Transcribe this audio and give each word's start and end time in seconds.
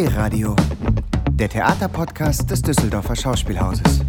D-Radio, 0.00 0.56
der 1.32 1.50
Theaterpodcast 1.50 2.50
des 2.50 2.62
Düsseldorfer 2.62 3.14
Schauspielhauses. 3.14 4.00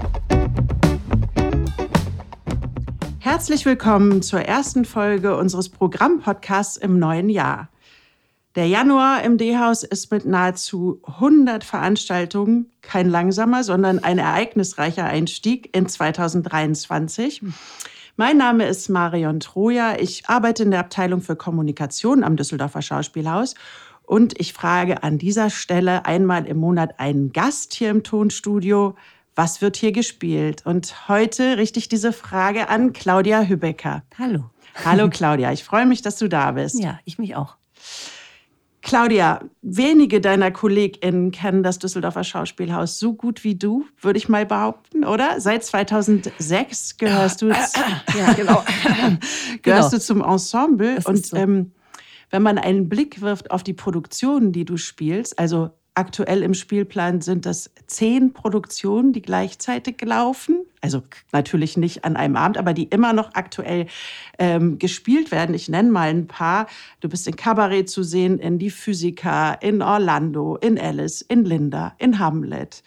Herzlich 3.20 3.66
willkommen 3.66 4.22
zur 4.22 4.40
ersten 4.40 4.86
Folge 4.86 5.36
unseres 5.36 5.68
Programmpodcasts 5.68 6.78
im 6.78 6.98
neuen 6.98 7.28
Jahr. 7.28 7.68
Der 8.56 8.70
Januar 8.70 9.24
im 9.24 9.38
D-Haus 9.38 9.84
ist 9.84 10.10
mit 10.14 10.26
nahezu 10.26 11.02
100 11.06 11.66
Veranstaltungen 11.66 12.72
kein 12.82 13.10
langsamer, 13.10 13.66
sondern 13.66 14.00
ein 14.00 14.18
ereignisreicher 14.18 15.04
Einstieg 15.04 15.76
in 15.76 15.90
2023. 15.90 17.44
Mein 18.16 18.38
Name 18.38 18.66
ist 18.66 18.88
Marion 18.88 19.42
Troja. 19.42 19.98
Ich 20.00 20.30
arbeite 20.30 20.64
in 20.64 20.72
der 20.72 20.80
Abteilung 20.80 21.20
für 21.20 21.36
Kommunikation 21.36 22.24
am 22.24 22.38
Düsseldorfer 22.38 22.82
Schauspielhaus 22.82 23.56
und 24.12 24.38
ich 24.42 24.52
frage 24.52 25.04
an 25.04 25.18
dieser 25.18 25.50
Stelle 25.50 26.06
einmal 26.06 26.46
im 26.46 26.58
Monat 26.58 27.00
einen 27.00 27.32
Gast 27.32 27.74
hier 27.74 27.90
im 27.90 28.04
Tonstudio, 28.04 28.96
was 29.36 29.62
wird 29.62 29.78
hier 29.78 29.94
gespielt? 29.94 30.66
Und 30.66 31.08
heute 31.08 31.56
richte 31.56 31.80
ich 31.80 31.88
diese 31.88 32.12
Frage 32.12 32.68
an 32.68 32.92
Claudia 32.92 33.44
Hübecker. 33.44 34.04
Hallo. 34.20 34.50
Hallo 34.84 35.10
Claudia, 35.14 35.54
ich 35.54 35.64
freue 35.64 35.86
mich, 35.86 36.02
dass 36.02 36.18
du 36.18 36.28
da 36.28 36.52
bist. 36.52 36.78
Ja, 36.78 37.00
ich 37.06 37.20
mich 37.20 37.38
auch. 37.38 37.56
Claudia, 38.82 39.46
wenige 39.62 40.20
deiner 40.20 40.52
KollegInnen 40.52 41.32
kennen 41.32 41.64
das 41.64 41.80
Düsseldorfer 41.80 42.26
Schauspielhaus 42.26 43.00
so 43.00 43.14
gut 43.14 43.46
wie 43.46 43.56
du, 43.56 43.86
würde 44.02 44.18
ich 44.18 44.28
mal 44.28 44.46
behaupten, 44.46 45.06
oder? 45.06 45.40
Seit 45.40 45.64
2006 45.64 46.98
gehörst 46.98 47.42
du, 47.44 47.48
ja, 47.48 48.34
genau. 48.36 48.62
gehörst 49.62 49.62
genau. 49.64 49.90
du 49.90 50.00
zum 50.02 50.22
Ensemble. 50.22 51.00
Und 51.06 51.28
so. 51.28 51.38
ähm, 51.38 51.72
wenn 52.32 52.42
man 52.42 52.58
einen 52.58 52.90
Blick 52.90 53.22
wirft 53.22 53.52
auf 53.52 53.64
die 53.64 53.74
Produktionen, 53.74 54.52
die 54.52 54.66
du 54.66 54.78
spielst, 54.78 55.38
also 55.38 55.72
Aktuell 55.94 56.42
im 56.42 56.54
Spielplan 56.54 57.20
sind 57.20 57.46
das 57.46 57.70
zehn 57.86 58.32
Produktionen, 58.32 59.12
die 59.12 59.22
gleichzeitig 59.22 60.02
laufen. 60.02 60.66
Also 60.80 61.04
natürlich 61.34 61.76
nicht 61.76 62.06
an 62.06 62.16
einem 62.16 62.38
Abend, 62.38 62.58
aber 62.58 62.74
die 62.74 62.86
immer 62.86 63.12
noch 63.12 63.34
aktuell 63.34 63.88
ähm, 64.40 64.80
gespielt 64.80 65.32
werden. 65.32 65.54
Ich 65.54 65.68
nenne 65.68 65.92
mal 65.92 66.10
ein 66.10 66.28
paar. 66.28 66.68
Du 67.02 67.10
bist 67.10 67.28
in 67.28 67.36
Kabarett 67.36 67.90
zu 67.90 68.04
sehen, 68.04 68.40
in 68.40 68.58
Die 68.58 68.70
Physiker, 68.70 69.62
in 69.62 69.82
Orlando, 69.82 70.56
in 70.56 70.80
Alice, 70.80 71.22
in 71.22 71.44
Linda, 71.44 71.94
in 71.98 72.20
Hamlet, 72.20 72.84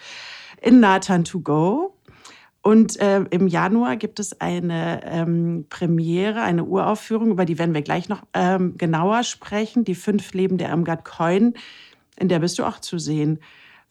in 0.63 0.81
Nathan 0.81 1.25
to 1.25 1.41
Go. 1.41 1.94
Und 2.65 2.99
äh, 2.99 3.21
im 3.31 3.47
Januar 3.47 3.97
gibt 3.97 4.19
es 4.19 4.41
eine 4.41 5.03
ähm, 5.05 5.67
Premiere, 5.69 6.41
eine 6.41 6.65
Uraufführung, 6.65 7.31
über 7.31 7.45
die 7.45 7.59
werden 7.59 7.75
wir 7.75 7.83
gleich 7.83 8.09
noch 8.09 8.23
ähm, 8.33 8.79
genauer 8.79 9.23
sprechen. 9.23 9.85
Die 9.85 9.95
fünf 9.95 10.33
Leben 10.33 10.57
der 10.57 10.71
Irmgard 10.71 11.05
Coin 11.05 11.55
in 12.17 12.29
der 12.29 12.39
bist 12.39 12.59
du 12.59 12.65
auch 12.65 12.81
zu 12.81 12.99
sehen. 12.99 13.39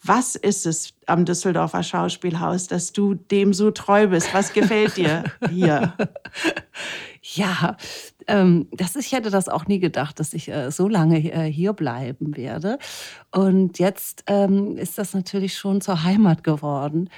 Was 0.06 0.36
ist 0.36 0.66
es 0.66 0.94
am 1.06 1.24
Düsseldorfer 1.24 1.82
Schauspielhaus, 1.82 2.68
dass 2.68 2.92
du 2.92 3.14
dem 3.14 3.54
so 3.54 3.72
treu 3.72 4.08
bist? 4.08 4.34
Was 4.34 4.54
gefällt 4.54 4.98
dir 4.98 5.24
hier? 5.50 5.94
Ja, 7.36 7.78
ähm, 8.28 8.68
das, 8.74 8.98
ich 8.98 9.14
hätte 9.14 9.30
das 9.30 9.48
auch 9.48 9.66
nie 9.66 9.80
gedacht, 9.80 10.20
dass 10.20 10.34
ich 10.34 10.50
äh, 10.50 10.72
so 10.72 10.90
lange 10.90 11.32
äh, 11.32 11.50
hier 11.50 11.72
bleiben 11.72 12.36
werde. 12.36 12.80
Und 13.32 13.80
jetzt 13.80 14.26
ähm, 14.28 14.78
ist 14.78 14.98
das 14.98 15.14
natürlich 15.14 15.58
schon 15.58 15.80
zur 15.80 16.04
Heimat 16.04 16.44
geworden. 16.44 17.10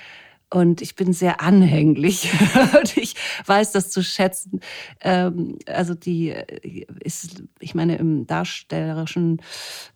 Und 0.50 0.82
ich 0.82 0.96
bin 0.96 1.12
sehr 1.12 1.42
anhänglich 1.42 2.32
und 2.80 2.98
ich 2.98 3.16
weiß 3.46 3.72
das 3.72 3.90
zu 3.90 4.04
schätzen. 4.04 4.62
Ähm, 5.02 5.58
also 5.68 5.96
die 5.96 6.30
äh, 6.30 6.86
ist, 7.04 7.44
ich 7.60 7.76
meine, 7.76 7.98
im 7.98 8.28
darstellerischen 8.28 9.42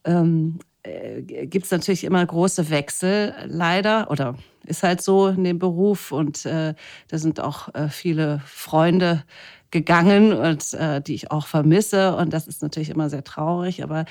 ähm, 0.06 0.60
äh, 0.84 1.22
gibt 1.46 1.66
es 1.66 1.72
natürlich 1.72 2.04
immer 2.04 2.26
große 2.26 2.70
Wechsel, 2.70 3.34
leider, 3.46 4.10
oder 4.10 4.36
ist 4.66 4.84
halt 4.84 5.02
so 5.02 5.28
in 5.28 5.44
dem 5.44 5.60
Beruf. 5.60 6.12
Und 6.12 6.46
äh, 6.46 6.74
da 7.08 7.18
sind 7.18 7.40
auch 7.40 7.74
äh, 7.74 7.90
viele 7.90 8.42
Freunde 8.46 9.24
gegangen 9.72 10.34
und 10.34 10.74
äh, 10.74 11.02
die 11.02 11.16
ich 11.16 11.32
auch 11.32 11.48
vermisse. 11.48 12.16
Und 12.16 12.34
das 12.34 12.48
ist 12.48 12.62
natürlich 12.62 12.90
immer 12.90 13.10
sehr 13.10 13.24
traurig. 13.24 13.84
Aber 13.84 14.06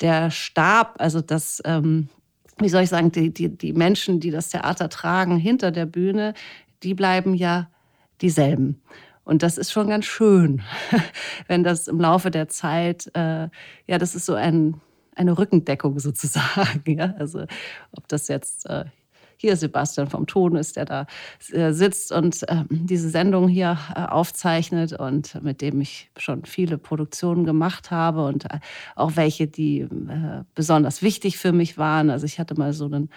der 0.00 0.30
Stab, 0.30 0.96
also 0.98 1.20
das, 1.20 1.62
ähm, 1.64 2.08
wie 2.58 2.68
soll 2.68 2.82
ich 2.82 2.90
sagen, 2.90 3.10
die, 3.12 3.32
die, 3.32 3.48
die 3.48 3.72
Menschen, 3.72 4.20
die 4.20 4.30
das 4.30 4.50
Theater 4.50 4.88
tragen 4.88 5.36
hinter 5.36 5.70
der 5.70 5.86
Bühne, 5.86 6.34
die 6.82 6.94
bleiben 6.94 7.34
ja 7.34 7.68
dieselben. 8.20 8.80
Und 9.24 9.42
das 9.42 9.58
ist 9.58 9.72
schon 9.72 9.88
ganz 9.88 10.04
schön, 10.04 10.62
wenn 11.48 11.64
das 11.64 11.88
im 11.88 12.00
Laufe 12.00 12.30
der 12.30 12.48
Zeit, 12.48 13.10
äh, 13.14 13.48
ja, 13.86 13.98
das 13.98 14.14
ist 14.14 14.26
so 14.26 14.34
ein 14.34 14.80
eine 15.16 15.38
Rückendeckung 15.38 15.98
sozusagen. 15.98 16.82
Ja? 16.94 17.14
Also 17.18 17.46
ob 17.92 18.08
das 18.08 18.28
jetzt 18.28 18.66
äh, 18.66 18.84
hier 19.36 19.56
Sebastian 19.56 20.08
vom 20.08 20.26
Ton 20.26 20.56
ist, 20.56 20.76
der 20.76 20.84
da 20.84 21.06
äh, 21.52 21.72
sitzt 21.72 22.12
und 22.12 22.42
äh, 22.48 22.64
diese 22.70 23.10
Sendung 23.10 23.48
hier 23.48 23.78
äh, 23.94 24.00
aufzeichnet 24.00 24.92
und 24.92 25.42
mit 25.42 25.60
dem 25.60 25.80
ich 25.80 26.10
schon 26.16 26.44
viele 26.44 26.78
Produktionen 26.78 27.44
gemacht 27.44 27.90
habe 27.90 28.24
und 28.26 28.44
äh, 28.46 28.58
auch 28.96 29.16
welche, 29.16 29.46
die 29.46 29.86
besonders 30.54 31.02
wichtig 31.02 31.38
für 31.38 31.52
mich 31.52 31.78
waren. 31.78 32.10
Also 32.10 32.26
ich 32.26 32.38
hatte 32.38 32.54
mal 32.54 32.72
so 32.72 32.86
einen 32.86 33.10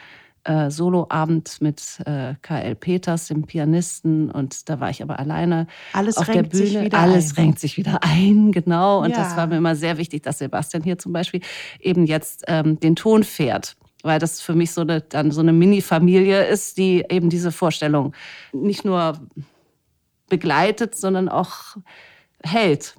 äh, 0.47 0.71
Soloabend 0.71 1.61
mit 1.61 1.99
äh, 2.05 2.35
KL 2.41 2.75
Peters, 2.75 3.27
dem 3.27 3.43
Pianisten, 3.43 4.31
und 4.31 4.69
da 4.69 4.79
war 4.79 4.89
ich 4.89 5.03
aber 5.03 5.19
alleine 5.19 5.67
Alles 5.93 6.17
auf 6.17 6.27
der 6.29 6.43
Bühne. 6.43 6.89
Alles 6.93 7.31
ein. 7.31 7.43
renkt 7.43 7.59
sich 7.59 7.77
wieder 7.77 7.99
ein, 8.01 8.51
genau. 8.51 9.03
Und 9.03 9.11
ja. 9.11 9.17
das 9.17 9.35
war 9.35 9.47
mir 9.47 9.57
immer 9.57 9.75
sehr 9.75 9.97
wichtig, 9.97 10.23
dass 10.23 10.39
Sebastian 10.39 10.83
hier 10.83 10.97
zum 10.97 11.11
Beispiel 11.11 11.41
eben 11.79 12.05
jetzt 12.05 12.45
ähm, 12.47 12.79
den 12.79 12.95
Ton 12.95 13.23
fährt 13.23 13.75
weil 14.03 14.19
das 14.19 14.41
für 14.41 14.53
mich 14.53 14.71
so 14.71 14.81
eine, 14.81 15.01
dann 15.01 15.31
so 15.31 15.41
eine 15.41 15.53
Mini-Familie 15.53 16.45
ist, 16.45 16.77
die 16.77 17.03
eben 17.09 17.29
diese 17.29 17.51
Vorstellung 17.51 18.13
nicht 18.53 18.85
nur 18.85 19.19
begleitet, 20.29 20.95
sondern 20.95 21.29
auch 21.29 21.77
hält. 22.43 22.95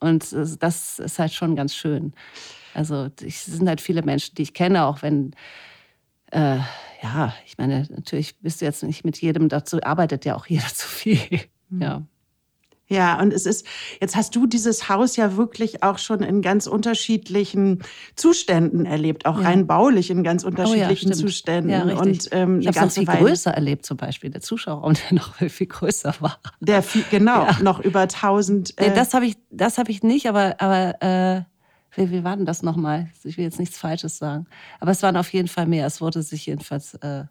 Und 0.00 0.32
das 0.60 0.98
ist 0.98 1.18
halt 1.18 1.32
schon 1.32 1.56
ganz 1.56 1.74
schön. 1.74 2.12
Also 2.74 3.08
es 3.24 3.46
sind 3.46 3.68
halt 3.68 3.80
viele 3.80 4.02
Menschen, 4.02 4.34
die 4.36 4.42
ich 4.42 4.54
kenne, 4.54 4.84
auch 4.84 5.02
wenn 5.02 5.34
äh, 6.30 6.58
ja, 7.02 7.34
ich 7.46 7.58
meine, 7.58 7.86
natürlich 7.90 8.38
bist 8.40 8.60
du 8.60 8.64
jetzt 8.64 8.82
nicht 8.82 9.04
mit 9.04 9.20
jedem 9.20 9.48
dazu, 9.48 9.82
arbeitet 9.82 10.24
ja 10.24 10.34
auch 10.34 10.46
jeder 10.46 10.66
zu 10.74 10.86
viel. 10.86 11.40
Mhm. 11.68 11.82
Ja. 11.82 12.02
Ja, 12.88 13.20
und 13.20 13.34
es 13.34 13.44
ist, 13.44 13.66
jetzt 14.00 14.16
hast 14.16 14.34
du 14.34 14.46
dieses 14.46 14.88
Haus 14.88 15.16
ja 15.16 15.36
wirklich 15.36 15.82
auch 15.82 15.98
schon 15.98 16.20
in 16.20 16.40
ganz 16.40 16.66
unterschiedlichen 16.66 17.82
Zuständen 18.16 18.86
erlebt, 18.86 19.26
auch 19.26 19.38
ja. 19.38 19.48
rein 19.48 19.66
baulich 19.66 20.10
in 20.10 20.24
ganz 20.24 20.42
unterschiedlichen 20.42 21.08
oh 21.08 21.14
ja, 21.14 21.16
Zuständen. 21.16 21.70
Ja, 21.70 21.82
und 21.82 22.28
ähm, 22.32 22.60
ich 22.60 22.68
habe 22.68 22.86
es 22.86 22.94
viel 22.94 23.06
Weile. 23.06 23.26
größer 23.26 23.50
erlebt, 23.52 23.84
zum 23.84 23.98
Beispiel 23.98 24.30
der 24.30 24.40
Zuschauerraum, 24.40 24.94
der 25.10 25.18
noch 25.18 25.34
viel 25.34 25.66
größer 25.66 26.14
war. 26.20 26.38
Der 26.60 26.82
viel, 26.82 27.04
genau, 27.10 27.44
ja. 27.44 27.58
noch 27.62 27.80
über 27.80 28.00
1000. 28.00 28.78
Äh, 28.78 28.94
das 28.94 29.12
habe 29.12 29.26
ich, 29.26 29.36
das 29.50 29.76
habe 29.76 29.90
ich 29.90 30.02
nicht, 30.02 30.26
aber, 30.26 30.56
aber 30.58 31.02
äh, 31.02 31.42
wie, 31.94 32.10
wie 32.10 32.24
war 32.24 32.36
denn 32.36 32.46
das 32.46 32.62
nochmal? 32.62 33.10
Ich 33.22 33.36
will 33.36 33.44
jetzt 33.44 33.58
nichts 33.58 33.76
Falsches 33.76 34.16
sagen. 34.16 34.46
Aber 34.80 34.92
es 34.92 35.02
waren 35.02 35.16
auf 35.16 35.32
jeden 35.32 35.48
Fall 35.48 35.66
mehr. 35.66 35.86
Es 35.86 36.00
wurde 36.00 36.22
sich 36.22 36.46
jedenfalls. 36.46 36.94
Äh, 36.94 37.24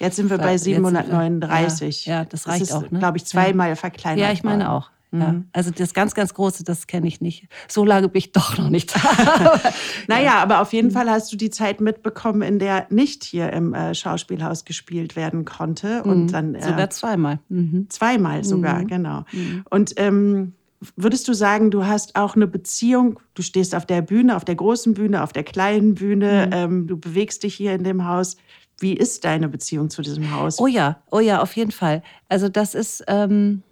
jetzt 0.00 0.16
sind 0.16 0.30
wir 0.30 0.38
bei 0.38 0.56
739. 0.56 2.06
Wir, 2.06 2.12
ja, 2.12 2.18
ja, 2.20 2.24
das 2.24 2.48
reicht 2.48 2.62
das 2.62 2.70
ist, 2.70 2.74
auch. 2.74 2.90
Ne? 2.90 2.98
glaube 2.98 3.18
ich, 3.18 3.24
zweimal 3.24 3.68
ja. 3.68 3.76
verkleinert. 3.76 4.20
Ja, 4.20 4.32
ich 4.32 4.42
meine 4.42 4.72
auch. 4.72 4.90
Ja. 5.12 5.32
Mhm. 5.32 5.48
Also 5.52 5.70
das 5.70 5.92
ganz, 5.92 6.14
ganz 6.14 6.34
Große, 6.34 6.62
das 6.62 6.86
kenne 6.86 7.08
ich 7.08 7.20
nicht. 7.20 7.48
So 7.68 7.84
lange 7.84 8.08
bin 8.08 8.18
ich 8.18 8.32
doch 8.32 8.58
noch 8.58 8.70
nicht 8.70 8.94
da. 8.94 9.60
naja, 10.08 10.38
aber 10.38 10.60
auf 10.60 10.72
jeden 10.72 10.88
mhm. 10.88 10.92
Fall 10.92 11.10
hast 11.10 11.32
du 11.32 11.36
die 11.36 11.50
Zeit 11.50 11.80
mitbekommen, 11.80 12.42
in 12.42 12.58
der 12.58 12.86
nicht 12.90 13.24
hier 13.24 13.52
im 13.52 13.74
äh, 13.74 13.94
Schauspielhaus 13.94 14.64
gespielt 14.64 15.16
werden 15.16 15.44
konnte. 15.44 16.04
Und 16.04 16.26
mhm. 16.26 16.32
dann, 16.32 16.54
äh, 16.54 16.62
sogar 16.62 16.90
zweimal. 16.90 17.40
Mhm. 17.48 17.86
Zweimal 17.88 18.44
sogar, 18.44 18.80
mhm. 18.80 18.86
genau. 18.86 19.24
Und 19.68 19.94
ähm, 19.96 20.54
Würdest 20.96 21.28
du 21.28 21.34
sagen, 21.34 21.70
du 21.70 21.84
hast 21.84 22.16
auch 22.16 22.36
eine 22.36 22.46
Beziehung, 22.46 23.20
du 23.34 23.42
stehst 23.42 23.74
auf 23.74 23.84
der 23.84 24.00
Bühne, 24.00 24.34
auf 24.34 24.46
der 24.46 24.54
großen 24.54 24.94
Bühne, 24.94 25.22
auf 25.22 25.34
der 25.34 25.44
kleinen 25.44 25.94
Bühne, 25.94 26.48
ähm, 26.54 26.86
du 26.86 26.96
bewegst 26.96 27.42
dich 27.42 27.54
hier 27.54 27.74
in 27.74 27.84
dem 27.84 28.06
Haus. 28.06 28.38
Wie 28.80 28.94
ist 28.94 29.24
deine 29.24 29.48
Beziehung 29.48 29.90
zu 29.90 30.02
diesem 30.02 30.34
Haus? 30.34 30.58
Oh 30.58 30.66
ja, 30.66 31.02
oh 31.10 31.20
ja, 31.20 31.40
auf 31.42 31.54
jeden 31.54 31.70
Fall. 31.70 32.02
Also 32.28 32.48
das 32.48 32.74
ist, 32.74 33.04
ähm, 33.06 33.62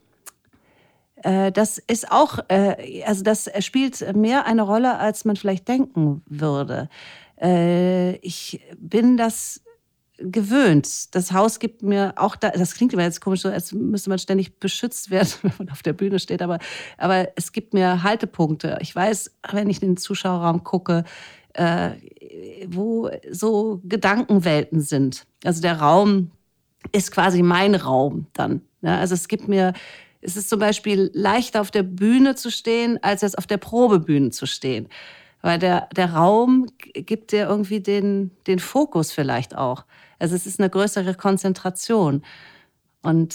äh, 1.23 1.51
das 1.51 1.79
ist 1.79 2.13
auch, 2.13 2.39
äh, 2.49 3.03
also 3.05 3.25
das 3.25 3.51
spielt 3.61 4.15
mehr 4.15 4.47
eine 4.47 4.63
Rolle, 4.63 4.99
als 4.99 5.25
man 5.25 5.37
vielleicht 5.37 5.67
denken 5.67 6.23
würde. 6.27 6.89
Äh, 7.41 8.17
ich 8.17 8.61
bin 8.79 9.17
das 9.17 9.63
gewöhnt. 10.19 11.15
Das 11.15 11.33
Haus 11.33 11.61
gibt 11.61 11.83
mir 11.83 12.15
auch 12.17 12.37
da, 12.37 12.51
das 12.51 12.75
klingt 12.75 12.93
immer 12.93 13.05
jetzt 13.05 13.21
komisch, 13.21 13.43
so 13.43 13.49
als 13.49 13.73
müsste 13.73 14.11
man 14.11 14.19
ständig 14.19 14.59
beschützt 14.59 15.11
werden, 15.11 15.29
wenn 15.43 15.53
man 15.59 15.71
auf 15.71 15.83
der 15.83 15.93
Bühne 15.93 16.19
steht, 16.19 16.43
aber, 16.43 16.59
aber 16.97 17.29
es 17.37 17.53
gibt 17.53 17.73
mir 17.73 18.03
Haltepunkte. 18.03 18.79
Ich 18.81 18.95
weiß, 18.95 19.37
wenn 19.53 19.71
ich 19.71 19.83
in 19.83 19.91
den 19.91 19.97
Zuschauerraum 19.97 20.65
gucke, 20.65 21.05
äh, 21.59 21.91
wo 22.69 23.11
so 23.31 23.81
Gedankenwelten 23.85 24.81
sind. 24.81 25.27
Also 25.45 25.61
der 25.61 25.81
Raum 25.81 26.31
ist 26.93 27.11
quasi 27.11 27.43
mein 27.43 27.75
Raum 27.75 28.27
dann. 28.33 28.63
Ne? 28.81 28.97
also 28.97 29.15
es 29.15 29.27
gibt 29.27 29.49
mir, 29.49 29.73
es 30.21 30.37
ist 30.37 30.49
zum 30.49 30.61
Beispiel 30.61 31.11
leichter 31.13 31.61
auf 31.61 31.73
der 31.73 31.83
Bühne 31.83 32.37
zu 32.37 32.51
stehen, 32.51 33.03
als 33.03 33.23
jetzt 33.23 33.37
auf 33.37 33.47
der 33.47 33.57
Probebühne 33.57 34.31
zu 34.31 34.47
stehen. 34.47 34.89
Weil 35.43 35.59
der, 35.59 35.89
der 35.95 36.15
Raum 36.15 36.67
gibt 36.95 37.33
dir 37.33 37.49
irgendwie 37.49 37.81
den, 37.81 38.31
den 38.47 38.59
Fokus 38.59 39.13
vielleicht 39.13 39.57
auch. 39.57 39.85
Also 40.19 40.35
es 40.35 40.47
ist 40.47 40.61
eine 40.61 40.71
größere 40.71 41.15
Konzentration. 41.15 42.23
Und 43.03 43.35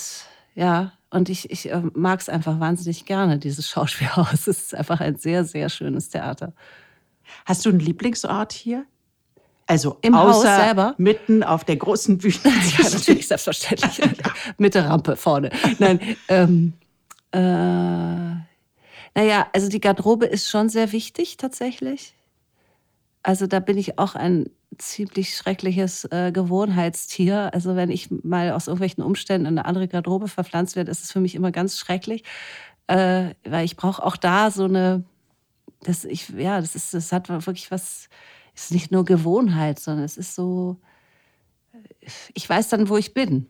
ja, 0.56 0.94
und 1.10 1.30
ich, 1.30 1.52
ich 1.52 1.72
äh, 1.72 1.82
mag 1.94 2.20
es 2.22 2.30
einfach 2.30 2.60
wahnsinnig 2.60 3.06
gerne, 3.06 3.38
dieses 3.38 3.70
Schauspielhaus. 3.70 4.34
Es 4.34 4.48
ist 4.48 4.76
einfach 4.76 5.00
ein 5.00 5.18
sehr, 5.18 5.46
sehr 5.46 5.70
schönes 5.70 6.10
Theater. 6.10 6.54
Hast 7.46 7.66
du 7.66 7.70
einen 7.70 7.80
Lieblingsort 7.80 8.54
hier? 8.54 8.86
Also 9.66 9.98
Im 10.02 10.14
außer 10.14 10.50
Haus 10.50 10.66
selber? 10.66 10.96
mitten 10.98 11.44
auf 11.44 11.64
der 11.64 11.78
großen 11.78 12.18
Bühne. 12.18 12.36
Ja, 12.78 12.90
natürlich, 12.90 13.28
selbstverständlich. 13.28 14.02
Mit 14.58 14.76
der 14.76 14.90
Rampe 14.90 15.16
vorne. 15.16 15.52
Nein, 15.80 16.00
ähm, 16.28 16.74
äh, 17.32 17.38
naja, 19.16 19.48
also 19.54 19.70
die 19.70 19.80
Garderobe 19.80 20.26
ist 20.26 20.50
schon 20.50 20.70
sehr 20.70 20.92
wichtig 20.92 21.38
tatsächlich. 21.38 22.16
Also 23.22 23.48
da 23.48 23.60
bin 23.60 23.78
ich 23.78 24.00
auch 24.00 24.16
ein 24.16 24.50
ziemlich 24.78 25.36
schreckliches 25.36 26.06
äh, 26.06 26.32
Gewohnheitstier. 26.32 27.54
Also 27.54 27.76
wenn 27.76 27.90
ich 27.90 28.10
mal 28.24 28.52
aus 28.52 28.68
irgendwelchen 28.68 29.04
Umständen 29.04 29.48
in 29.48 29.58
eine 29.58 29.66
andere 29.66 29.88
Garderobe 29.88 30.28
verpflanzt 30.28 30.76
werde, 30.76 30.92
ist 30.92 31.04
es 31.04 31.12
für 31.12 31.22
mich 31.22 31.36
immer 31.36 31.52
ganz 31.52 31.78
schrecklich, 31.78 32.24
äh, 32.88 33.30
weil 33.46 33.66
ich 33.66 33.78
brauche 33.78 34.04
auch 34.04 34.18
da 34.18 34.52
so 34.52 34.66
eine, 34.66 35.04
das 35.82 36.06
ich 36.06 36.30
ja, 36.30 36.60
das 36.62 36.76
ist, 36.76 36.94
das 36.94 37.12
hat 37.12 37.30
wirklich 37.30 37.72
was. 37.72 38.10
Ist 38.56 38.72
nicht 38.72 38.92
nur 38.92 39.04
Gewohnheit, 39.04 39.80
sondern 39.80 40.06
es 40.06 40.16
ist 40.16 40.36
so. 40.36 40.78
Ich 42.34 42.48
weiß 42.48 42.70
dann, 42.70 42.88
wo 42.88 42.98
ich 42.98 43.14
bin. 43.16 43.48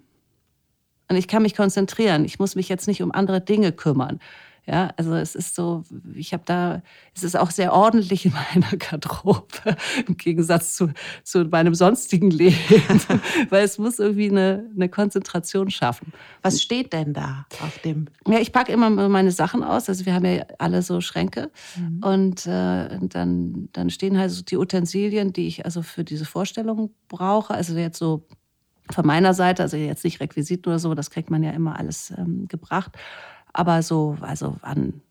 Und 1.10 1.18
ich 1.18 1.28
kann 1.28 1.44
mich 1.44 1.56
konzentrieren. 1.56 2.24
Ich 2.24 2.40
muss 2.40 2.56
mich 2.56 2.70
jetzt 2.70 2.88
nicht 2.88 3.04
um 3.04 3.12
andere 3.12 3.42
Dinge 3.42 3.74
kümmern. 3.74 4.20
Ja, 4.66 4.92
also 4.96 5.14
es 5.16 5.36
ist 5.36 5.56
so, 5.56 5.84
ich 6.16 6.32
habe 6.32 6.44
da, 6.46 6.82
es 7.14 7.24
ist 7.24 7.36
auch 7.36 7.52
sehr 7.52 7.74
ordentlich 7.74 8.26
in 8.26 8.34
meiner 8.54 8.78
Garderobe 8.78 9.76
im 10.08 10.16
Gegensatz 10.16 10.76
zu, 10.76 10.94
zu 11.24 11.44
meinem 11.46 11.76
sonstigen 11.76 12.32
Leben, 12.32 12.56
weil 13.50 13.66
es 13.66 13.78
muss 13.78 14.00
irgendwie 14.00 14.30
eine, 14.30 14.70
eine 14.74 14.88
Konzentration 14.88 15.70
schaffen. 15.70 16.14
Was 16.44 16.62
steht 16.62 16.94
denn 16.94 17.14
da 17.14 17.46
auf 17.62 17.78
dem? 17.80 18.08
Ja, 18.26 18.40
ich 18.40 18.54
packe 18.54 18.72
immer 18.72 18.90
meine 18.90 19.32
Sachen 19.32 19.64
aus. 19.64 19.90
Also 19.90 20.06
wir 20.06 20.14
haben 20.14 20.26
ja 20.26 20.46
alle 20.60 20.82
so 20.82 21.02
Schränke 21.02 21.52
mhm. 21.76 22.02
und 22.02 22.46
äh, 22.46 23.00
dann, 23.02 23.68
dann 23.74 23.90
stehen 23.90 24.18
halt 24.18 24.32
so 24.32 24.44
die 24.44 24.56
Utensilien, 24.56 25.34
die 25.34 25.48
ich 25.48 25.66
also 25.66 25.82
für 25.82 26.06
diese 26.06 26.26
Vorstellung 26.26 26.92
brauche. 27.10 27.54
Also 27.54 27.78
jetzt 27.78 28.00
so 28.00 28.26
von 28.90 29.06
meiner 29.06 29.34
Seite, 29.34 29.64
also 29.64 29.76
jetzt 29.76 30.06
nicht 30.06 30.22
Requisiten 30.22 30.70
oder 30.70 30.80
so, 30.80 30.94
das 30.94 31.10
kriegt 31.10 31.30
man 31.30 31.44
ja 31.44 31.52
immer 31.52 31.78
alles 31.78 32.14
ähm, 32.18 32.48
gebracht. 32.48 32.92
Aber 33.54 33.82
so, 33.84 34.18
also 34.22 34.58
an, 34.62 35.02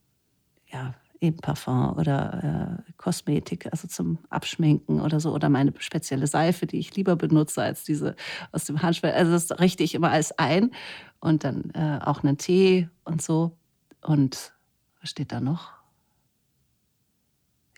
ja, 0.67 0.95
eben 1.21 1.37
Parfum 1.37 1.97
oder 1.97 2.83
äh, 2.89 2.93
Kosmetik, 2.97 3.69
also 3.71 3.87
zum 3.87 4.19
Abschminken 4.29 5.01
oder 5.01 5.21
so, 5.21 5.33
oder 5.33 5.49
meine 5.49 5.73
spezielle 5.79 6.27
Seife, 6.27 6.67
die 6.67 6.79
ich 6.79 6.95
lieber 6.97 7.15
benutze 7.15 7.63
als 7.63 7.85
diese 7.85 8.17
aus 8.51 8.65
dem 8.65 8.83
Handschwell. 8.83 9.13
Also 9.13 9.33
das 9.33 9.61
richte 9.61 9.85
ich 9.85 9.95
immer 9.95 10.11
alles 10.11 10.37
ein 10.39 10.73
und 11.21 11.45
dann 11.45 11.71
äh, 11.75 12.01
auch 12.05 12.25
einen 12.25 12.39
Tee 12.39 12.89
und 13.05 13.23
so. 13.23 13.57
Und 14.01 14.53
was 15.01 15.11
steht 15.11 15.31
da 15.31 15.41
noch? 15.41 15.71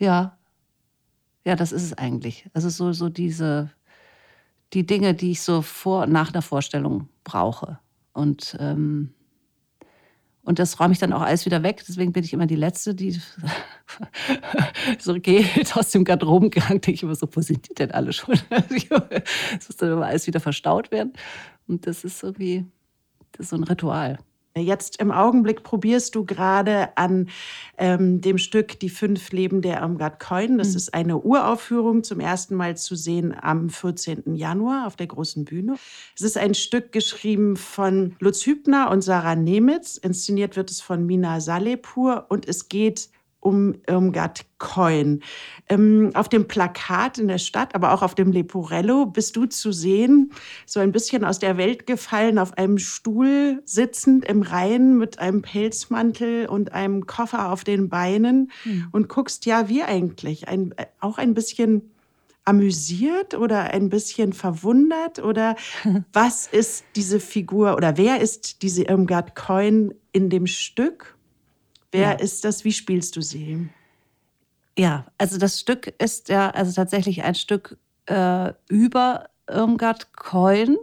Ja, 0.01 0.39
ja, 1.45 1.57
das 1.57 1.73
ist 1.73 1.83
es 1.83 1.93
eigentlich. 1.93 2.49
Also 2.55 2.71
so, 2.71 2.93
so 2.93 3.11
diese, 3.11 3.71
die 4.73 4.87
Dinge, 4.87 5.15
die 5.15 5.33
ich 5.33 5.43
so 5.43 5.61
vor 5.61 6.07
nach 6.07 6.33
einer 6.33 6.43
Vorstellung 6.43 7.09
brauche. 7.23 7.79
Und 8.13 8.57
ähm, 8.59 9.13
und 10.45 10.59
das 10.59 10.79
räume 10.79 10.93
ich 10.93 10.99
dann 10.99 11.13
auch 11.13 11.23
alles 11.23 11.47
wieder 11.47 11.63
weg. 11.63 11.83
Deswegen 11.89 12.13
bin 12.13 12.25
ich 12.25 12.33
immer 12.33 12.47
die 12.47 12.57
Letzte, 12.57 12.95
die 12.95 13.21
so 14.99 15.15
geht 15.15 15.77
aus 15.77 15.91
dem 15.91 16.05
Garderobengang. 16.05 16.69
Denke 16.81 16.93
ich 16.93 17.03
immer 17.03 17.15
so, 17.15 17.29
wo 17.33 17.41
sind 17.41 17.69
die 17.69 17.75
denn 17.75 17.91
alle 17.91 18.13
schon? 18.13 18.39
Es 18.51 19.69
muss 19.69 19.77
dann 19.79 19.93
immer 19.93 20.07
alles 20.07 20.27
wieder 20.27 20.41
verstaut 20.41 20.91
werden. 20.91 21.13
Und 21.67 21.87
das 21.87 22.05
ist 22.05 22.23
irgendwie 22.23 22.67
das 23.37 23.47
ist 23.47 23.51
so 23.51 23.57
ein 23.57 23.65
Ritual. 23.65 24.19
Jetzt 24.57 25.01
im 25.01 25.11
Augenblick 25.11 25.65
probierst 25.65 26.15
du 26.15 26.25
gerade 26.25 26.97
an 26.97 27.29
ähm, 27.77 28.21
dem 28.21 28.39
Stück 28.39 28.79
Die 28.79 28.89
fünf 28.89 29.33
Leben 29.33 29.63
der 29.63 29.81
Irmgard 29.81 30.21
Keun. 30.21 30.59
Das 30.59 30.71
mhm. 30.71 30.77
ist 30.77 30.95
eine 30.95 31.19
Uraufführung, 31.19 32.05
zum 32.05 32.21
ersten 32.21 32.55
Mal 32.55 32.77
zu 32.77 32.95
sehen 32.95 33.35
am 33.39 33.69
14. 33.69 34.37
Januar 34.37 34.87
auf 34.87 34.95
der 34.95 35.09
großen 35.09 35.45
Bühne. 35.45 35.75
Es 36.15 36.23
ist 36.23 36.39
ein 36.39 36.55
Stück 36.55 36.93
geschrieben 36.93 37.57
von 37.57 38.15
Lutz 38.21 38.47
Hübner 38.47 38.93
und 38.93 39.03
Sarah 39.03 39.35
Nemitz. 39.35 39.97
Inszeniert 39.97 40.55
wird 40.55 40.71
es 40.71 40.81
von 40.81 41.05
Mina 41.05 41.41
Salepur 41.41 42.27
und 42.29 42.47
es 42.47 42.69
geht 42.69 43.09
um 43.45 43.75
Irmgard 43.87 44.47
Coin. 44.59 45.23
Ähm, 45.69 46.11
auf 46.15 46.29
dem 46.29 46.49
Plakat 46.49 47.19
in 47.19 47.29
der 47.29 47.39
Stadt, 47.39 47.75
aber 47.75 47.93
auch 47.93 48.03
auf 48.03 48.15
dem 48.15 48.33
Leporello 48.33 49.07
bist 49.07 49.37
du 49.37 49.45
zu 49.47 49.71
sehen, 49.71 50.33
so 50.65 50.81
ein 50.81 50.93
bisschen 50.93 51.25
aus 51.25 51.39
der 51.39 51.59
Welt 51.59 51.87
gefallen, 51.87 52.39
auf 52.39 52.57
einem 52.57 52.79
Stuhl 52.79 53.63
sitzend 53.67 54.25
im 54.25 54.43
Rhein 54.43 54.97
mit 54.97 55.19
einem 55.19 55.43
Pelzmantel 55.43 56.47
und 56.47 56.73
einem 56.73 57.07
Koffer 57.07 57.53
auf 57.53 57.65
den 57.65 57.91
Beinen 57.91 58.51
mhm. 58.65 58.89
und 58.93 59.09
guckst, 59.09 59.45
ja, 59.45 59.69
wie 59.69 59.83
eigentlich? 59.83 60.49
Ein, 60.49 60.75
auch 61.01 61.19
ein 61.19 61.35
bisschen 61.35 61.91
amüsiert 62.47 63.35
oder 63.35 63.75
ein 63.75 63.89
bisschen 63.91 64.33
verwundert 64.33 65.19
oder 65.19 65.57
was 66.13 66.47
ist 66.47 66.85
diese 66.97 67.21
Figur 67.21 67.77
oder 67.77 67.97
wer 67.97 68.21
ist 68.21 68.63
diese 68.63 68.85
Irmgard 68.85 69.35
Coin 69.35 69.95
in 70.13 70.31
dem 70.31 70.47
Stück? 70.47 71.14
Wer 71.95 72.11
ja. 72.11 72.13
ist 72.15 72.45
das? 72.45 72.65
Wie 72.65 72.73
spielst 72.73 73.15
du 73.15 73.23
sie? 73.23 73.69
Ja, 74.77 75.07
also 75.17 75.39
das 75.39 75.61
Stück 75.61 75.95
ist 76.03 76.29
ja 76.29 76.51
also 76.51 76.73
tatsächlich 76.73 77.23
ein 77.23 77.37
Stück 77.37 77.79
äh, 78.07 78.53
über 78.69 79.29
Irmgard 79.49 80.13
Keun. 80.13 80.77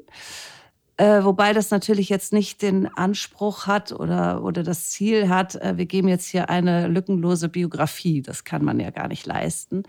Äh, 0.96 1.26
wobei 1.26 1.52
das 1.52 1.70
natürlich 1.70 2.08
jetzt 2.08 2.32
nicht 2.32 2.62
den 2.62 2.88
Anspruch 2.88 3.68
hat 3.68 3.92
oder, 3.92 4.42
oder 4.42 4.64
das 4.64 4.90
Ziel 4.90 5.28
hat, 5.28 5.56
äh, 5.56 5.76
wir 5.76 5.86
geben 5.86 6.08
jetzt 6.08 6.28
hier 6.28 6.50
eine 6.50 6.88
lückenlose 6.88 7.50
Biografie. 7.50 8.22
Das 8.22 8.46
kann 8.46 8.64
man 8.64 8.80
ja 8.80 8.92
gar 8.92 9.10
nicht 9.10 9.26
leisten. 9.26 9.84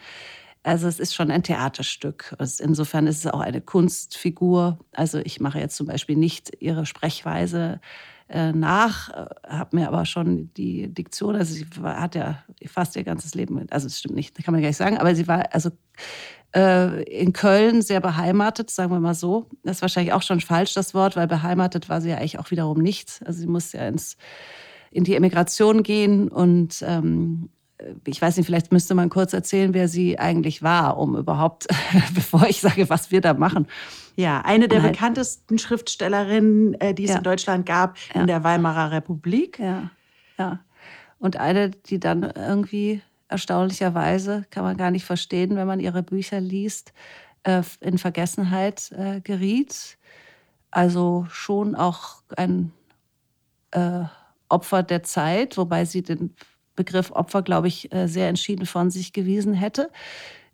Also 0.64 0.88
es 0.88 0.98
ist 0.98 1.14
schon 1.14 1.30
ein 1.30 1.44
Theaterstück. 1.44 2.36
Insofern 2.58 3.06
ist 3.06 3.24
es 3.24 3.30
auch 3.30 3.40
eine 3.40 3.60
Kunstfigur. 3.60 4.80
Also 4.90 5.18
ich 5.18 5.38
mache 5.38 5.60
jetzt 5.60 5.76
zum 5.76 5.86
Beispiel 5.86 6.16
nicht 6.16 6.50
ihre 6.58 6.84
Sprechweise 6.84 7.80
nach, 8.52 9.10
äh, 9.10 9.26
habe 9.48 9.76
mir 9.76 9.88
aber 9.88 10.04
schon 10.06 10.52
die 10.54 10.92
Diktion, 10.92 11.36
also 11.36 11.54
sie 11.54 11.66
war, 11.80 12.00
hat 12.00 12.14
ja 12.14 12.42
fast 12.66 12.96
ihr 12.96 13.04
ganzes 13.04 13.34
Leben, 13.34 13.66
also 13.70 13.86
es 13.86 13.98
stimmt 13.98 14.14
nicht, 14.14 14.34
kann 14.42 14.52
man 14.52 14.62
gar 14.62 14.68
nicht 14.68 14.76
sagen, 14.76 14.98
aber 14.98 15.14
sie 15.14 15.28
war 15.28 15.52
also 15.52 15.70
äh, 16.54 17.02
in 17.04 17.32
Köln 17.32 17.82
sehr 17.82 18.00
beheimatet, 18.00 18.70
sagen 18.70 18.92
wir 18.92 19.00
mal 19.00 19.14
so. 19.14 19.48
Das 19.64 19.78
ist 19.78 19.82
wahrscheinlich 19.82 20.12
auch 20.12 20.22
schon 20.22 20.40
falsch, 20.40 20.74
das 20.74 20.94
Wort, 20.94 21.16
weil 21.16 21.26
beheimatet 21.26 21.88
war 21.88 22.00
sie 22.00 22.10
ja 22.10 22.16
eigentlich 22.16 22.38
auch 22.38 22.50
wiederum 22.50 22.78
nicht. 22.78 23.20
Also 23.24 23.40
sie 23.40 23.46
musste 23.46 23.78
ja 23.78 23.88
ins, 23.88 24.16
in 24.90 25.04
die 25.04 25.14
Emigration 25.14 25.82
gehen 25.82 26.28
und 26.28 26.82
ähm, 26.86 27.50
ich 28.06 28.20
weiß 28.20 28.36
nicht, 28.36 28.46
vielleicht 28.46 28.72
müsste 28.72 28.94
man 28.94 29.10
kurz 29.10 29.32
erzählen, 29.32 29.74
wer 29.74 29.88
sie 29.88 30.18
eigentlich 30.18 30.62
war, 30.62 30.98
um 30.98 31.16
überhaupt, 31.16 31.68
bevor 32.14 32.46
ich 32.48 32.60
sage, 32.60 32.88
was 32.90 33.10
wir 33.10 33.20
da 33.20 33.34
machen. 33.34 33.66
Ja, 34.16 34.42
eine 34.42 34.68
der 34.68 34.80
Nein. 34.80 34.92
bekanntesten 34.92 35.58
Schriftstellerinnen, 35.58 36.74
äh, 36.80 36.94
die 36.94 37.04
es 37.04 37.10
ja. 37.10 37.18
in 37.18 37.22
Deutschland 37.22 37.66
gab, 37.66 37.96
ja. 38.14 38.20
in 38.20 38.26
der 38.26 38.44
Weimarer 38.44 38.90
Republik. 38.90 39.58
Ja, 39.58 39.90
ja. 40.38 40.60
Und 41.18 41.36
eine, 41.36 41.70
die 41.70 42.00
dann 42.00 42.22
irgendwie 42.22 43.00
erstaunlicherweise, 43.28 44.44
kann 44.50 44.64
man 44.64 44.76
gar 44.76 44.90
nicht 44.90 45.04
verstehen, 45.04 45.56
wenn 45.56 45.66
man 45.66 45.80
ihre 45.80 46.02
Bücher 46.02 46.40
liest, 46.40 46.92
äh, 47.44 47.62
in 47.80 47.98
Vergessenheit 47.98 48.92
äh, 48.92 49.20
geriet. 49.20 49.98
Also 50.70 51.26
schon 51.30 51.74
auch 51.74 52.22
ein 52.36 52.72
Opfer 54.52 54.82
der 54.82 55.02
Zeit, 55.02 55.56
wobei 55.56 55.86
sie 55.86 56.02
den 56.02 56.34
Begriff 56.74 57.10
Opfer, 57.10 57.42
glaube 57.42 57.68
ich, 57.68 57.90
sehr 58.06 58.28
entschieden 58.28 58.66
von 58.66 58.90
sich 58.90 59.12
gewiesen 59.12 59.54
hätte 59.54 59.90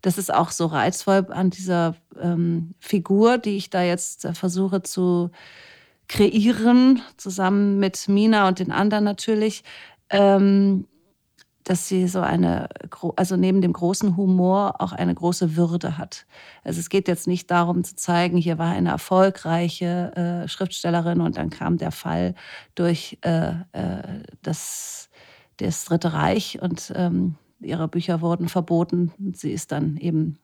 das 0.02 0.18
ist 0.18 0.32
auch 0.32 0.50
so 0.50 0.66
reizvoll 0.66 1.26
an 1.30 1.50
dieser 1.50 1.96
ähm, 2.20 2.74
Figur, 2.78 3.38
die 3.38 3.56
ich 3.56 3.70
da 3.70 3.82
jetzt 3.82 4.24
äh, 4.24 4.32
versuche 4.32 4.82
zu 4.82 5.30
kreieren, 6.08 7.02
zusammen 7.16 7.78
mit 7.78 8.08
Mina 8.08 8.48
und 8.48 8.58
den 8.60 8.72
anderen 8.72 9.04
natürlich, 9.04 9.62
ähm, 10.10 10.86
dass 11.64 11.86
sie 11.86 12.08
so 12.08 12.20
eine, 12.20 12.68
also 13.16 13.36
neben 13.36 13.60
dem 13.60 13.74
großen 13.74 14.16
Humor 14.16 14.76
auch 14.80 14.92
eine 14.92 15.14
große 15.14 15.54
Würde 15.54 15.98
hat. 15.98 16.24
Also 16.64 16.80
es 16.80 16.88
geht 16.88 17.08
jetzt 17.08 17.26
nicht 17.26 17.50
darum 17.50 17.84
zu 17.84 17.94
zeigen, 17.94 18.38
hier 18.38 18.56
war 18.56 18.70
eine 18.70 18.88
erfolgreiche 18.88 20.44
äh, 20.44 20.48
Schriftstellerin 20.48 21.20
und 21.20 21.36
dann 21.36 21.50
kam 21.50 21.76
der 21.76 21.92
Fall 21.92 22.34
durch 22.74 23.18
äh, 23.20 23.50
äh, 23.72 24.22
das, 24.40 25.10
das 25.58 25.84
Dritte 25.84 26.12
Reich 26.12 26.60
und 26.60 26.92
ähm, 26.96 27.36
ihre 27.60 27.88
Bücher 27.88 28.20
wurden 28.20 28.48
verboten. 28.48 29.12
Sie 29.34 29.52
ist 29.52 29.72
dann 29.72 29.96
eben 29.96 30.38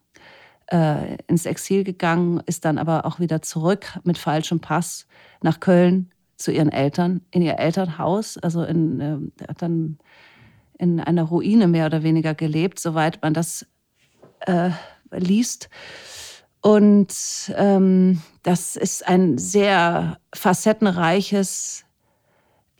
äh, 0.70 1.16
ins 1.26 1.46
Exil 1.46 1.84
gegangen, 1.84 2.42
ist 2.46 2.64
dann 2.64 2.78
aber 2.78 3.06
auch 3.06 3.20
wieder 3.20 3.42
zurück 3.42 3.98
mit 4.04 4.18
falschem 4.18 4.60
Pass 4.60 5.06
nach 5.42 5.60
Köln 5.60 6.10
zu 6.36 6.50
ihren 6.50 6.70
Eltern, 6.70 7.20
in 7.30 7.42
ihr 7.42 7.58
Elternhaus, 7.58 8.38
also 8.38 8.64
in, 8.64 9.00
äh, 9.00 9.46
hat 9.48 9.62
dann 9.62 9.98
in 10.78 11.00
einer 11.00 11.22
Ruine 11.22 11.68
mehr 11.68 11.86
oder 11.86 12.02
weniger 12.02 12.34
gelebt, 12.34 12.80
soweit 12.80 13.22
man 13.22 13.34
das 13.34 13.66
äh, 14.40 14.70
liest. 15.12 15.68
Und 16.60 17.52
ähm, 17.56 18.22
das 18.42 18.76
ist 18.76 19.06
ein 19.06 19.38
sehr 19.38 20.18
facettenreiches 20.34 21.84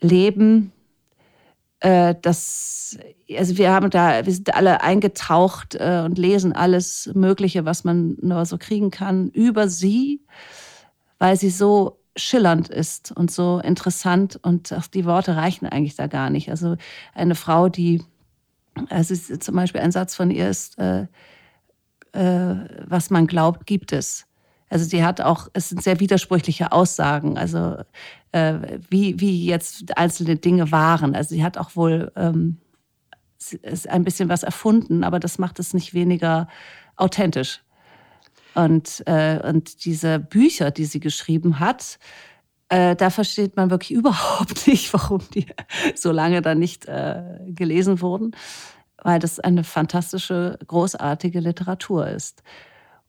Leben. 0.01 0.71
Äh, 1.79 2.15
also 2.23 3.57
wir 3.57 3.71
haben 3.71 3.89
da, 3.89 4.25
wir 4.25 4.33
sind 4.33 4.53
alle 4.55 4.81
eingetaucht 4.81 5.75
äh, 5.75 6.01
und 6.05 6.17
lesen 6.17 6.53
alles 6.53 7.09
Mögliche, 7.13 7.65
was 7.65 7.83
man 7.83 8.17
nur 8.21 8.45
so 8.45 8.57
kriegen 8.57 8.91
kann, 8.91 9.29
über 9.29 9.67
sie, 9.67 10.21
weil 11.19 11.37
sie 11.37 11.49
so 11.49 11.99
schillernd 12.17 12.69
ist 12.69 13.11
und 13.11 13.29
so 13.29 13.59
interessant 13.59 14.39
und 14.41 14.71
auch 14.71 14.87
die 14.87 15.05
Worte 15.05 15.35
reichen 15.35 15.65
eigentlich 15.65 15.95
da 15.95 16.07
gar 16.07 16.29
nicht. 16.29 16.49
Also 16.49 16.77
eine 17.13 17.35
Frau, 17.35 17.67
die, 17.67 18.01
also 18.89 19.15
zum 19.15 19.55
Beispiel 19.55 19.81
ein 19.81 19.91
Satz 19.91 20.15
von 20.15 20.31
ihr 20.31 20.49
ist, 20.49 20.77
äh, 20.79 21.07
äh, 22.13 22.55
was 22.87 23.09
man 23.09 23.27
glaubt, 23.27 23.65
gibt 23.65 23.91
es. 23.91 24.25
Also 24.75 24.89
sie 24.89 25.05
hat 25.05 25.21
auch, 25.21 25.47
es 25.53 25.69
sind 25.69 25.81
sehr 25.81 26.01
widersprüchliche 26.01 26.73
Aussagen, 26.73 27.37
also 27.37 27.77
äh, 28.33 28.55
wie, 28.89 29.17
wie 29.21 29.45
jetzt 29.45 29.97
einzelne 29.97 30.35
Dinge 30.35 30.69
waren. 30.69 31.15
Also 31.15 31.33
sie 31.33 31.45
hat 31.45 31.57
auch 31.57 31.77
wohl 31.77 32.11
ähm, 32.17 32.57
ein 33.87 34.03
bisschen 34.03 34.27
was 34.27 34.43
erfunden, 34.43 35.05
aber 35.05 35.21
das 35.21 35.39
macht 35.39 35.59
es 35.59 35.73
nicht 35.73 35.93
weniger 35.93 36.49
authentisch. 36.97 37.63
Und, 38.53 39.01
äh, 39.05 39.39
und 39.47 39.85
diese 39.85 40.19
Bücher, 40.19 40.71
die 40.71 40.83
sie 40.83 40.99
geschrieben 40.99 41.61
hat, 41.61 41.97
äh, 42.67 42.97
da 42.97 43.09
versteht 43.11 43.55
man 43.55 43.69
wirklich 43.69 43.91
überhaupt 43.97 44.67
nicht, 44.67 44.91
warum 44.91 45.21
die 45.33 45.45
so 45.95 46.11
lange 46.11 46.41
dann 46.41 46.59
nicht 46.59 46.85
äh, 46.85 47.23
gelesen 47.47 48.01
wurden, 48.01 48.35
weil 49.01 49.19
das 49.19 49.39
eine 49.39 49.63
fantastische, 49.63 50.59
großartige 50.67 51.39
Literatur 51.39 52.09
ist. 52.09 52.43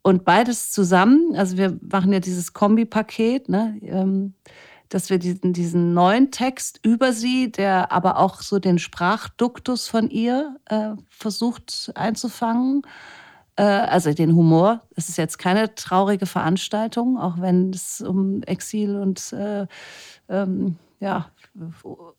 Und 0.06 0.24
beides 0.24 0.70
zusammen, 0.70 1.34
also 1.34 1.56
wir 1.56 1.80
machen 1.82 2.12
ja 2.12 2.20
dieses 2.20 2.52
Kombipaket, 2.52 3.48
ne, 3.48 3.76
ähm, 3.82 4.34
dass 4.88 5.10
wir 5.10 5.18
diesen, 5.18 5.52
diesen 5.52 5.94
neuen 5.94 6.30
Text 6.30 6.78
über 6.84 7.12
sie, 7.12 7.50
der 7.50 7.90
aber 7.90 8.18
auch 8.18 8.40
so 8.40 8.60
den 8.60 8.78
Sprachduktus 8.78 9.88
von 9.88 10.08
ihr 10.08 10.58
äh, 10.66 10.90
versucht 11.08 11.90
einzufangen, 11.96 12.82
äh, 13.56 13.64
also 13.64 14.12
den 14.12 14.36
Humor. 14.36 14.82
Es 14.94 15.08
ist 15.08 15.18
jetzt 15.18 15.38
keine 15.38 15.74
traurige 15.74 16.26
Veranstaltung, 16.26 17.18
auch 17.18 17.40
wenn 17.40 17.70
es 17.70 18.00
um 18.00 18.44
Exil 18.44 18.94
und 18.94 19.32
äh, 19.32 19.66
ähm, 20.28 20.76
ja, 21.00 21.26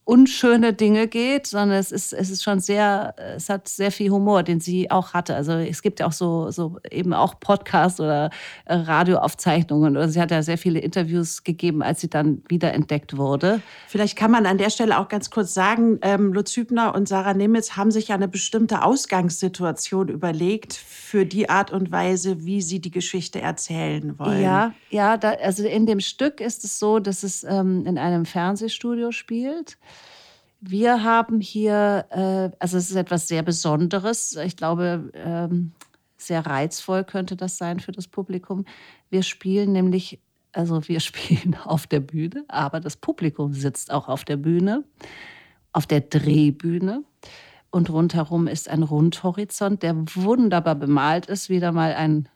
unschöne 0.03 0.73
Dinge 0.73 1.07
geht, 1.07 1.47
sondern 1.47 1.77
es 1.77 1.91
ist, 1.91 2.13
es 2.13 2.29
ist 2.29 2.43
schon 2.43 2.59
sehr, 2.59 3.13
es 3.35 3.49
hat 3.49 3.67
sehr 3.67 3.91
viel 3.91 4.09
Humor, 4.09 4.43
den 4.43 4.59
sie 4.59 4.89
auch 4.89 5.13
hatte. 5.13 5.35
Also 5.35 5.53
es 5.53 5.81
gibt 5.81 5.99
ja 5.99 6.07
auch 6.07 6.11
so, 6.11 6.49
so 6.49 6.77
eben 6.89 7.13
auch 7.13 7.39
Podcasts 7.39 7.99
oder 7.99 8.31
äh, 8.65 8.73
Radioaufzeichnungen. 8.75 9.97
Und 9.97 10.09
sie 10.09 10.19
hat 10.19 10.31
ja 10.31 10.41
sehr 10.41 10.57
viele 10.57 10.79
Interviews 10.79 11.43
gegeben, 11.43 11.83
als 11.83 12.01
sie 12.01 12.09
dann 12.09 12.41
wiederentdeckt 12.47 13.17
wurde. 13.17 13.61
Vielleicht 13.87 14.17
kann 14.17 14.31
man 14.31 14.45
an 14.45 14.57
der 14.57 14.69
Stelle 14.69 14.97
auch 14.97 15.07
ganz 15.07 15.29
kurz 15.29 15.53
sagen, 15.53 15.99
ähm, 16.01 16.33
Lutz 16.33 16.55
Hübner 16.55 16.95
und 16.95 17.07
Sarah 17.07 17.33
Nemitz 17.33 17.77
haben 17.77 17.91
sich 17.91 18.07
ja 18.07 18.15
eine 18.15 18.27
bestimmte 18.27 18.83
Ausgangssituation 18.83 20.07
überlegt 20.07 20.73
für 20.73 21.25
die 21.25 21.49
Art 21.49 21.71
und 21.71 21.91
Weise, 21.91 22.45
wie 22.45 22.61
sie 22.61 22.79
die 22.79 22.91
Geschichte 22.91 23.41
erzählen 23.41 24.17
wollen. 24.17 24.41
Ja, 24.41 24.73
ja, 24.89 25.17
da, 25.17 25.31
also 25.31 25.63
in 25.63 25.85
dem 25.85 25.99
Stück 25.99 26.41
ist 26.41 26.63
es 26.63 26.79
so, 26.79 26.99
dass 26.99 27.23
es 27.23 27.43
ähm, 27.43 27.85
in 27.85 27.97
einem 27.97 28.25
Fernsehstudio 28.25 29.11
spielt. 29.11 29.26
Wir 30.59 31.03
haben 31.03 31.39
hier, 31.39 32.05
äh, 32.09 32.55
also 32.59 32.77
es 32.77 32.89
ist 32.89 32.95
etwas 32.95 33.27
sehr 33.27 33.43
Besonderes. 33.43 34.35
Ich 34.35 34.57
glaube, 34.57 35.11
ähm, 35.13 35.73
sehr 36.17 36.45
reizvoll 36.45 37.03
könnte 37.03 37.35
das 37.35 37.57
sein 37.57 37.79
für 37.79 37.91
das 37.91 38.07
Publikum. 38.07 38.65
Wir 39.09 39.23
spielen 39.23 39.71
nämlich, 39.71 40.19
also 40.51 40.87
wir 40.87 40.99
spielen 41.01 41.55
auf 41.63 41.87
der 41.87 41.99
Bühne, 41.99 42.45
aber 42.47 42.79
das 42.79 42.97
Publikum 42.97 43.53
sitzt 43.53 43.91
auch 43.91 44.07
auf 44.07 44.25
der 44.25 44.37
Bühne, 44.37 44.83
auf 45.73 45.85
der 45.85 46.01
Drehbühne. 46.01 47.03
Und 47.69 47.89
rundherum 47.89 48.47
ist 48.47 48.69
ein 48.69 48.81
Rundhorizont, 48.81 49.83
der 49.83 49.95
wunderbar 50.15 50.75
bemalt 50.75 51.27
ist. 51.27 51.49
Wieder 51.49 51.71
mal 51.71 51.93
ein, 51.93 52.29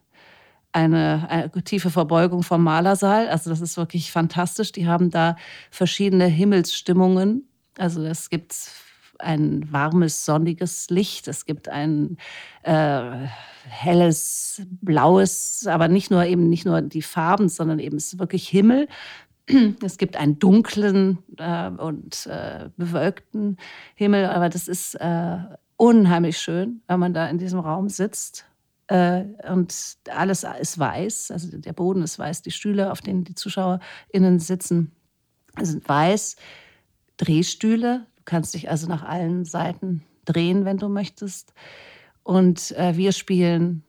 eine, 0.73 1.27
eine 1.29 1.63
tiefe 1.63 1.89
Verbeugung 1.89 2.43
vom 2.43 2.63
Malersaal. 2.63 3.27
Also 3.29 3.49
das 3.49 3.61
ist 3.61 3.77
wirklich 3.77 4.11
fantastisch. 4.11 4.71
Die 4.71 4.87
haben 4.87 5.09
da 5.09 5.35
verschiedene 5.69 6.25
Himmelsstimmungen 6.25 7.47
also 7.77 8.03
es 8.03 8.29
gibt 8.29 8.55
ein 9.19 9.71
warmes, 9.71 10.25
sonniges 10.25 10.89
Licht, 10.89 11.27
es 11.27 11.45
gibt 11.45 11.69
ein 11.69 12.17
äh, 12.63 13.27
helles, 13.67 14.61
blaues, 14.81 15.67
aber 15.67 15.87
nicht 15.87 16.09
nur 16.11 16.25
eben 16.25 16.49
nicht 16.49 16.65
nur 16.65 16.81
die 16.81 17.01
Farben, 17.01 17.47
sondern 17.47 17.79
eben 17.79 17.97
es 17.97 18.13
ist 18.13 18.19
wirklich 18.19 18.47
Himmel. 18.47 18.87
Es 19.83 19.97
gibt 19.97 20.15
einen 20.15 20.39
dunklen 20.39 21.19
äh, 21.37 21.69
und 21.69 22.25
äh, 22.27 22.69
bewölkten 22.77 23.57
Himmel, 23.95 24.27
aber 24.27 24.49
das 24.49 24.67
ist 24.67 24.95
äh, 24.95 25.37
unheimlich 25.77 26.37
schön, 26.37 26.81
wenn 26.87 26.99
man 26.99 27.13
da 27.13 27.27
in 27.27 27.37
diesem 27.37 27.59
Raum 27.59 27.89
sitzt 27.89 28.45
äh, 28.45 28.50
und 28.93 29.97
alles 30.09 30.45
ist 30.59 30.79
weiß, 30.79 31.31
also 31.31 31.57
der 31.57 31.73
Boden 31.73 32.03
ist 32.03 32.19
weiß, 32.19 32.41
die 32.41 32.51
Stühle, 32.51 32.91
auf 32.91 33.01
denen 33.01 33.23
die 33.23 33.35
ZuschauerInnen 33.35 34.39
sitzen, 34.39 34.91
sind 35.59 35.87
weiß. 35.87 36.35
Drehstühle. 37.17 38.05
Du 38.17 38.21
kannst 38.25 38.53
dich 38.53 38.69
also 38.69 38.87
nach 38.87 39.03
allen 39.03 39.45
Seiten 39.45 40.03
drehen, 40.25 40.65
wenn 40.65 40.77
du 40.77 40.89
möchtest. 40.89 41.53
Und 42.23 42.71
äh, 42.77 42.97
wir 42.97 43.11
spielen 43.11 43.83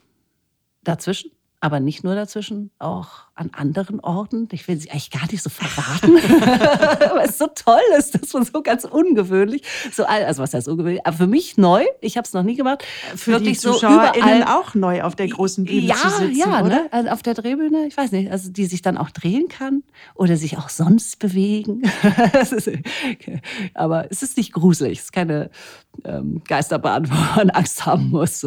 dazwischen 0.85 1.33
aber 1.63 1.79
nicht 1.79 2.03
nur 2.03 2.17
dazwischen, 2.17 2.73
auch 2.81 3.29
an 3.35 3.51
anderen 3.55 4.01
Orten. 4.01 4.49
Ich 4.53 4.69
will 4.69 4.79
sie 4.79 4.91
eigentlich 4.91 5.11
gar 5.11 5.27
nicht 5.31 5.43
so 5.43 5.49
verraten, 5.49 6.15
weil 7.17 7.29
es 7.29 7.39
so 7.39 7.47
toll 7.47 7.81
ist, 7.99 8.15
dass 8.15 8.33
man 8.35 8.45
so 8.45 8.63
ganz 8.63 8.85
ungewöhnlich, 8.85 9.63
so 9.91 10.05
also 10.05 10.43
was 10.43 10.53
heißt 10.53 10.69
ungewöhnlich, 10.69 11.07
aber 11.07 11.17
für 11.17 11.27
mich 11.27 11.57
neu. 11.57 11.85
Ich 12.01 12.17
habe 12.19 12.27
es 12.27 12.35
noch 12.35 12.43
nie 12.43 12.57
gemacht. 12.57 12.85
Für 13.17 13.33
Wirklich 13.33 13.55
die 13.55 13.59
ZuschauerInnen 13.61 14.43
so 14.43 14.49
auch 14.49 14.75
neu 14.75 15.03
auf 15.03 15.17
der 15.17 15.29
großen 15.29 15.65
Bühne 15.65 15.81
ja, 15.81 15.97
zu 15.97 16.11
sitzen, 16.11 16.37
ja, 16.37 16.61
oder? 16.61 16.69
Ne? 16.69 16.89
Also 16.91 17.09
auf 17.09 17.23
der 17.23 17.35
Drehbühne, 17.35 17.87
ich 17.87 17.97
weiß 17.97 18.13
nicht, 18.13 18.31
also 18.31 18.51
die 18.51 18.67
sich 18.67 18.83
dann 18.83 18.99
auch 18.99 19.11
drehen 19.11 19.49
kann 19.49 19.83
oder 20.15 20.37
sich 20.37 20.59
auch 20.59 20.69
sonst 20.69 21.19
bewegen. 21.19 21.83
aber 23.75 24.11
es 24.11 24.23
ist 24.23 24.37
nicht 24.37 24.53
gruselig, 24.53 24.99
es 24.99 25.05
ist 25.05 25.13
keine 25.13 25.51
ähm, 26.05 26.43
Geisterbahn, 26.47 27.11
wo 27.11 27.15
man 27.37 27.51
Angst 27.51 27.87
haben 27.87 28.11
muss. 28.11 28.45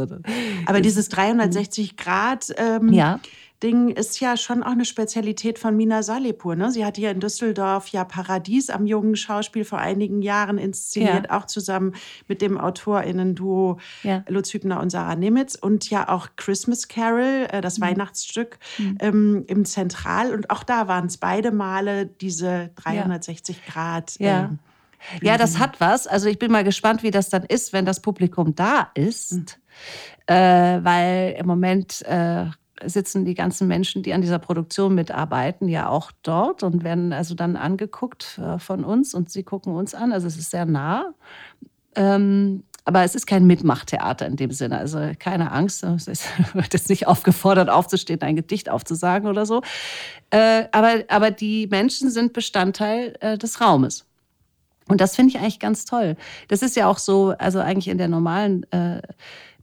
Aber 0.65 0.81
dieses 0.81 1.09
360 1.09 1.97
Grad 1.97 2.53
ähm, 2.57 2.93
ja. 2.93 3.19
Ding 3.63 3.89
ist 3.89 4.19
ja 4.19 4.35
schon 4.35 4.63
auch 4.63 4.71
eine 4.71 4.85
Spezialität 4.85 5.59
von 5.59 5.75
Mina 5.75 6.03
Salipur. 6.03 6.55
Ne? 6.55 6.71
Sie 6.71 6.85
hat 6.85 6.97
hier 6.97 7.11
in 7.11 7.19
Düsseldorf 7.19 7.87
ja 7.87 8.03
Paradies 8.03 8.69
am 8.69 8.85
jungen 8.85 9.15
Schauspiel 9.15 9.63
vor 9.63 9.79
einigen 9.79 10.21
Jahren 10.21 10.57
inszeniert, 10.57 11.27
ja. 11.29 11.37
auch 11.37 11.45
zusammen 11.45 11.93
mit 12.27 12.41
dem 12.41 12.57
AutorInnen-Duo 12.57 13.79
ja. 14.03 14.23
Lutz 14.27 14.53
Hübner 14.53 14.81
und 14.81 14.89
Sarah 14.89 15.15
Nimitz 15.15 15.55
und 15.55 15.89
ja 15.89 16.09
auch 16.09 16.29
Christmas 16.35 16.87
Carol, 16.87 17.47
äh, 17.49 17.61
das 17.61 17.79
mhm. 17.79 17.83
Weihnachtsstück 17.83 18.59
mhm. 18.77 18.97
ähm, 18.99 19.43
im 19.47 19.65
Zentral. 19.65 20.33
Und 20.33 20.49
auch 20.49 20.63
da 20.63 20.87
waren 20.87 21.05
es 21.05 21.17
beide 21.17 21.51
Male 21.51 22.07
diese 22.07 22.71
360 22.75 23.65
Grad. 23.65 24.19
Ja. 24.19 24.45
Ähm, 24.45 24.59
ja, 25.21 25.37
das 25.37 25.59
hat 25.59 25.79
was. 25.79 26.07
Also 26.07 26.27
ich 26.27 26.39
bin 26.39 26.51
mal 26.51 26.63
gespannt, 26.63 27.03
wie 27.03 27.11
das 27.11 27.29
dann 27.29 27.43
ist, 27.43 27.73
wenn 27.73 27.85
das 27.85 28.01
Publikum 28.01 28.55
da 28.55 28.89
ist. 28.95 29.33
Mhm. 29.33 29.45
Äh, 30.27 30.83
weil 30.83 31.35
im 31.37 31.45
Moment 31.45 32.01
äh, 32.05 32.45
sitzen 32.89 33.25
die 33.25 33.33
ganzen 33.33 33.67
Menschen, 33.67 34.03
die 34.03 34.13
an 34.13 34.21
dieser 34.21 34.39
Produktion 34.39 34.95
mitarbeiten, 34.95 35.67
ja 35.67 35.89
auch 35.89 36.11
dort 36.23 36.63
und 36.63 36.83
werden 36.83 37.13
also 37.13 37.35
dann 37.35 37.55
angeguckt 37.55 38.39
äh, 38.39 38.59
von 38.59 38.83
uns 38.83 39.13
und 39.13 39.29
sie 39.29 39.43
gucken 39.43 39.73
uns 39.73 39.95
an. 39.95 40.11
Also 40.11 40.27
es 40.27 40.37
ist 40.37 40.51
sehr 40.51 40.65
nah. 40.65 41.13
Ähm, 41.95 42.63
aber 42.87 43.03
es 43.03 43.15
ist 43.15 43.25
kein 43.25 43.47
Mitmachtheater 43.47 44.27
in 44.27 44.35
dem 44.35 44.51
Sinne. 44.51 44.77
Also 44.77 45.11
keine 45.17 45.51
Angst, 45.51 45.83
es 46.07 46.07
wird 46.53 46.73
jetzt 46.73 46.89
nicht 46.89 47.07
aufgefordert, 47.07 47.69
aufzustehen, 47.69 48.21
ein 48.21 48.35
Gedicht 48.35 48.69
aufzusagen 48.69 49.27
oder 49.27 49.45
so. 49.45 49.61
Äh, 50.29 50.65
aber, 50.71 51.03
aber 51.07 51.31
die 51.31 51.67
Menschen 51.67 52.09
sind 52.11 52.33
Bestandteil 52.33 53.15
äh, 53.19 53.37
des 53.37 53.59
Raumes. 53.59 54.05
Und 54.87 55.01
das 55.01 55.15
finde 55.15 55.31
ich 55.31 55.39
eigentlich 55.39 55.59
ganz 55.59 55.85
toll. 55.85 56.15
Das 56.47 56.61
ist 56.61 56.75
ja 56.75 56.87
auch 56.87 56.99
so, 56.99 57.33
also 57.39 57.59
eigentlich 57.59 57.87
in 57.87 57.97
der 57.97 58.07
normalen 58.07 58.71
äh, 58.71 59.01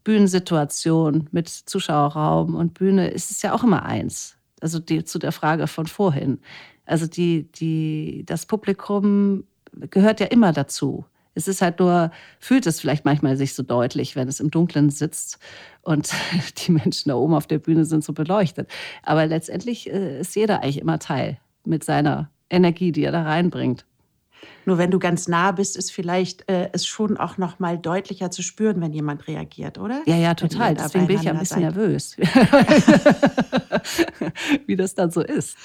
Bühnensituation 0.04 1.28
mit 1.32 1.48
Zuschauerraum 1.48 2.54
und 2.54 2.74
Bühne 2.74 3.08
ist 3.08 3.30
es 3.30 3.42
ja 3.42 3.52
auch 3.52 3.62
immer 3.62 3.84
eins. 3.84 4.36
Also 4.60 4.78
die, 4.78 5.04
zu 5.04 5.18
der 5.18 5.32
Frage 5.32 5.66
von 5.66 5.86
vorhin. 5.86 6.38
Also 6.86 7.06
die, 7.06 7.50
die, 7.52 8.24
das 8.26 8.46
Publikum 8.46 9.44
gehört 9.90 10.20
ja 10.20 10.26
immer 10.26 10.52
dazu. 10.52 11.04
Es 11.34 11.48
ist 11.48 11.62
halt 11.62 11.80
nur, 11.80 12.10
fühlt 12.38 12.66
es 12.66 12.80
vielleicht 12.80 13.04
manchmal 13.04 13.36
sich 13.36 13.54
so 13.54 13.62
deutlich, 13.62 14.16
wenn 14.16 14.28
es 14.28 14.40
im 14.40 14.50
Dunkeln 14.50 14.90
sitzt 14.90 15.38
und 15.82 16.12
die 16.66 16.72
Menschen 16.72 17.08
da 17.08 17.14
oben 17.14 17.34
auf 17.34 17.46
der 17.46 17.58
Bühne 17.58 17.84
sind 17.84 18.04
so 18.04 18.12
beleuchtet. 18.12 18.68
Aber 19.02 19.26
letztendlich 19.26 19.90
äh, 19.90 20.20
ist 20.20 20.36
jeder 20.36 20.62
eigentlich 20.62 20.80
immer 20.80 20.98
Teil 20.98 21.38
mit 21.64 21.84
seiner 21.84 22.30
Energie, 22.50 22.92
die 22.92 23.04
er 23.04 23.12
da 23.12 23.22
reinbringt. 23.22 23.86
Nur 24.64 24.78
wenn 24.78 24.90
du 24.90 24.98
ganz 24.98 25.28
nah 25.28 25.52
bist, 25.52 25.76
ist 25.76 25.92
vielleicht 25.92 26.48
äh, 26.48 26.70
es 26.72 26.86
schon 26.86 27.16
auch 27.16 27.38
noch 27.38 27.58
mal 27.58 27.78
deutlicher 27.78 28.30
zu 28.30 28.42
spüren, 28.42 28.80
wenn 28.80 28.92
jemand 28.92 29.26
reagiert, 29.26 29.78
oder? 29.78 30.02
Ja, 30.06 30.16
ja, 30.16 30.34
total. 30.34 30.74
Deswegen 30.74 31.06
bin 31.06 31.16
ich 31.16 31.24
ja 31.24 31.32
ein 31.32 31.38
bisschen 31.38 31.62
seid. 31.62 31.74
nervös, 31.74 32.16
wie 34.66 34.76
das 34.76 34.94
dann 34.94 35.10
so 35.10 35.20
ist. 35.20 35.56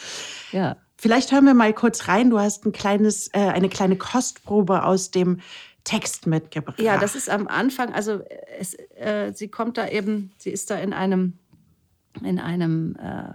Ja. 0.51 0.77
Vielleicht 0.96 1.31
hören 1.31 1.46
wir 1.46 1.53
mal 1.53 1.74
kurz 1.74 2.07
rein. 2.07 2.31
Du 2.31 2.39
hast 2.39 2.65
ein 2.65 2.72
kleines, 2.72 3.27
äh, 3.34 3.39
eine 3.39 3.69
kleine 3.69 3.98
Kostprobe 3.98 4.84
aus 4.84 5.12
dem 5.12 5.41
Text 5.84 6.25
mitgebracht. 6.25 6.79
Ja, 6.79 6.98
das 6.98 7.15
ist 7.15 7.29
am 7.29 7.48
Anfang. 7.48 7.93
Also 7.93 8.22
es, 8.60 8.74
äh, 8.96 9.31
sie 9.34 9.48
kommt 9.48 9.77
da 9.77 9.88
eben, 9.88 10.31
sie 10.38 10.50
ist 10.50 10.72
da 10.72 10.77
in 10.77 10.93
einem 10.93 11.34
in 12.24 12.39
einem 12.39 12.96
äh, 12.96 13.34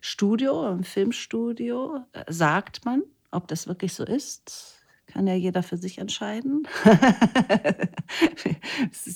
Studio, 0.00 0.66
einem 0.66 0.84
Filmstudio, 0.84 2.04
äh, 2.12 2.24
sagt 2.28 2.84
man. 2.84 3.02
Ob 3.30 3.48
das 3.48 3.66
wirklich 3.66 3.94
so 3.94 4.04
ist, 4.04 4.80
kann 5.10 5.26
ja 5.26 5.34
jeder 5.34 5.62
für 5.62 5.76
sich 5.76 5.98
entscheiden. 5.98 6.66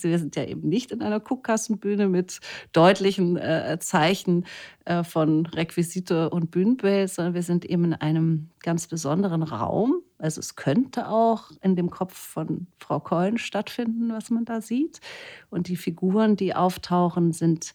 wir 0.02 0.18
sind 0.18 0.36
ja 0.36 0.44
eben 0.44 0.68
nicht 0.68 0.92
in 0.92 1.02
einer 1.02 1.20
Guckkassenbühne 1.20 2.08
mit 2.08 2.40
deutlichen 2.72 3.36
äh, 3.36 3.78
Zeichen 3.80 4.46
äh, 4.84 5.04
von 5.04 5.46
Requisite 5.46 6.30
und 6.30 6.50
Bühnenbild, 6.50 7.10
sondern 7.10 7.34
wir 7.34 7.42
sind 7.42 7.64
eben 7.64 7.84
in 7.84 7.94
einem 7.94 8.50
ganz 8.60 8.88
besonderen 8.88 9.42
Raum. 9.42 10.02
Also 10.18 10.40
es 10.40 10.56
könnte 10.56 11.08
auch 11.08 11.50
in 11.62 11.76
dem 11.76 11.90
Kopf 11.90 12.16
von 12.16 12.66
Frau 12.78 13.00
Keulen 13.00 13.38
stattfinden, 13.38 14.10
was 14.12 14.30
man 14.30 14.44
da 14.44 14.60
sieht. 14.60 15.00
Und 15.50 15.68
die 15.68 15.76
Figuren, 15.76 16.36
die 16.36 16.54
auftauchen, 16.54 17.32
sind 17.32 17.74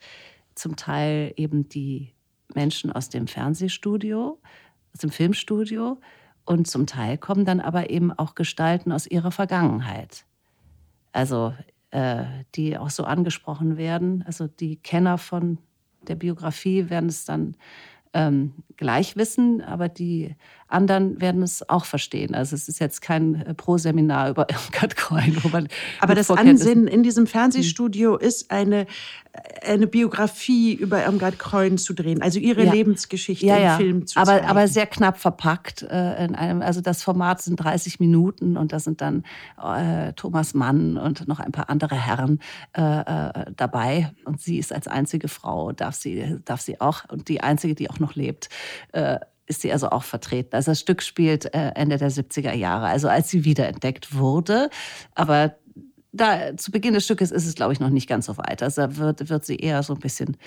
zum 0.55 0.75
Teil 0.75 1.33
eben 1.37 1.69
die 1.69 2.13
Menschen 2.53 2.91
aus 2.91 3.09
dem 3.09 3.27
Fernsehstudio, 3.27 4.39
aus 4.93 4.99
dem 4.99 5.11
Filmstudio 5.11 5.99
und 6.49 6.65
zum 6.65 6.87
Teil 6.87 7.19
kommen 7.19 7.45
dann 7.45 7.59
aber 7.59 7.91
eben 7.91 8.11
auch 8.11 8.33
Gestalten 8.33 8.91
aus 8.91 9.05
ihrer 9.05 9.29
Vergangenheit. 9.29 10.25
Also 11.11 11.53
äh, 11.91 12.23
die 12.55 12.75
auch 12.75 12.89
so 12.89 13.03
angesprochen 13.03 13.77
werden. 13.77 14.23
Also 14.25 14.47
die 14.47 14.77
Kenner 14.77 15.19
von 15.19 15.59
der 16.07 16.15
Biografie 16.15 16.89
werden 16.89 17.07
es 17.07 17.23
dann 17.23 17.55
ähm, 18.15 18.55
gleich 18.77 19.15
wissen, 19.15 19.61
aber 19.61 19.89
die 19.89 20.35
anderen 20.69 21.19
werden 21.19 21.41
es 21.43 21.67
auch 21.67 21.85
verstehen. 21.85 22.35
Also 22.35 22.55
es 22.55 22.69
ist 22.69 22.79
jetzt 22.79 23.01
kein 23.01 23.35
äh, 23.35 23.53
Pro-Seminar 23.53 24.29
über 24.29 24.47
Irmgard 24.49 24.95
Coin. 24.95 25.37
Aber 25.99 26.15
das 26.15 26.29
Ansinnen 26.29 26.87
in 26.87 27.03
diesem 27.03 27.27
Fernsehstudio 27.27 28.19
hm. 28.19 28.27
ist 28.27 28.51
eine, 28.51 28.85
eine 29.65 29.87
Biografie 29.87 30.73
über 30.73 31.03
Irmgard 31.03 31.39
Coin 31.39 31.77
zu 31.77 31.93
drehen, 31.93 32.21
also 32.21 32.39
ihre 32.39 32.65
ja. 32.65 32.71
Lebensgeschichte 32.71 33.45
ja, 33.45 33.57
ja. 33.57 33.71
im 33.73 33.77
Film 33.77 34.07
zu 34.07 34.19
aber, 34.19 34.31
zeigen. 34.31 34.47
Aber 34.47 34.67
sehr 34.67 34.87
knapp 34.87 35.17
verpackt. 35.17 35.83
Äh, 35.83 36.25
in 36.25 36.35
einem, 36.35 36.61
also 36.61 36.81
das 36.81 37.03
Format 37.03 37.41
sind 37.41 37.57
30 37.57 37.99
Minuten 37.99 38.57
und 38.57 38.71
da 38.71 38.79
sind 38.79 39.01
dann 39.01 39.23
äh, 39.61 40.13
Thomas 40.13 40.53
Mann 40.53 40.97
und 40.97 41.27
noch 41.27 41.39
ein 41.39 41.51
paar 41.51 41.69
andere 41.69 41.95
Herren 41.95 42.39
äh, 42.77 42.81
äh, 42.81 43.45
dabei. 43.55 44.11
Und 44.25 44.41
sie 44.41 44.57
ist 44.57 44.73
als 44.73 44.87
einzige 44.87 45.27
Frau, 45.27 45.71
darf 45.71 45.95
sie, 45.95 46.37
darf 46.45 46.61
sie 46.61 46.79
auch, 46.79 47.09
und 47.09 47.27
die 47.27 47.41
einzige, 47.41 47.75
die 47.75 47.89
auch 47.89 47.99
noch 47.99 48.15
lebt, 48.15 48.49
äh, 48.91 49.19
ist 49.49 49.61
sie 49.61 49.73
also 49.73 49.89
auch 49.89 50.03
vertreten. 50.03 50.55
Also 50.55 50.71
das 50.71 50.79
Stück 50.79 51.01
spielt 51.01 51.53
äh, 51.53 51.71
Ende 51.75 51.97
der 51.97 52.11
70er 52.11 52.53
Jahre, 52.53 52.85
also 52.85 53.09
als 53.09 53.29
sie 53.29 53.43
wiederentdeckt 53.43 54.15
wurde. 54.15 54.69
Aber 55.15 55.55
da, 56.11 56.57
zu 56.57 56.71
Beginn 56.71 56.93
des 56.93 57.05
Stückes 57.05 57.31
ist 57.31 57.45
es, 57.45 57.55
glaube 57.55 57.73
ich, 57.73 57.79
noch 57.79 57.89
nicht 57.89 58.07
ganz 58.07 58.25
so 58.25 58.37
weit. 58.37 58.63
Also 58.63 58.97
wird, 58.97 59.29
wird 59.29 59.45
sie 59.45 59.57
eher 59.57 59.83
so 59.83 59.93
ein 59.93 59.99
bisschen 59.99 60.37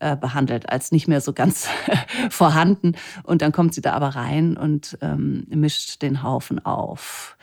äh, 0.00 0.16
behandelt 0.16 0.68
als 0.68 0.90
nicht 0.90 1.06
mehr 1.06 1.20
so 1.20 1.32
ganz 1.32 1.68
vorhanden. 2.30 2.94
Und 3.22 3.42
dann 3.42 3.52
kommt 3.52 3.74
sie 3.74 3.80
da 3.80 3.92
aber 3.92 4.08
rein 4.08 4.56
und 4.56 4.98
ähm, 5.00 5.46
mischt 5.48 6.02
den 6.02 6.22
Haufen 6.22 6.64
auf. 6.64 7.36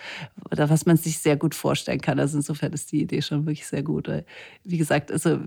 Oder 0.52 0.70
was 0.70 0.86
man 0.86 0.98
sich 0.98 1.20
sehr 1.20 1.38
gut 1.38 1.56
vorstellen 1.56 2.02
kann. 2.02 2.20
Also 2.20 2.38
insofern 2.38 2.74
ist 2.74 2.92
die 2.92 3.02
Idee 3.02 3.22
schon 3.22 3.46
wirklich 3.46 3.68
sehr 3.68 3.84
gut. 3.84 4.10
Wie 4.64 4.78
gesagt, 4.78 5.12
also 5.12 5.40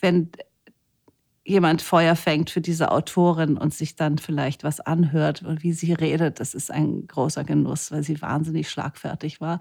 wenn 0.00 0.30
jemand 1.50 1.82
Feuer 1.82 2.16
fängt 2.16 2.50
für 2.50 2.60
diese 2.60 2.90
Autorin 2.90 3.58
und 3.58 3.74
sich 3.74 3.96
dann 3.96 4.18
vielleicht 4.18 4.64
was 4.64 4.80
anhört 4.80 5.42
und 5.42 5.62
wie 5.62 5.72
sie 5.72 5.92
redet, 5.92 6.40
das 6.40 6.54
ist 6.54 6.70
ein 6.70 7.06
großer 7.06 7.44
Genuss, 7.44 7.90
weil 7.90 8.02
sie 8.02 8.22
wahnsinnig 8.22 8.70
schlagfertig 8.70 9.40
war 9.40 9.60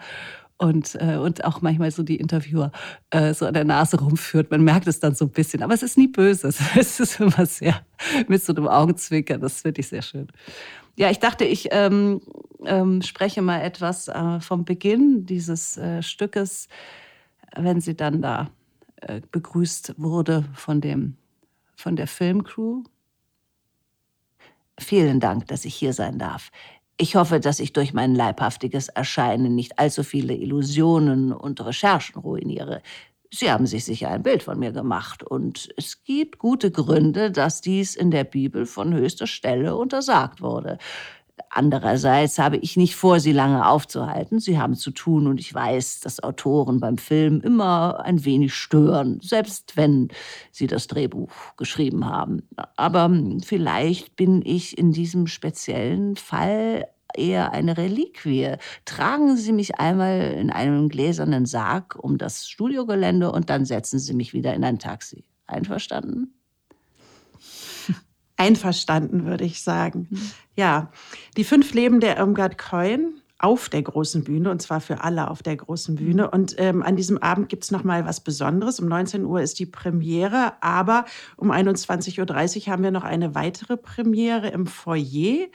und, 0.57 0.95
äh, 0.95 1.17
und 1.17 1.43
auch 1.45 1.61
manchmal 1.61 1.89
so 1.89 2.03
die 2.03 2.17
Interviewer 2.17 2.71
äh, 3.09 3.33
so 3.33 3.45
an 3.45 3.53
der 3.53 3.65
Nase 3.65 3.99
rumführt. 3.99 4.51
Man 4.51 4.63
merkt 4.63 4.87
es 4.87 4.99
dann 4.99 5.15
so 5.15 5.25
ein 5.25 5.31
bisschen, 5.31 5.63
aber 5.63 5.73
es 5.73 5.83
ist 5.83 5.97
nie 5.97 6.07
böse. 6.07 6.49
Es 6.75 6.99
ist 6.99 7.19
immer 7.19 7.45
sehr 7.45 7.81
mit 8.27 8.43
so 8.43 8.53
einem 8.53 8.67
Augenzwinkern. 8.67 9.41
Das 9.41 9.61
finde 9.61 9.81
ich 9.81 9.87
sehr 9.87 10.01
schön. 10.01 10.27
Ja, 10.95 11.09
ich 11.09 11.19
dachte, 11.19 11.45
ich 11.45 11.69
ähm, 11.71 12.21
ähm, 12.65 13.01
spreche 13.01 13.41
mal 13.41 13.61
etwas 13.61 14.09
äh, 14.09 14.39
vom 14.41 14.65
Beginn 14.65 15.25
dieses 15.25 15.77
äh, 15.77 16.03
Stückes, 16.03 16.67
wenn 17.55 17.79
sie 17.79 17.95
dann 17.95 18.21
da 18.21 18.49
äh, 18.97 19.21
begrüßt 19.31 19.95
wurde 19.97 20.43
von 20.53 20.81
dem 20.81 21.15
von 21.79 21.95
der 21.95 22.07
Filmcrew. 22.07 22.83
Vielen 24.77 25.19
Dank, 25.19 25.47
dass 25.47 25.65
ich 25.65 25.75
hier 25.75 25.93
sein 25.93 26.19
darf. 26.19 26.51
Ich 26.97 27.15
hoffe, 27.15 27.39
dass 27.39 27.61
ich 27.61 27.71
durch 27.71 27.93
mein 27.93 28.13
leibhaftiges 28.13 28.89
Erscheinen 28.89 29.55
nicht 29.55 29.79
allzu 29.79 30.03
viele 30.03 30.33
Illusionen 30.33 31.31
und 31.31 31.63
Recherchen 31.65 32.19
ruiniere. 32.19 32.81
Sie 33.31 33.49
haben 33.49 33.65
sich 33.65 33.85
sicher 33.85 34.09
ein 34.09 34.23
Bild 34.23 34.43
von 34.43 34.59
mir 34.59 34.71
gemacht, 34.73 35.23
und 35.23 35.69
es 35.77 36.03
gibt 36.03 36.39
gute 36.39 36.71
Gründe, 36.71 37.31
dass 37.31 37.61
dies 37.61 37.95
in 37.95 38.11
der 38.11 38.25
Bibel 38.25 38.65
von 38.65 38.93
höchster 38.93 39.27
Stelle 39.27 39.75
untersagt 39.75 40.41
wurde. 40.41 40.79
Andererseits 41.49 42.39
habe 42.39 42.57
ich 42.57 42.77
nicht 42.77 42.95
vor, 42.95 43.19
Sie 43.19 43.31
lange 43.31 43.67
aufzuhalten. 43.67 44.39
Sie 44.39 44.59
haben 44.59 44.75
zu 44.75 44.91
tun 44.91 45.27
und 45.27 45.39
ich 45.39 45.53
weiß, 45.53 46.01
dass 46.01 46.21
Autoren 46.21 46.79
beim 46.79 46.97
Film 46.97 47.41
immer 47.41 47.99
ein 48.03 48.25
wenig 48.25 48.53
stören, 48.53 49.19
selbst 49.21 49.77
wenn 49.77 50.09
sie 50.51 50.67
das 50.67 50.87
Drehbuch 50.87 51.31
geschrieben 51.57 52.05
haben. 52.05 52.43
Aber 52.75 53.11
vielleicht 53.43 54.15
bin 54.15 54.41
ich 54.45 54.77
in 54.77 54.91
diesem 54.91 55.27
speziellen 55.27 56.15
Fall 56.15 56.87
eher 57.15 57.51
eine 57.51 57.77
Reliquie. 57.77 58.55
Tragen 58.85 59.35
Sie 59.35 59.51
mich 59.51 59.79
einmal 59.79 60.33
in 60.39 60.51
einem 60.51 60.89
gläsernen 60.89 61.45
Sarg 61.45 61.95
um 61.95 62.17
das 62.17 62.47
Studiogelände 62.47 63.31
und 63.31 63.49
dann 63.49 63.65
setzen 63.65 63.99
Sie 63.99 64.13
mich 64.13 64.33
wieder 64.33 64.53
in 64.53 64.63
ein 64.63 64.79
Taxi. 64.79 65.25
Einverstanden? 65.47 66.38
Einverstanden, 68.39 69.25
würde 69.25 69.43
ich 69.43 69.61
sagen. 69.61 70.07
Mhm. 70.09 70.31
Ja, 70.55 70.91
die 71.37 71.43
fünf 71.43 71.73
Leben 71.73 71.99
der 71.99 72.17
Irmgard 72.17 72.57
Coin 72.57 73.21
auf 73.41 73.69
der 73.69 73.81
großen 73.81 74.25
Bühne 74.25 74.51
und 74.51 74.61
zwar 74.61 74.81
für 74.81 75.01
alle 75.01 75.31
auf 75.31 75.41
der 75.41 75.55
großen 75.55 75.95
Bühne. 75.95 76.23
Mhm. 76.23 76.29
Und 76.29 76.55
ähm, 76.57 76.83
an 76.83 76.97
diesem 76.97 77.17
Abend 77.17 77.47
gibt 77.47 77.63
es 77.63 77.71
nochmal 77.71 78.05
was 78.05 78.19
Besonderes. 78.19 78.79
Um 78.81 78.87
19 78.87 79.23
Uhr 79.23 79.41
ist 79.41 79.59
die 79.59 79.65
Premiere, 79.65 80.53
aber 80.61 81.05
um 81.37 81.49
21.30 81.49 82.19
Uhr 82.19 82.73
haben 82.73 82.83
wir 82.83 82.91
noch 82.91 83.05
eine 83.05 83.35
weitere 83.35 83.77
Premiere 83.77 84.49
im 84.49 84.67
Foyer. 84.67 85.47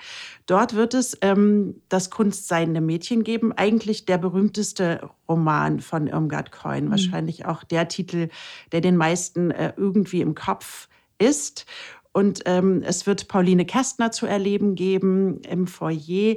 Dort 0.47 0.75
wird 0.75 0.94
es 0.94 1.18
ähm, 1.20 1.83
das 1.90 2.09
Kunstseiende 2.09 2.81
Mädchen 2.81 3.23
geben, 3.23 3.53
eigentlich 3.53 4.07
der 4.07 4.16
berühmteste 4.16 5.11
Roman 5.29 5.81
von 5.81 6.07
Irmgard 6.07 6.53
Coin, 6.53 6.87
mhm. 6.87 6.90
wahrscheinlich 6.90 7.44
auch 7.44 7.64
der 7.64 7.88
Titel, 7.88 8.31
der 8.73 8.81
den 8.81 8.97
meisten 8.97 9.51
äh, 9.51 9.75
irgendwie 9.77 10.23
im 10.23 10.35
Kopf 10.35 10.88
ist. 11.18 11.66
Und 12.14 12.42
ähm, 12.46 12.83
es 12.87 13.07
wird 13.07 13.27
Pauline 13.27 13.66
Kästner 13.66 14.12
zu 14.12 14.24
erleben 14.24 14.77
geben 14.77 15.40
im 15.42 15.66
Foyer. 15.66 16.37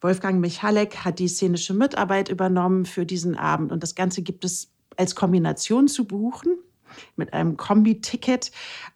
Wolfgang 0.00 0.40
Michalek 0.40 1.04
hat 1.04 1.18
die 1.18 1.26
szenische 1.26 1.74
Mitarbeit 1.74 2.28
übernommen 2.28 2.86
für 2.86 3.04
diesen 3.04 3.36
Abend. 3.36 3.72
Und 3.72 3.82
das 3.82 3.96
Ganze 3.96 4.22
gibt 4.22 4.44
es 4.44 4.70
als 4.96 5.16
Kombination 5.16 5.88
zu 5.88 6.06
buchen 6.06 6.56
mit 7.16 7.32
einem 7.32 7.56
Kombi-Ticket. 7.56 8.52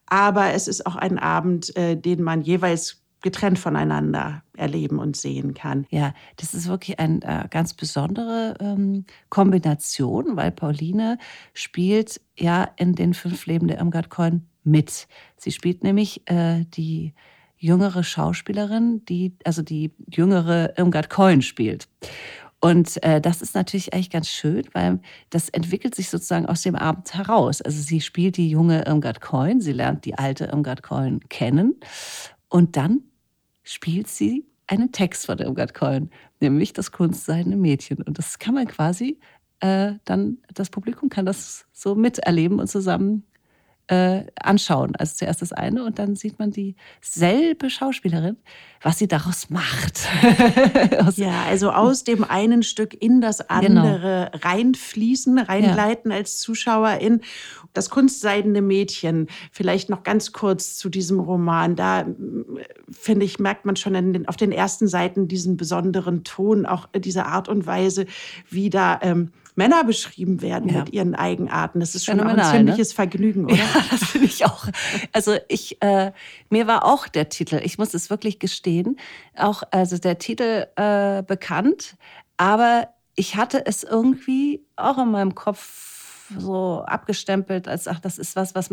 Aber 0.07 0.53
es 0.53 0.69
ist 0.69 0.87
auch 0.87 0.95
ein 0.95 1.19
Abend, 1.19 1.77
äh, 1.77 1.97
den 1.97 2.23
man 2.23 2.43
jeweils 2.43 3.03
getrennt 3.21 3.59
voneinander 3.59 4.45
erleben 4.57 5.01
und 5.01 5.17
sehen 5.17 5.55
kann. 5.55 5.87
Ja, 5.91 6.15
das 6.37 6.55
ist 6.55 6.69
wirklich 6.69 7.01
eine 7.01 7.21
äh, 7.23 7.49
ganz 7.49 7.75
besondere 7.75 8.55
ähm, 8.61 9.07
Kombination, 9.29 10.37
weil 10.37 10.53
Pauline 10.53 11.19
spielt 11.53 12.21
ja 12.39 12.69
in 12.77 12.95
den 12.95 13.13
fünf 13.13 13.47
Leben 13.47 13.67
der 13.67 13.79
Irmgard 13.79 14.09
Coin 14.09 14.47
mit. 14.65 15.07
Sie 15.37 15.53
spielt 15.53 15.83
nämlich 15.83 16.29
äh, 16.31 16.65
die 16.65 17.15
jüngere 17.57 18.03
Schauspielerin, 18.03 19.05
die 19.05 19.37
also 19.45 19.63
die 19.63 19.93
jüngere 20.11 20.77
Irmgard 20.77 21.11
Coin 21.11 21.43
spielt. 21.43 21.89
Und 22.61 23.03
äh, 23.03 23.21
das 23.21 23.43
ist 23.43 23.57
natürlich 23.57 23.93
eigentlich 23.93 24.11
ganz 24.11 24.29
schön, 24.29 24.65
weil 24.73 25.01
das 25.31 25.49
entwickelt 25.49 25.97
sich 25.97 26.09
sozusagen 26.11 26.47
aus 26.47 26.63
dem 26.63 26.77
Abend 26.77 27.13
heraus. 27.13 27.61
Also 27.61 27.81
sie 27.83 28.01
spielt 28.01 28.37
die 28.37 28.49
junge 28.49 28.87
Irmgard 28.87 29.21
Coin, 29.21 29.61
sie 29.61 29.73
lernt 29.73 30.05
die 30.05 30.17
alte 30.17 30.45
Irmgard 30.45 30.83
Coin 30.83 31.21
kennen 31.29 31.75
und 32.49 32.77
dann 32.77 33.01
spielt 33.65 34.07
sie 34.07 34.47
einen 34.69 34.93
Text 34.93 35.27
von 35.27 35.39
Irmgard 35.39 35.75
Coin, 35.75 36.11
nämlich 36.41 36.73
das 36.73 36.93
Kunstseidene 36.93 37.57
Mädchen. 37.57 38.01
Und 38.03 38.19
das 38.19 38.39
kann 38.39 38.55
man 38.55 38.67
quasi 38.69 39.19
äh, 39.61 39.95
dann, 40.05 40.39
das 40.55 40.71
Publikum 40.71 41.09
kann 41.09 41.27
das 41.27 41.67
so 41.73 41.95
miterleben 41.95 42.59
und 42.59 42.69
zusammen 42.69 43.25
äh, 43.89 44.25
anschauen. 44.41 44.95
Also 44.97 45.17
zuerst 45.17 45.43
das 45.43 45.53
eine 45.53 45.85
und 45.85 45.99
dann 45.99 46.17
sieht 46.17 46.39
man 46.39 46.51
dieselbe 46.51 47.69
Schauspielerin, 47.69 48.37
was 48.81 48.99
sie 48.99 49.09
daraus 49.09 49.51
macht. 49.51 50.09
ja, 51.17 51.45
also 51.49 51.71
aus 51.73 52.05
dem 52.05 52.25
einen 52.25 52.63
Stück 52.63 53.01
in 53.03 53.21
das 53.21 53.39
genau. 53.39 53.81
andere 53.81 54.31
genau. 54.33 54.45
reinfließen, 54.45 55.39
reingleiten 55.39 56.11
ja. 56.11 56.17
als 56.17 56.39
Zuschauerin. 56.39 57.21
Das 57.73 57.91
kunstseidene 57.91 58.63
Mädchen, 58.63 59.29
vielleicht 59.51 59.89
noch 59.89 60.03
ganz 60.05 60.33
kurz 60.33 60.77
zu 60.77 60.89
diesem 60.89 61.21
Roman. 61.21 61.75
Da, 61.75 62.07
finde 62.91 63.25
ich, 63.25 63.39
merkt 63.39 63.65
man 63.65 63.77
schon 63.77 63.95
den, 63.95 64.29
auf 64.29 64.37
den 64.37 64.53
ersten 64.53 64.89
Seiten 64.89 65.27
diesen 65.27 65.57
besonderen 65.57 66.25
Ton, 66.25 66.67
auch 66.67 66.89
diese 66.95 67.27
Art 67.27 67.49
und 67.49 67.67
Weise, 67.67 68.07
wie 68.49 68.71
da 68.71 68.99
ähm, 69.03 69.33
Männer 69.55 69.85
beschrieben 69.85 70.41
werden 70.41 70.71
ja. 70.71 70.81
mit 70.81 70.93
ihren 70.93 71.15
Eigenarten. 71.15 71.81
Das 71.81 71.95
ist 71.95 72.05
schon 72.05 72.21
ein 72.21 72.37
ne? 72.37 72.43
ziemliches 72.43 72.91
ne? 72.91 72.95
Vergnügen, 72.95 73.45
oder? 73.45 73.55
Ja, 73.55 73.65
das 73.91 74.05
finde 74.05 74.27
ich 74.27 74.45
auch. 74.45 74.67
Also 75.13 75.37
ich, 75.49 75.81
äh, 75.83 76.13
mir 76.49 76.67
war 76.67 76.85
auch 76.85 77.09
der 77.09 77.29
Titel, 77.29 77.61
ich 77.63 77.79
muss 77.79 77.95
es 77.95 78.11
wirklich 78.11 78.39
gestehen, 78.39 78.99
auch 79.37 79.63
also 79.71 79.99
der 79.99 80.19
Titel 80.19 80.67
äh, 80.77 81.23
bekannt, 81.23 81.97
aber 82.37 82.89
ich 83.15 83.37
hatte 83.37 83.67
es 83.67 83.83
irgendwie 83.83 84.65
auch 84.77 84.99
in 84.99 85.11
meinem 85.11 85.35
Kopf 85.35 85.92
so 86.39 86.83
abgestempelt, 86.87 87.69
als 87.69 87.89
ach, 87.89 88.01
das 88.01 88.19
ist 88.19 88.37
was, 88.37 88.55
was 88.55 88.71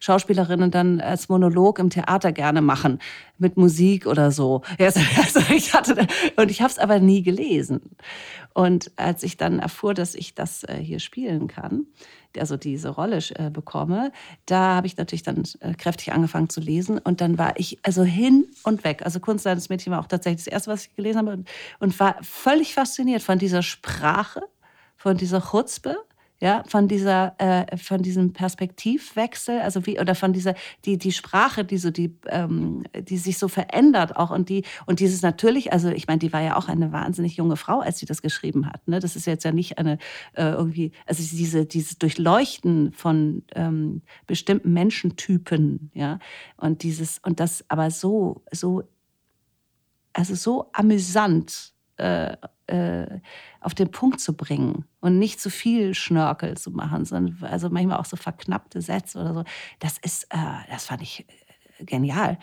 Schauspielerinnen 0.00 0.70
dann 0.70 1.00
als 1.00 1.28
Monolog 1.28 1.78
im 1.78 1.90
Theater 1.90 2.32
gerne 2.32 2.62
machen, 2.62 2.98
mit 3.38 3.56
Musik 3.56 4.06
oder 4.06 4.30
so. 4.30 4.62
Also, 4.78 5.40
ich 5.54 5.72
hatte, 5.72 6.06
und 6.36 6.50
ich 6.50 6.60
habe 6.60 6.70
es 6.70 6.78
aber 6.78 6.98
nie 6.98 7.22
gelesen. 7.22 7.80
Und 8.54 8.90
als 8.96 9.22
ich 9.22 9.36
dann 9.36 9.58
erfuhr, 9.58 9.94
dass 9.94 10.14
ich 10.14 10.34
das 10.34 10.64
äh, 10.64 10.76
hier 10.76 10.98
spielen 10.98 11.48
kann, 11.48 11.86
also 12.38 12.56
diese 12.56 12.90
Rolle 12.90 13.18
äh, 13.34 13.50
bekomme, 13.50 14.12
da 14.46 14.76
habe 14.76 14.86
ich 14.86 14.96
natürlich 14.96 15.22
dann 15.22 15.42
äh, 15.60 15.74
kräftig 15.74 16.12
angefangen 16.12 16.48
zu 16.48 16.60
lesen 16.60 16.98
und 16.98 17.20
dann 17.20 17.38
war 17.38 17.58
ich 17.58 17.78
also 17.82 18.02
hin 18.02 18.46
und 18.62 18.84
weg. 18.84 19.02
Also 19.04 19.20
Kunst 19.20 19.44
seines 19.44 19.68
Mädchen 19.68 19.92
war 19.92 20.00
auch 20.00 20.06
tatsächlich 20.06 20.44
das 20.44 20.52
erste, 20.52 20.70
was 20.70 20.86
ich 20.86 20.96
gelesen 20.96 21.18
habe 21.18 21.32
und, 21.32 21.48
und 21.78 21.98
war 22.00 22.16
völlig 22.22 22.74
fasziniert 22.74 23.22
von 23.22 23.38
dieser 23.38 23.62
Sprache, 23.62 24.42
von 24.96 25.16
dieser 25.16 25.40
Chutzpe 25.40 25.96
ja, 26.42 26.64
von 26.66 26.88
dieser, 26.88 27.36
äh, 27.38 27.76
von 27.76 28.02
diesem 28.02 28.32
Perspektivwechsel, 28.32 29.60
also 29.60 29.86
wie, 29.86 30.00
oder 30.00 30.16
von 30.16 30.32
dieser, 30.32 30.56
die, 30.84 30.98
die 30.98 31.12
Sprache, 31.12 31.64
die 31.64 31.78
so, 31.78 31.92
die, 31.92 32.18
ähm, 32.26 32.82
die 32.98 33.16
sich 33.16 33.38
so 33.38 33.46
verändert 33.46 34.16
auch 34.16 34.32
und 34.32 34.48
die, 34.48 34.64
und 34.84 34.98
dieses 34.98 35.22
natürlich, 35.22 35.72
also 35.72 35.90
ich 35.90 36.08
meine, 36.08 36.18
die 36.18 36.32
war 36.32 36.42
ja 36.42 36.56
auch 36.56 36.66
eine 36.66 36.90
wahnsinnig 36.90 37.36
junge 37.36 37.54
Frau, 37.54 37.78
als 37.78 38.00
sie 38.00 38.06
das 38.06 38.22
geschrieben 38.22 38.66
hat, 38.66 38.88
ne? 38.88 38.98
Das 38.98 39.14
ist 39.14 39.26
jetzt 39.28 39.44
ja 39.44 39.52
nicht 39.52 39.78
eine, 39.78 39.98
äh, 40.32 40.50
irgendwie, 40.50 40.90
also 41.06 41.22
diese, 41.22 41.64
dieses 41.64 41.98
Durchleuchten 41.98 42.92
von 42.92 43.44
ähm, 43.54 44.02
bestimmten 44.26 44.72
Menschentypen, 44.72 45.92
ja, 45.94 46.18
und 46.56 46.82
dieses, 46.82 47.20
und 47.20 47.38
das 47.38 47.64
aber 47.68 47.92
so, 47.92 48.42
so, 48.50 48.82
also 50.12 50.34
so 50.34 50.70
amüsant, 50.72 51.72
äh, 51.98 52.36
äh, 52.72 53.20
auf 53.60 53.74
den 53.74 53.90
Punkt 53.90 54.20
zu 54.20 54.34
bringen 54.34 54.86
und 55.00 55.18
nicht 55.18 55.40
zu 55.40 55.50
viel 55.50 55.94
Schnörkel 55.94 56.56
zu 56.56 56.70
machen, 56.70 57.04
sondern 57.04 57.36
also 57.42 57.68
manchmal 57.68 57.98
auch 57.98 58.06
so 58.06 58.16
verknappte 58.16 58.80
Sätze 58.80 59.20
oder 59.20 59.34
so. 59.34 59.44
Das 59.78 59.98
ist, 59.98 60.24
äh, 60.30 60.36
das 60.70 60.86
fand 60.86 61.02
ich 61.02 61.26
äh, 61.78 61.84
genial. 61.84 62.38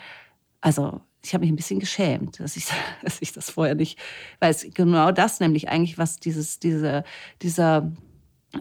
Also 0.60 1.00
ich 1.22 1.34
habe 1.34 1.42
mich 1.42 1.52
ein 1.52 1.56
bisschen 1.56 1.80
geschämt, 1.80 2.38
dass 2.38 2.56
ich, 2.56 2.66
dass 3.02 3.20
ich 3.20 3.32
das 3.32 3.50
vorher 3.50 3.74
nicht, 3.74 3.98
weil 4.38 4.52
es 4.52 4.66
genau 4.72 5.10
das 5.10 5.40
nämlich 5.40 5.68
eigentlich, 5.68 5.98
was 5.98 6.20
dieses, 6.20 6.60
diese, 6.60 7.02
dieser 7.42 7.90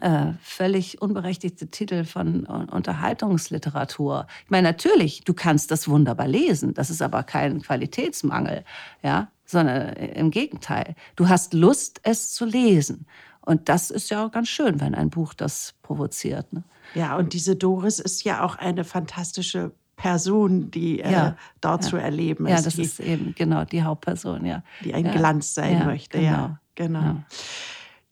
äh, 0.01 0.33
völlig 0.41 1.01
unberechtigte 1.03 1.69
Titel 1.69 2.03
von 2.03 2.45
Unterhaltungsliteratur. 2.45 4.25
Ich 4.43 4.49
meine, 4.49 4.67
natürlich, 4.67 5.23
du 5.23 5.35
kannst 5.35 5.69
das 5.69 5.87
wunderbar 5.87 6.27
lesen, 6.27 6.73
das 6.73 6.89
ist 6.89 7.01
aber 7.03 7.23
kein 7.23 7.61
Qualitätsmangel, 7.61 8.63
ja 9.03 9.29
sondern 9.49 9.93
äh, 9.93 10.19
im 10.19 10.31
Gegenteil. 10.31 10.95
Du 11.15 11.27
hast 11.27 11.53
Lust, 11.53 12.01
es 12.03 12.31
zu 12.33 12.45
lesen. 12.45 13.05
Und 13.41 13.67
das 13.69 13.89
ist 13.89 14.09
ja 14.09 14.25
auch 14.25 14.31
ganz 14.31 14.47
schön, 14.47 14.79
wenn 14.79 14.93
ein 14.93 15.09
Buch 15.09 15.33
das 15.33 15.73
provoziert. 15.81 16.53
Ne? 16.53 16.63
Ja, 16.93 17.17
und 17.17 17.33
diese 17.33 17.55
Doris 17.55 17.99
ist 17.99 18.23
ja 18.23 18.43
auch 18.43 18.55
eine 18.57 18.83
fantastische 18.83 19.71
Person, 19.95 20.71
die 20.71 21.01
äh, 21.01 21.11
ja, 21.11 21.35
dort 21.61 21.83
ja. 21.83 21.89
zu 21.89 21.97
erleben 21.97 22.45
ist. 22.45 22.51
Ja, 22.51 22.61
das 22.61 22.75
die, 22.75 22.83
ist 22.83 22.99
eben 22.99 23.33
genau 23.35 23.65
die 23.65 23.83
Hauptperson, 23.83 24.45
ja. 24.45 24.63
Die 24.83 24.93
ein 24.93 25.05
ja. 25.05 25.13
Glanz 25.13 25.55
sein 25.55 25.85
möchte, 25.85 26.19
genau. 26.19 26.31
ja. 26.31 26.59
Genau. 26.75 27.15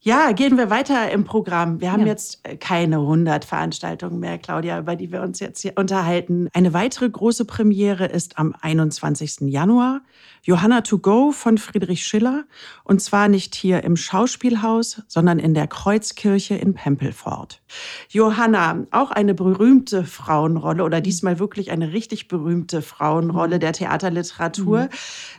Ja, 0.08 0.32
gehen 0.32 0.58
wir 0.58 0.70
weiter 0.70 1.12
im 1.12 1.26
Programm. 1.26 1.82
Wir 1.82 1.91
haben 1.91 2.04
ja. 2.04 2.08
jetzt 2.08 2.39
äh, 2.43 2.56
keine 2.56 2.96
100 3.00 3.43
Veranstaltungen 3.43 4.22
mehr, 4.22 4.38
Claudia, 4.38 4.80
über 4.80 4.96
die 4.96 5.12
wir 5.12 5.22
uns 5.22 5.41
jetzt 5.41 5.60
hier 5.60 5.74
unterhalten. 5.76 6.48
Eine 6.54 6.74
weitere 6.74 7.10
große 7.10 7.43
Premiere 7.43 8.06
ist 8.06 8.39
am 8.39 8.56
21. 8.62 9.52
Januar. 9.52 10.00
Johanna 10.43 10.80
to 10.80 11.00
go 11.00 11.34
von 11.34 11.58
Friedrich 11.58 12.08
Schiller. 12.08 12.46
Und 12.86 13.02
zwar 13.02 13.28
nicht 13.28 13.54
hier 13.54 13.84
im 13.84 13.98
Schauspielhaus, 13.98 15.02
sondern 15.10 15.39
in 15.39 15.54
der 15.54 15.67
Kreuzkirche 15.67 16.56
in 16.56 16.74
Pempelfort. 16.74 17.62
Johanna, 18.08 18.86
auch 18.91 19.12
eine 19.12 19.34
berühmte 19.34 20.06
Frauenrolle 20.06 20.86
oder 20.86 21.02
diesmal 21.02 21.38
wirklich 21.38 21.70
eine 21.70 21.91
richtig 21.91 22.30
berühmte 22.30 22.82
Frauenrolle 22.82 23.58
mhm. 23.58 23.60
der 23.60 23.74
Theaterliteratur. 23.74 24.84
Mhm. 24.84 24.89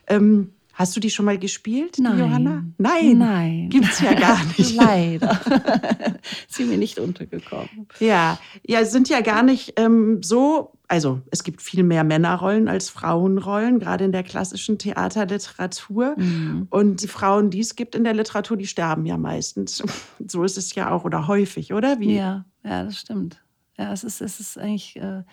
Ähm, 0.09 0.52
Hast 0.79 0.95
du 0.95 1.01
die 1.01 1.11
schon 1.11 1.25
mal 1.25 1.37
gespielt, 1.37 1.99
Nein. 1.99 2.21
Johanna? 2.21 2.64
Nein. 2.79 3.19
Nein. 3.19 3.69
Gibt's 3.69 4.01
ja 4.01 4.14
gar 4.14 4.38
nicht. 4.57 4.77
Leider. 4.77 5.41
Sie 6.47 6.64
mir 6.67 6.79
nicht 6.79 7.01
untergekommen. 7.01 7.88
Ja, 7.99 8.38
ja, 8.64 8.85
sind 8.85 9.09
ja 9.09 9.21
gar 9.21 9.43
nicht 9.43 9.73
ähm, 9.75 10.23
so. 10.23 10.79
Also 10.87 11.21
es 11.33 11.43
gibt 11.43 11.62
viel 11.62 11.83
mehr 11.83 12.05
Männerrollen 12.05 12.69
als 12.69 12.91
Frauenrollen, 12.91 13.81
gerade 13.81 14.05
in 14.05 14.12
der 14.12 14.23
klassischen 14.23 14.79
Theaterliteratur. 14.79 16.14
Mhm. 16.17 16.69
Und 16.71 17.03
die 17.03 17.09
Frauen, 17.09 17.51
die 17.51 17.59
es 17.59 17.75
gibt 17.75 17.97
in 17.97 18.05
der 18.05 18.14
Literatur, 18.14 18.57
die 18.57 18.69
sterben 18.69 19.05
ja 19.05 19.17
meistens. 19.17 19.83
So 20.29 20.45
ist 20.45 20.57
es 20.59 20.77
ja 20.77 20.93
auch 20.93 21.05
oder 21.05 21.27
häufig, 21.27 21.73
oder? 21.73 21.99
Wie? 21.99 22.14
Ja, 22.14 22.45
ja, 22.62 22.85
das 22.85 23.01
stimmt. 23.01 23.43
Ja, 23.77 23.93
es 23.93 24.05
ist, 24.05 24.21
es 24.21 24.38
ist 24.38 24.57
eigentlich, 24.57 24.95
äh, 24.95 25.25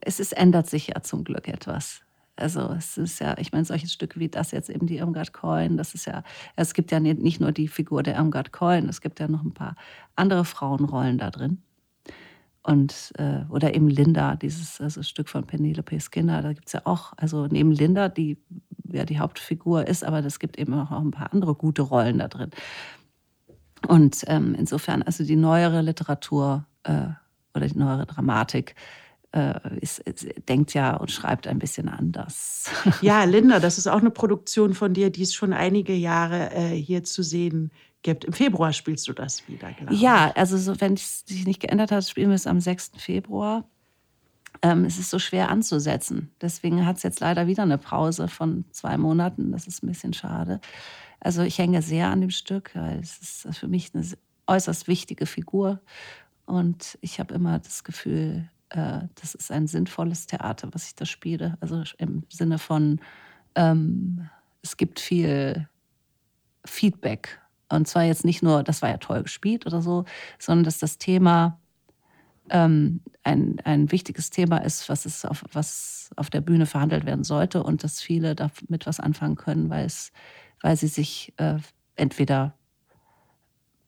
es 0.00 0.18
ist, 0.18 0.32
ändert 0.36 0.68
sich 0.68 0.88
ja 0.88 1.02
zum 1.02 1.22
Glück 1.22 1.46
etwas. 1.46 2.00
Also 2.36 2.70
es 2.76 2.98
ist 2.98 3.18
ja, 3.20 3.36
ich 3.38 3.52
meine, 3.52 3.64
solche 3.64 3.88
Stücke 3.88 4.20
wie 4.20 4.28
das 4.28 4.50
jetzt 4.50 4.68
eben 4.68 4.86
die 4.86 4.98
Irmgard 4.98 5.32
Coin, 5.32 5.76
das 5.76 5.94
ist 5.94 6.06
ja, 6.06 6.22
es 6.54 6.74
gibt 6.74 6.92
ja 6.92 7.00
nicht 7.00 7.40
nur 7.40 7.52
die 7.52 7.68
Figur 7.68 8.02
der 8.02 8.16
Irmgard 8.16 8.52
Coin, 8.52 8.88
es 8.88 9.00
gibt 9.00 9.20
ja 9.20 9.28
noch 9.28 9.42
ein 9.42 9.54
paar 9.54 9.74
andere 10.14 10.44
Frauenrollen 10.44 11.18
da 11.18 11.30
drin. 11.30 11.62
Und, 12.62 13.12
äh, 13.16 13.44
oder 13.48 13.74
eben 13.74 13.88
Linda, 13.88 14.34
dieses 14.34 14.80
also 14.80 15.02
Stück 15.02 15.28
von 15.28 15.46
Penelope 15.46 16.00
Skinner, 16.00 16.42
da 16.42 16.52
gibt 16.52 16.66
es 16.66 16.72
ja 16.72 16.82
auch, 16.84 17.12
also 17.16 17.46
neben 17.46 17.70
Linda, 17.70 18.08
die 18.08 18.38
ja 18.90 19.04
die 19.04 19.20
Hauptfigur 19.20 19.86
ist, 19.86 20.04
aber 20.04 20.24
es 20.24 20.38
gibt 20.38 20.58
eben 20.58 20.74
auch 20.74 20.90
ein 20.90 21.12
paar 21.12 21.32
andere 21.32 21.54
gute 21.54 21.82
Rollen 21.82 22.18
da 22.18 22.28
drin. 22.28 22.50
Und 23.86 24.24
ähm, 24.26 24.54
insofern, 24.58 25.02
also 25.02 25.24
die 25.24 25.36
neuere 25.36 25.80
Literatur 25.80 26.66
äh, 26.82 27.08
oder 27.54 27.68
die 27.68 27.78
neuere 27.78 28.06
Dramatik, 28.06 28.74
ist, 29.80 29.98
ist, 30.00 30.26
denkt 30.48 30.74
ja 30.74 30.96
und 30.96 31.10
schreibt 31.10 31.46
ein 31.46 31.58
bisschen 31.58 31.88
anders. 31.88 32.70
Ja, 33.02 33.24
Linda, 33.24 33.60
das 33.60 33.78
ist 33.78 33.86
auch 33.86 34.00
eine 34.00 34.10
Produktion 34.10 34.74
von 34.74 34.94
dir, 34.94 35.10
die 35.10 35.22
es 35.22 35.34
schon 35.34 35.52
einige 35.52 35.94
Jahre 35.94 36.50
äh, 36.52 36.70
hier 36.70 37.04
zu 37.04 37.22
sehen 37.22 37.70
gibt. 38.02 38.24
Im 38.24 38.32
Februar 38.32 38.72
spielst 38.72 39.06
du 39.08 39.12
das 39.12 39.46
wieder, 39.48 39.70
ich. 39.90 40.00
Ja, 40.00 40.32
also 40.34 40.56
so, 40.56 40.80
wenn 40.80 40.94
es 40.94 41.24
sich 41.26 41.46
nicht 41.46 41.60
geändert 41.60 41.92
hat, 41.92 42.08
spielen 42.08 42.28
wir 42.28 42.36
es 42.36 42.46
am 42.46 42.60
6. 42.60 42.92
Februar. 42.96 43.68
Ähm, 44.62 44.84
es 44.84 44.98
ist 44.98 45.10
so 45.10 45.18
schwer 45.18 45.50
anzusetzen. 45.50 46.30
Deswegen 46.40 46.86
hat 46.86 46.96
es 46.96 47.02
jetzt 47.02 47.20
leider 47.20 47.46
wieder 47.46 47.64
eine 47.64 47.78
Pause 47.78 48.28
von 48.28 48.64
zwei 48.70 48.96
Monaten. 48.96 49.52
Das 49.52 49.66
ist 49.66 49.82
ein 49.82 49.88
bisschen 49.88 50.14
schade. 50.14 50.60
Also 51.20 51.42
ich 51.42 51.58
hänge 51.58 51.82
sehr 51.82 52.08
an 52.08 52.20
dem 52.20 52.30
Stück, 52.30 52.70
weil 52.74 53.00
es 53.00 53.18
ist 53.18 53.58
für 53.58 53.68
mich 53.68 53.94
eine 53.94 54.04
äußerst 54.46 54.88
wichtige 54.88 55.26
Figur. 55.26 55.80
Und 56.46 56.96
ich 57.00 57.18
habe 57.18 57.34
immer 57.34 57.58
das 57.58 57.84
Gefühl, 57.84 58.48
äh, 58.70 59.00
das 59.14 59.34
ist 59.34 59.50
ein 59.50 59.66
sinnvolles 59.66 60.26
Theater, 60.26 60.68
was 60.72 60.88
ich 60.88 60.94
da 60.94 61.06
spiele. 61.06 61.56
Also 61.60 61.82
im 61.98 62.24
Sinne 62.28 62.58
von, 62.58 63.00
ähm, 63.54 64.28
es 64.62 64.76
gibt 64.76 65.00
viel 65.00 65.68
Feedback. 66.64 67.40
Und 67.68 67.88
zwar 67.88 68.04
jetzt 68.04 68.24
nicht 68.24 68.42
nur, 68.42 68.62
das 68.62 68.82
war 68.82 68.90
ja 68.90 68.98
toll 68.98 69.22
gespielt 69.22 69.66
oder 69.66 69.82
so, 69.82 70.04
sondern 70.38 70.64
dass 70.64 70.78
das 70.78 70.98
Thema 70.98 71.58
ähm, 72.50 73.00
ein, 73.24 73.60
ein 73.64 73.90
wichtiges 73.90 74.30
Thema 74.30 74.58
ist, 74.58 74.88
was, 74.88 75.04
es 75.04 75.24
auf, 75.24 75.44
was 75.52 76.10
auf 76.16 76.30
der 76.30 76.40
Bühne 76.40 76.66
verhandelt 76.66 77.04
werden 77.06 77.24
sollte 77.24 77.62
und 77.62 77.82
dass 77.82 78.00
viele 78.00 78.34
damit 78.36 78.86
was 78.86 79.00
anfangen 79.00 79.34
können, 79.34 79.68
weil, 79.68 79.84
es, 79.84 80.12
weil 80.62 80.76
sie 80.76 80.86
sich 80.86 81.32
äh, 81.38 81.58
entweder 81.96 82.54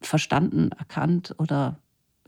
verstanden, 0.01 0.71
erkannt 0.73 1.35
oder 1.38 1.79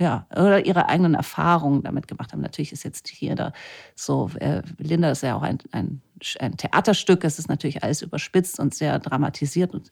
ja, 0.01 0.27
oder 0.35 0.65
ihre 0.65 0.89
eigenen 0.89 1.13
Erfahrungen 1.13 1.83
damit 1.83 2.09
gemacht 2.09 2.33
haben. 2.33 2.41
Natürlich 2.41 2.73
ist 2.73 2.85
jetzt 2.85 3.07
hier 3.07 3.35
da 3.35 3.53
so, 3.95 4.31
äh, 4.41 4.63
Linda 4.79 5.11
ist 5.11 5.23
ja 5.23 5.37
auch 5.37 5.43
ein, 5.43 5.59
ein, 5.73 6.01
ein, 6.39 6.57
Theaterstück, 6.57 7.23
es 7.23 7.39
ist 7.39 7.51
natürlich 7.51 7.83
alles 7.83 8.01
überspitzt 8.01 8.59
und 8.59 8.75
sehr 8.75 8.99
dramatisiert 8.99 9.75
und 9.75 9.91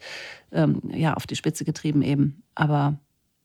ähm, 0.50 0.80
ja, 0.90 1.12
auf 1.12 1.26
die 1.26 1.36
Spitze 1.36 1.66
getrieben 1.66 2.00
eben. 2.00 2.42
Aber 2.54 2.98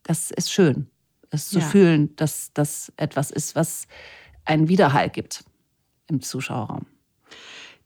das 0.03 0.31
ist 0.31 0.53
schön, 0.53 0.87
es 1.31 1.49
zu 1.49 1.59
ja. 1.59 1.65
fühlen, 1.65 2.15
dass 2.15 2.53
das 2.53 2.93
etwas 2.95 3.29
ist, 3.29 3.57
was 3.57 3.85
einen 4.45 4.69
Widerhall 4.69 5.09
gibt 5.09 5.43
im 6.07 6.21
Zuschauerraum. 6.21 6.85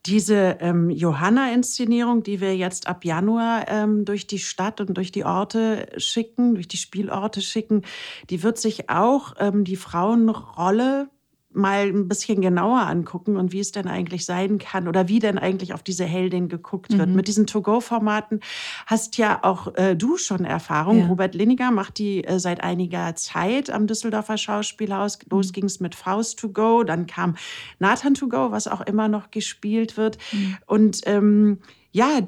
Diese 0.07 0.57
ähm, 0.61 0.89
Johanna-Inszenierung, 0.89 2.23
die 2.23 2.39
wir 2.39 2.55
jetzt 2.55 2.87
ab 2.87 3.03
Januar 3.03 3.67
ähm, 3.67 4.05
durch 4.05 4.25
die 4.25 4.39
Stadt 4.39 4.79
und 4.79 4.95
durch 4.95 5.11
die 5.11 5.25
Orte 5.25 5.85
schicken, 5.97 6.55
durch 6.55 6.69
die 6.69 6.77
Spielorte 6.77 7.41
schicken, 7.41 7.81
die 8.29 8.41
wird 8.41 8.57
sich 8.57 8.89
auch 8.89 9.33
ähm, 9.37 9.65
die 9.65 9.75
Frauenrolle 9.75 11.09
mal 11.57 11.87
ein 11.87 12.07
bisschen 12.07 12.41
genauer 12.41 12.81
angucken 12.81 13.35
und 13.37 13.51
wie 13.51 13.59
es 13.59 13.71
denn 13.71 13.87
eigentlich 13.87 14.25
sein 14.25 14.57
kann 14.59 14.87
oder 14.87 15.07
wie 15.07 15.19
denn 15.19 15.37
eigentlich 15.37 15.73
auf 15.73 15.83
diese 15.83 16.05
Heldin 16.05 16.47
geguckt 16.47 16.97
wird. 16.97 17.09
Mhm. 17.09 17.15
Mit 17.15 17.27
diesen 17.27 17.47
To-Go-Formaten 17.47 18.39
hast 18.85 19.17
ja 19.17 19.43
auch 19.43 19.75
äh, 19.75 19.95
du 19.95 20.17
schon 20.17 20.45
Erfahrung. 20.45 20.99
Ja. 20.99 21.07
Robert 21.07 21.35
Linniger 21.35 21.71
macht 21.71 21.97
die 21.97 22.23
äh, 22.23 22.39
seit 22.39 22.63
einiger 22.63 23.15
Zeit 23.15 23.69
am 23.69 23.87
Düsseldorfer 23.87 24.37
Schauspielhaus. 24.37 25.19
Mhm. 25.19 25.25
Los 25.29 25.53
ging 25.53 25.65
es 25.65 25.79
mit 25.79 25.95
Faust 25.95 26.39
to 26.39 26.49
Go, 26.49 26.83
dann 26.83 27.07
kam 27.07 27.35
Nathan 27.79 28.13
to 28.13 28.27
Go, 28.29 28.51
was 28.51 28.67
auch 28.67 28.81
immer 28.81 29.07
noch 29.07 29.31
gespielt 29.31 29.97
wird. 29.97 30.17
Mhm. 30.31 30.57
Und 30.65 31.01
ähm, 31.05 31.59
ja, 31.91 32.19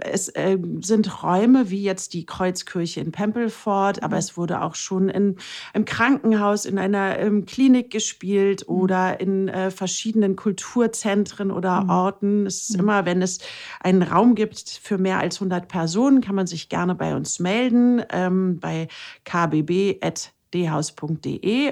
es 0.00 0.28
äh, 0.30 0.58
sind 0.80 1.22
Räume 1.22 1.70
wie 1.70 1.82
jetzt 1.82 2.14
die 2.14 2.26
Kreuzkirche 2.26 3.00
in 3.00 3.12
Pempelfort, 3.12 4.02
aber 4.02 4.18
es 4.18 4.36
wurde 4.36 4.60
auch 4.60 4.74
schon 4.74 5.08
in 5.08 5.36
einem 5.72 5.84
Krankenhaus, 5.84 6.64
in 6.64 6.78
einer 6.78 7.18
ähm, 7.18 7.46
Klinik 7.46 7.90
gespielt 7.90 8.68
mhm. 8.68 8.74
oder 8.74 9.20
in 9.20 9.48
äh, 9.48 9.70
verschiedenen 9.70 10.34
Kulturzentren 10.36 11.50
oder 11.50 11.82
mhm. 11.82 11.90
Orten. 11.90 12.46
Es 12.46 12.68
ist 12.68 12.74
mhm. 12.74 12.80
immer, 12.80 13.06
wenn 13.06 13.22
es 13.22 13.38
einen 13.80 14.02
Raum 14.02 14.34
gibt 14.34 14.80
für 14.82 14.98
mehr 14.98 15.20
als 15.20 15.36
100 15.36 15.68
Personen, 15.68 16.20
kann 16.20 16.34
man 16.34 16.48
sich 16.48 16.68
gerne 16.68 16.94
bei 16.94 17.14
uns 17.14 17.38
melden, 17.38 18.02
ähm, 18.10 18.58
bei 18.58 18.88
kbb.dhaus.de 19.24 20.02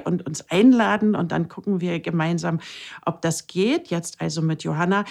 und 0.04 0.26
uns 0.26 0.48
einladen 0.48 1.14
und 1.16 1.32
dann 1.32 1.48
gucken 1.48 1.80
wir 1.80 2.00
gemeinsam, 2.00 2.60
ob 3.04 3.20
das 3.20 3.46
geht. 3.46 3.88
Jetzt 3.88 4.20
also 4.20 4.42
mit 4.42 4.62
Johanna. 4.62 5.04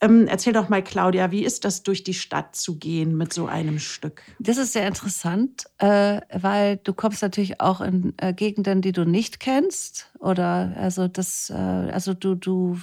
Ähm, 0.00 0.26
erzähl 0.28 0.52
doch 0.52 0.68
mal, 0.68 0.82
Claudia, 0.82 1.30
wie 1.30 1.44
ist 1.44 1.64
das, 1.64 1.82
durch 1.82 2.04
die 2.04 2.12
Stadt 2.12 2.54
zu 2.54 2.78
gehen 2.78 3.16
mit 3.16 3.32
so 3.32 3.46
einem 3.46 3.78
Stück? 3.78 4.22
Das 4.38 4.58
ist 4.58 4.74
sehr 4.74 4.86
interessant, 4.86 5.64
äh, 5.78 6.20
weil 6.32 6.76
du 6.76 6.92
kommst 6.92 7.22
natürlich 7.22 7.60
auch 7.62 7.80
in 7.80 8.12
äh, 8.18 8.34
Gegenden, 8.34 8.82
die 8.82 8.92
du 8.92 9.06
nicht 9.06 9.40
kennst. 9.40 10.12
Oder 10.18 10.74
also 10.76 11.08
das, 11.08 11.48
äh, 11.48 11.54
also 11.54 12.12
du, 12.12 12.34
du, 12.34 12.78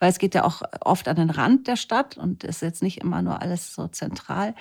weil 0.00 0.10
es 0.10 0.18
geht 0.18 0.34
ja 0.34 0.44
auch 0.44 0.60
oft 0.82 1.08
an 1.08 1.16
den 1.16 1.30
Rand 1.30 1.66
der 1.66 1.76
Stadt 1.76 2.18
und 2.18 2.44
ist 2.44 2.60
jetzt 2.60 2.82
nicht 2.82 2.98
immer 2.98 3.22
nur 3.22 3.40
alles 3.40 3.74
so 3.74 3.88
zentral. 3.88 4.54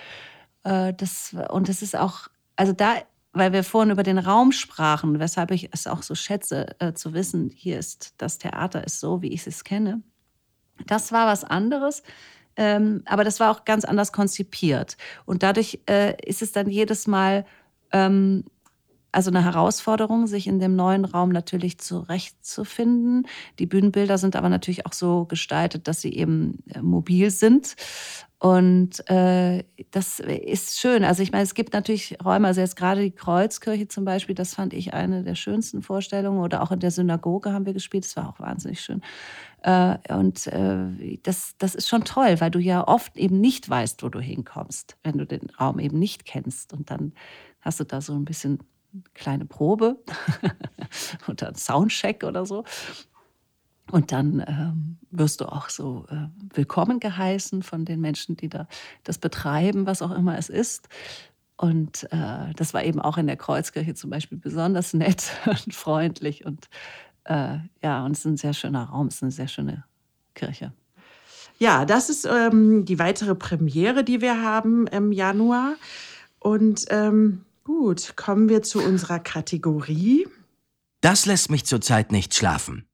Äh, 0.64 0.94
das, 0.94 1.36
und 1.50 1.68
es 1.68 1.82
ist 1.82 1.98
auch, 1.98 2.30
also 2.56 2.72
da 2.72 2.96
weil 3.32 3.54
wir 3.54 3.64
vorhin 3.64 3.92
über 3.92 4.02
den 4.04 4.18
Raum 4.18 4.52
sprachen, 4.52 5.20
weshalb 5.20 5.52
ich 5.52 5.70
es 5.72 5.86
auch 5.86 6.02
so 6.02 6.16
schätze, 6.16 6.76
äh, 6.80 6.94
zu 6.94 7.14
wissen, 7.14 7.52
hier 7.56 7.78
ist 7.78 8.16
das 8.18 8.40
Theater 8.40 8.84
ist 8.84 9.00
so, 9.00 9.22
wie 9.22 9.32
ich 9.34 9.46
es 9.46 9.64
kenne. 9.64 10.02
Das 10.88 11.12
war 11.12 11.28
was 11.28 11.44
anderes. 11.44 12.04
Ähm, 12.56 13.04
aber 13.06 13.24
das 13.24 13.40
war 13.40 13.52
auch 13.52 13.64
ganz 13.64 13.86
anders 13.86 14.12
konzipiert. 14.12 14.98
Und 15.26 15.44
dadurch 15.44 15.80
äh, 15.90 16.16
ist 16.26 16.42
es 16.42 16.52
dann 16.52 16.70
jedes 16.70 17.08
Mal 17.08 17.46
ähm, 17.92 18.44
also 19.12 19.32
eine 19.32 19.44
Herausforderung, 19.44 20.28
sich 20.28 20.46
in 20.46 20.60
dem 20.60 20.76
neuen 20.76 21.06
Raum 21.06 21.30
natürlich 21.30 21.80
zurechtzufinden. 21.80 23.28
Die 23.58 23.66
Bühnenbilder 23.66 24.18
sind 24.18 24.36
aber 24.36 24.50
natürlich 24.50 24.86
auch 24.86 24.94
so 24.94 25.26
gestaltet, 25.26 25.88
dass 25.88 26.02
sie 26.02 26.14
eben 26.14 26.60
äh, 26.74 26.82
mobil 26.82 27.32
sind. 27.32 27.76
Und 28.40 29.10
äh, 29.10 29.66
das 29.92 30.20
ist 30.22 30.80
schön. 30.80 31.04
Also 31.04 31.24
ich 31.24 31.32
meine, 31.32 31.44
es 31.44 31.56
gibt 31.56 31.74
natürlich 31.74 32.18
Räume, 32.24 32.48
also 32.48 32.62
jetzt 32.62 32.78
gerade 32.78 33.02
die 33.02 33.12
Kreuzkirche 33.12 33.90
zum 33.90 34.06
Beispiel, 34.06 34.36
das 34.36 34.54
fand 34.54 34.74
ich 34.74 34.94
eine 34.94 35.24
der 35.24 35.36
schönsten 35.36 35.82
Vorstellungen. 35.82 36.40
Oder 36.40 36.62
auch 36.62 36.72
in 36.72 36.80
der 36.80 36.92
Synagoge 36.92 37.52
haben 37.52 37.66
wir 37.66 37.74
gespielt, 37.74 38.06
das 38.06 38.16
war 38.16 38.30
auch 38.30 38.40
wahnsinnig 38.40 38.80
schön. 38.80 39.02
Äh, 39.64 39.98
und 40.14 40.48
äh, 40.48 41.20
das, 41.24 41.56
das 41.58 41.76
ist 41.76 41.88
schon 41.88 42.06
toll, 42.06 42.40
weil 42.40 42.52
du 42.52 42.60
ja 42.60 42.88
oft 42.88 43.18
eben 43.18 43.40
nicht 43.40 43.70
weißt, 43.70 44.04
wo 44.04 44.10
du 44.10 44.20
hinkommst, 44.20 44.98
wenn 45.04 45.18
du 45.18 45.26
den 45.26 45.50
Raum 45.60 45.80
eben 45.80 46.00
nicht 46.00 46.26
kennst. 46.26 46.74
Und 46.74 46.90
dann 46.90 47.14
hast 47.62 47.80
du 47.80 47.84
da 47.84 48.02
so 48.02 48.14
ein 48.14 48.26
bisschen 48.26 48.60
kleine 49.14 49.46
Probe 49.46 49.98
oder 51.28 51.48
einen 51.48 51.56
Soundcheck 51.56 52.24
oder 52.24 52.46
so. 52.46 52.64
Und 53.92 54.12
dann 54.12 54.44
ähm, 54.48 54.98
wirst 55.10 55.42
du 55.42 55.46
auch 55.46 55.70
so 55.70 56.06
äh, 56.10 56.28
willkommen 56.54 57.00
geheißen 57.00 57.64
von 57.64 57.86
den 57.86 58.00
Menschen, 58.00 58.38
die 58.38 58.48
da 58.48 58.68
das 59.04 59.18
betreiben, 59.18 59.88
was 59.88 60.02
auch 60.02 60.12
immer 60.12 60.38
es 60.38 60.50
ist. 60.50 60.88
Und 61.58 62.08
äh, 62.12 62.54
das 62.56 62.74
war 62.74 62.84
eben 62.84 63.02
auch 63.02 63.18
in 63.18 63.28
der 63.28 63.36
Kreuzkirche 63.36 63.94
zum 63.94 64.12
Beispiel 64.12 64.38
besonders 64.38 64.94
nett 64.94 65.32
und 65.46 65.74
freundlich. 65.74 66.46
Und 66.46 66.70
äh, 67.26 67.58
ja, 67.82 68.06
und 68.06 68.12
es 68.12 68.20
ist 68.20 68.26
ein 68.26 68.38
sehr 68.38 68.54
schöner 68.54 68.86
Raum, 68.86 69.08
es 69.08 69.16
ist 69.16 69.24
eine 69.24 69.32
sehr 69.32 69.48
schöne 69.48 69.84
Kirche. 70.34 70.74
Ja, 71.58 71.86
das 71.86 72.10
ist 72.10 72.26
ähm, 72.26 72.86
die 72.86 73.00
weitere 73.00 73.36
Premiere, 73.36 74.04
die 74.04 74.22
wir 74.22 74.42
haben 74.42 74.88
im 74.88 75.12
Januar. 75.12 75.76
Und 76.40 76.86
ähm, 76.90 77.44
gut, 77.66 78.14
kommen 78.16 78.48
wir 78.48 78.62
zu 78.62 78.82
unserer 78.82 79.20
Kategorie. 79.20 80.26
Das 81.02 81.26
lässt 81.26 81.52
mich 81.52 81.66
zurzeit 81.66 82.12
nicht 82.12 82.34
schlafen. 82.34 82.86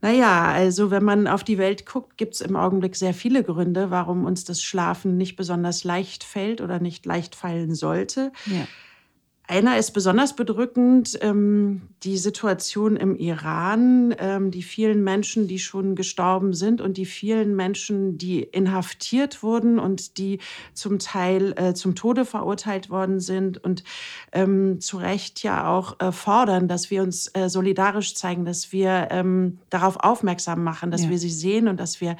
Naja, 0.00 0.46
also 0.46 0.90
wenn 0.90 1.04
man 1.04 1.26
auf 1.26 1.42
die 1.42 1.58
Welt 1.58 1.86
guckt, 1.86 2.16
gibt 2.16 2.34
es 2.34 2.40
im 2.40 2.54
Augenblick 2.54 2.96
sehr 2.96 3.14
viele 3.14 3.42
Gründe, 3.42 3.90
warum 3.90 4.24
uns 4.24 4.44
das 4.44 4.62
Schlafen 4.62 5.16
nicht 5.16 5.36
besonders 5.36 5.84
leicht 5.84 6.22
fällt 6.22 6.60
oder 6.60 6.80
nicht 6.80 7.06
leicht 7.06 7.34
fallen 7.34 7.74
sollte. 7.74 8.32
Ja. 8.46 8.66
Einer 9.48 9.78
ist 9.78 9.92
besonders 9.92 10.34
bedrückend, 10.34 11.16
ähm, 11.20 11.82
die 12.02 12.16
Situation 12.16 12.96
im 12.96 13.14
Iran, 13.14 14.12
ähm, 14.18 14.50
die 14.50 14.64
vielen 14.64 15.04
Menschen, 15.04 15.46
die 15.46 15.60
schon 15.60 15.94
gestorben 15.94 16.52
sind 16.52 16.80
und 16.80 16.96
die 16.96 17.06
vielen 17.06 17.54
Menschen, 17.54 18.18
die 18.18 18.42
inhaftiert 18.42 19.44
wurden 19.44 19.78
und 19.78 20.18
die 20.18 20.40
zum 20.74 20.98
Teil 20.98 21.54
äh, 21.56 21.74
zum 21.74 21.94
Tode 21.94 22.24
verurteilt 22.24 22.90
worden 22.90 23.20
sind 23.20 23.62
und 23.62 23.84
ähm, 24.32 24.80
zu 24.80 24.96
Recht 24.96 25.44
ja 25.44 25.68
auch 25.68 26.00
äh, 26.00 26.10
fordern, 26.10 26.66
dass 26.66 26.90
wir 26.90 27.04
uns 27.04 27.28
äh, 27.34 27.48
solidarisch 27.48 28.16
zeigen, 28.16 28.44
dass 28.44 28.72
wir 28.72 29.08
ähm, 29.12 29.58
darauf 29.70 29.98
aufmerksam 30.00 30.64
machen, 30.64 30.90
dass 30.90 31.04
ja. 31.04 31.10
wir 31.10 31.18
sie 31.18 31.30
sehen 31.30 31.68
und 31.68 31.78
dass 31.78 32.00
wir 32.00 32.16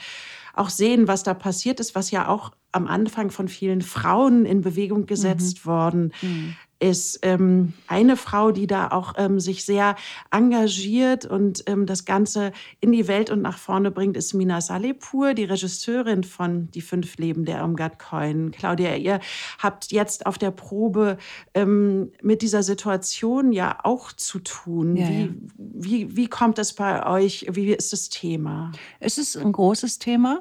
auch 0.55 0.71
sehen, 0.71 1.09
was 1.09 1.25
da 1.25 1.35
passiert 1.35 1.81
ist, 1.81 1.97
was 1.97 2.13
ja 2.13 2.29
auch 2.29 2.53
am 2.73 2.87
Anfang 2.87 3.31
von 3.31 3.49
vielen 3.49 3.83
Frauen 3.83 4.47
in 4.47 4.61
Bewegung 4.61 5.07
gesetzt 5.07 5.65
mhm. 5.65 5.69
worden 5.69 6.13
mhm 6.23 6.57
ist 6.79 7.21
ähm, 7.23 7.73
eine 7.87 8.17
Frau, 8.17 8.51
die 8.51 8.67
da 8.67 8.89
auch 8.89 9.15
ähm, 9.17 9.41
sich 9.41 9.65
sehr 9.65 9.97
engagiert 10.31 11.25
und 11.25 11.65
ähm, 11.67 11.87
das 11.87 12.05
Ganze 12.05 12.53
in 12.81 12.93
die 12.93 13.09
Welt 13.09 13.31
und 13.31 13.41
nach 13.41 13.59
vorne 13.59 13.91
bringt, 13.91 14.17
ist 14.17 14.35
Mina 14.35 14.61
Salepur, 14.61 15.35
die 15.35 15.45
Regisseurin 15.45 16.23
von 16.25 16.71
Die 16.73 16.83
fünf 16.83 17.17
Leben 17.17 17.45
der 17.45 17.61
Irmgard 17.61 17.99
Coin. 17.99 18.51
Claudia, 18.51 18.97
ihr 18.97 19.21
habt 19.59 19.91
jetzt 19.91 20.27
auf 20.27 20.37
der 20.37 20.51
Probe 20.51 21.17
ähm, 21.55 22.13
mit 22.23 22.43
dieser 22.43 22.63
Situation 22.63 23.53
ja 23.53 23.79
auch 23.83 24.13
zu 24.13 24.39
tun. 24.41 24.97
Ja, 24.97 25.09
wie, 25.09 25.23
ja. 25.23 25.29
Wie, 25.57 26.17
wie 26.17 26.29
kommt 26.29 26.59
es 26.59 26.75
bei 26.75 27.07
euch? 27.07 27.47
Wie 27.51 27.73
ist 27.73 27.93
das 27.93 28.11
Thema? 28.11 28.73
Es 29.01 29.17
ist 29.17 29.37
ein 29.37 29.53
großes 29.53 29.99
Thema. 29.99 30.41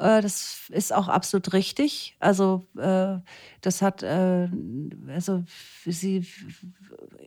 Äh, 0.00 0.22
das 0.22 0.70
ist 0.70 0.94
auch 0.94 1.08
absolut 1.08 1.52
richtig. 1.52 2.16
Also 2.20 2.66
äh, 2.78 3.18
das 3.60 3.82
hat, 3.82 4.02
äh, 4.02 4.48
also 5.08 5.44
sie 5.84 6.26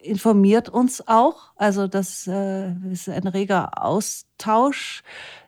informiert 0.02 0.70
uns 0.70 1.08
auch. 1.08 1.52
Also 1.56 1.88
das 1.88 2.28
ist 2.28 3.10
ein 3.10 3.28
reger 3.28 3.84
Austausch. 3.84 5.04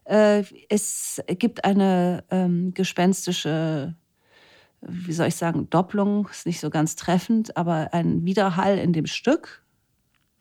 Es 0.05 1.21
gibt 1.27 1.65
eine 1.65 2.23
ähm, 2.29 2.73
gespenstische 2.73 3.95
wie 4.87 5.13
soll 5.13 5.27
ich 5.27 5.35
sagen, 5.35 5.67
Doppelung 5.71 6.27
ist 6.29 6.45
nicht 6.45 6.59
so 6.59 6.69
ganz 6.69 6.95
treffend, 6.95 7.57
aber 7.57 7.91
ein 7.91 8.23
Widerhall 8.23 8.77
in 8.77 8.93
dem 8.93 9.07
Stück, 9.07 9.63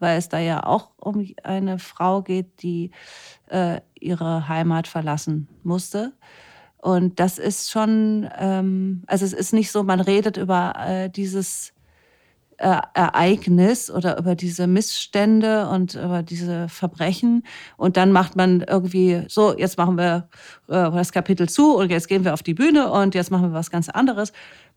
weil 0.00 0.18
es 0.18 0.28
da 0.28 0.38
ja 0.38 0.66
auch 0.66 0.90
um 0.98 1.26
eine 1.44 1.78
Frau 1.78 2.20
geht, 2.20 2.62
die 2.62 2.90
ihre 3.98 4.46
Heimat 4.46 4.86
verlassen 4.86 5.48
musste. 5.62 6.12
Und 6.84 7.18
das 7.18 7.38
ist 7.38 7.70
schon, 7.70 8.28
ähm, 8.38 9.04
also 9.06 9.24
es 9.24 9.32
ist 9.32 9.54
nicht 9.54 9.72
so, 9.72 9.82
man 9.82 10.00
redet 10.00 10.36
über 10.36 10.74
äh, 10.86 11.08
dieses 11.08 11.72
äh, 12.58 12.76
Ereignis 12.92 13.90
oder 13.90 14.18
über 14.18 14.34
diese 14.34 14.66
Missstände 14.66 15.66
und 15.70 15.94
über 15.94 16.22
diese 16.22 16.68
Verbrechen. 16.68 17.42
Und 17.78 17.96
dann 17.96 18.12
macht 18.12 18.36
man 18.36 18.60
irgendwie 18.60 19.22
so, 19.28 19.56
jetzt 19.56 19.78
machen 19.78 19.96
wir 19.96 20.28
äh, 20.68 20.90
das 20.90 21.10
Kapitel 21.10 21.48
zu 21.48 21.74
und 21.74 21.90
jetzt 21.90 22.06
gehen 22.06 22.22
wir 22.22 22.34
auf 22.34 22.42
die 22.42 22.52
Bühne 22.52 22.92
und 22.92 23.14
jetzt 23.14 23.30
machen 23.30 23.50
wir 23.50 23.54
was 23.54 23.70
ganz 23.70 23.88
anderes, 23.88 24.34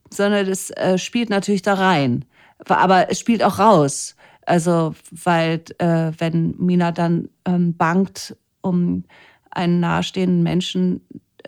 sondern 0.10 0.46
das 0.46 0.70
äh, 0.70 0.98
spielt 0.98 1.30
natürlich 1.30 1.62
da 1.62 1.74
rein, 1.74 2.24
aber 2.70 3.12
es 3.12 3.20
spielt 3.20 3.44
auch 3.44 3.60
raus. 3.60 4.16
Also, 4.46 4.96
weil 5.12 5.62
äh, 5.80 6.14
wenn 6.20 6.56
Mina 6.58 6.94
dann 6.94 7.28
ähm, 7.44 7.76
bangt 7.76 8.38
um 8.62 9.04
einen 9.52 9.82
nahestehenden 9.82 10.42
Menschen, 10.42 11.02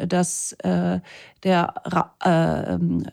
dass 0.07 0.53
äh, 0.63 0.99
der 1.43 1.73
ra 1.85 2.15
äh, 2.23 2.73
ähm, 2.73 3.05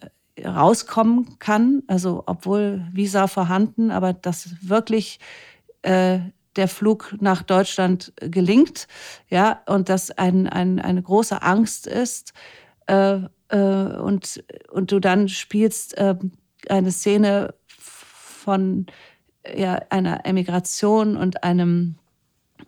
rauskommen 0.45 1.39
kann, 1.39 1.83
also 1.87 2.23
obwohl 2.27 2.87
Visa 2.93 3.27
vorhanden, 3.27 3.91
aber 3.91 4.13
dass 4.13 4.51
wirklich 4.61 5.19
äh, 5.83 6.19
der 6.57 6.69
Flug 6.69 7.15
nach 7.21 7.43
Deutschland 7.43 8.13
gelingt, 8.17 8.87
ja, 9.29 9.63
und 9.67 9.89
das 9.89 10.11
ein, 10.11 10.47
ein, 10.47 10.79
eine 10.81 11.03
große 11.03 11.43
Angst 11.43 11.87
ist, 11.87 12.33
äh, 12.87 13.21
äh, 13.49 13.57
und, 13.57 14.45
und 14.71 14.93
du 14.93 15.01
dann 15.01 15.29
spielst 15.29 15.97
äh, 15.97 16.17
eine 16.69 16.91
Szene 16.91 17.55
von 17.67 18.87
ja, 19.55 19.81
einer 19.91 20.27
Emigration 20.27 21.17
und 21.17 21.45
einem 21.45 21.97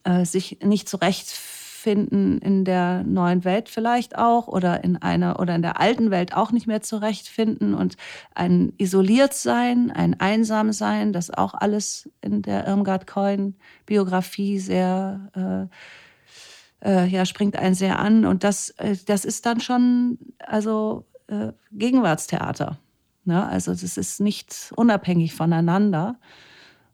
äh, 0.05 0.25
sich 0.25 0.59
nicht 0.63 0.89
zurechtfinden 0.89 1.58
in 1.87 2.65
der 2.65 3.05
neuen 3.05 3.45
Welt 3.45 3.69
vielleicht 3.69 4.17
auch 4.17 4.49
oder 4.49 4.85
in 4.85 4.97
einer 4.97 5.41
oder 5.41 5.55
in 5.55 5.63
der 5.63 5.81
alten 5.81 6.11
Welt 6.11 6.35
auch 6.35 6.53
nicht 6.53 6.67
mehr 6.67 6.83
zurechtfinden 6.83 7.75
und 7.75 7.97
ein 8.35 8.73
isoliert 8.79 9.35
sein, 9.35 9.91
ein 9.91 10.19
einsam 10.21 10.73
sein, 10.73 11.13
das 11.13 11.31
auch 11.31 11.55
alles 11.55 12.09
in 12.21 12.43
der 12.43 12.67
Irmgard 12.67 13.07
Coin 13.07 13.55
Biografie 13.87 14.59
sehr 14.59 15.69
äh, 16.83 16.89
äh, 16.89 17.07
ja 17.07 17.25
springt 17.27 17.57
einen 17.57 17.75
sehr 17.75 17.99
an 17.99 18.25
und 18.25 18.45
das 18.45 18.71
äh, 18.71 18.97
das 19.07 19.25
ist 19.25 19.47
dann 19.47 19.61
schon 19.61 20.19
also 20.39 21.05
äh, 21.29 21.53
Gegenwartstheater. 21.73 22.79
Ne? 23.25 23.47
Also 23.47 23.73
das 23.73 23.97
ist 23.97 24.21
nicht 24.21 24.73
unabhängig 24.75 25.35
voneinander. 25.35 26.17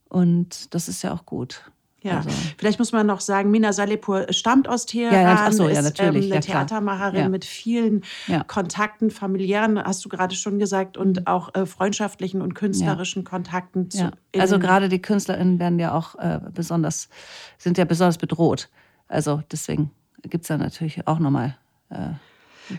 Und 0.09 0.75
das 0.75 0.89
ist 0.89 1.03
ja 1.03 1.13
auch 1.13 1.27
gut. 1.27 1.71
Ja, 2.05 2.19
also. 2.19 2.29
vielleicht 2.59 2.79
muss 2.79 2.93
man 2.93 3.07
noch 3.07 3.21
sagen, 3.21 3.51
Mina 3.51 3.73
Salipur 3.73 4.27
stammt 4.29 4.69
aus 4.69 4.85
Teheran, 4.85 5.23
ja, 5.23 5.51
so, 5.51 5.69
ja, 5.71 5.81
ist 5.81 5.99
ähm, 5.99 6.15
eine 6.15 6.27
ja, 6.27 6.41
Theatermacherin 6.41 7.31
mit 7.31 7.47
vielen 7.47 8.03
Kontakten, 8.47 9.11
familiären, 9.11 9.83
hast 9.83 10.05
du 10.05 10.11
gerade 10.11 10.35
schon 10.35 10.59
gesagt, 10.59 10.99
und 10.99 11.21
mhm. 11.21 11.27
auch 11.27 11.55
äh, 11.55 11.65
freundschaftlichen 11.65 12.43
und 12.43 12.55
künstlerischen 12.55 13.25
Kontakten. 13.25 13.91
Zu, 13.91 14.13
also 14.39 14.59
gerade 14.59 14.91
die 14.91 15.01
KünstlerInnen 15.01 15.59
werden 15.59 15.79
ja 15.79 15.95
auch 15.95 16.15
äh, 16.17 16.41
besonders, 16.53 17.09
sind 17.57 17.79
ja 17.79 17.87
besonders 17.87 18.19
bedroht. 18.19 18.69
Also 19.09 19.43
deswegen 19.51 19.91
gibt 20.23 20.45
es 20.45 20.49
da 20.49 20.59
natürlich 20.59 21.07
auch 21.09 21.19
nochmal 21.19 21.57
äh, 21.89 22.11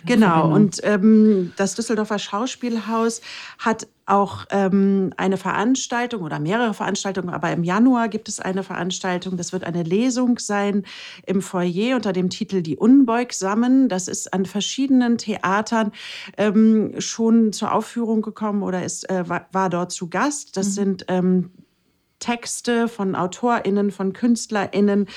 Genau, 0.06 0.52
und 0.52 0.80
ähm, 0.84 1.54
das 1.58 1.76
Düsseldorfer 1.76 2.20
Schauspielhaus 2.20 3.22
hat 3.60 3.88
auch 4.06 4.46
ähm, 4.52 5.12
eine 5.18 5.38
Veranstaltung 5.38 6.22
oder 6.22 6.40
mehrere 6.40 6.74
Veranstaltungen, 6.74 7.30
aber 7.30 7.52
im 7.52 7.64
Januar 7.64 8.08
gibt 8.08 8.30
es 8.30 8.40
eine 8.40 8.64
Veranstaltung, 8.64 9.36
das 9.38 9.52
wird 9.52 9.64
eine 9.64 9.84
Lesung 9.84 10.38
sein 10.38 10.86
im 11.26 11.42
Foyer 11.42 11.96
unter 11.96 12.14
dem 12.14 12.30
Titel 12.30 12.62
Die 12.62 12.78
Unbeugsamen. 12.78 13.90
Das 13.90 14.08
ist 14.08 14.32
an 14.34 14.46
verschiedenen 14.46 15.18
Theatern 15.18 15.92
ähm, 16.38 16.94
schon 17.00 17.52
zur 17.52 17.74
Aufführung 17.74 18.22
gekommen 18.22 18.62
oder 18.62 18.84
ist, 18.84 19.10
äh, 19.10 19.28
war, 19.28 19.48
war, 19.52 19.70
dort 19.70 19.92
zu 19.92 20.08
Gast. 20.08 20.56
Das 20.56 20.68
mhm. 20.68 20.72
sind 20.72 21.06
ähm, 21.08 21.52
Texte 22.26 22.88
von 22.88 23.14
AutorInnen, 23.14 23.92
von 23.92 24.12
KünstlerInnen, 24.12 25.08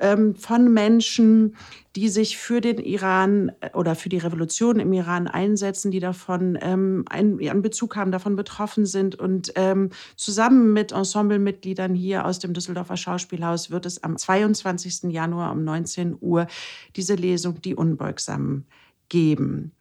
ähm, 0.00 0.34
von 0.36 0.72
Menschen, 0.72 1.54
die 1.96 2.08
sich 2.08 2.38
für 2.38 2.62
den 2.62 2.78
Iran 2.78 3.52
äh, 3.60 3.68
oder 3.74 3.94
für 3.94 4.08
die 4.08 4.16
Revolution 4.16 4.80
im 4.80 4.90
Iran 4.94 5.28
einsetzen, 5.28 5.90
die 5.90 6.00
davon 6.00 6.58
ähm, 6.62 7.04
einen, 7.10 7.60
Bezug 7.60 7.96
haben, 7.96 8.10
davon 8.10 8.36
betroffen 8.36 8.86
sind. 8.86 9.16
Und 9.16 9.52
ähm, 9.56 9.90
zusammen 10.16 10.72
mit 10.72 10.92
Ensemblemitgliedern 10.92 11.94
hier 11.94 12.24
aus 12.24 12.38
dem 12.38 12.54
Düsseldorfer 12.54 12.96
Schauspielhaus 12.96 13.70
wird 13.70 13.84
es 13.84 14.02
am 14.02 14.16
22. 14.16 15.12
Januar 15.12 15.52
um 15.52 15.62
19 15.62 16.16
Uhr 16.18 16.46
diese 16.96 17.16
Lesung 17.16 17.60
Die 17.60 17.74
Unbeugsamen 17.74 18.64
geben. 19.10 19.72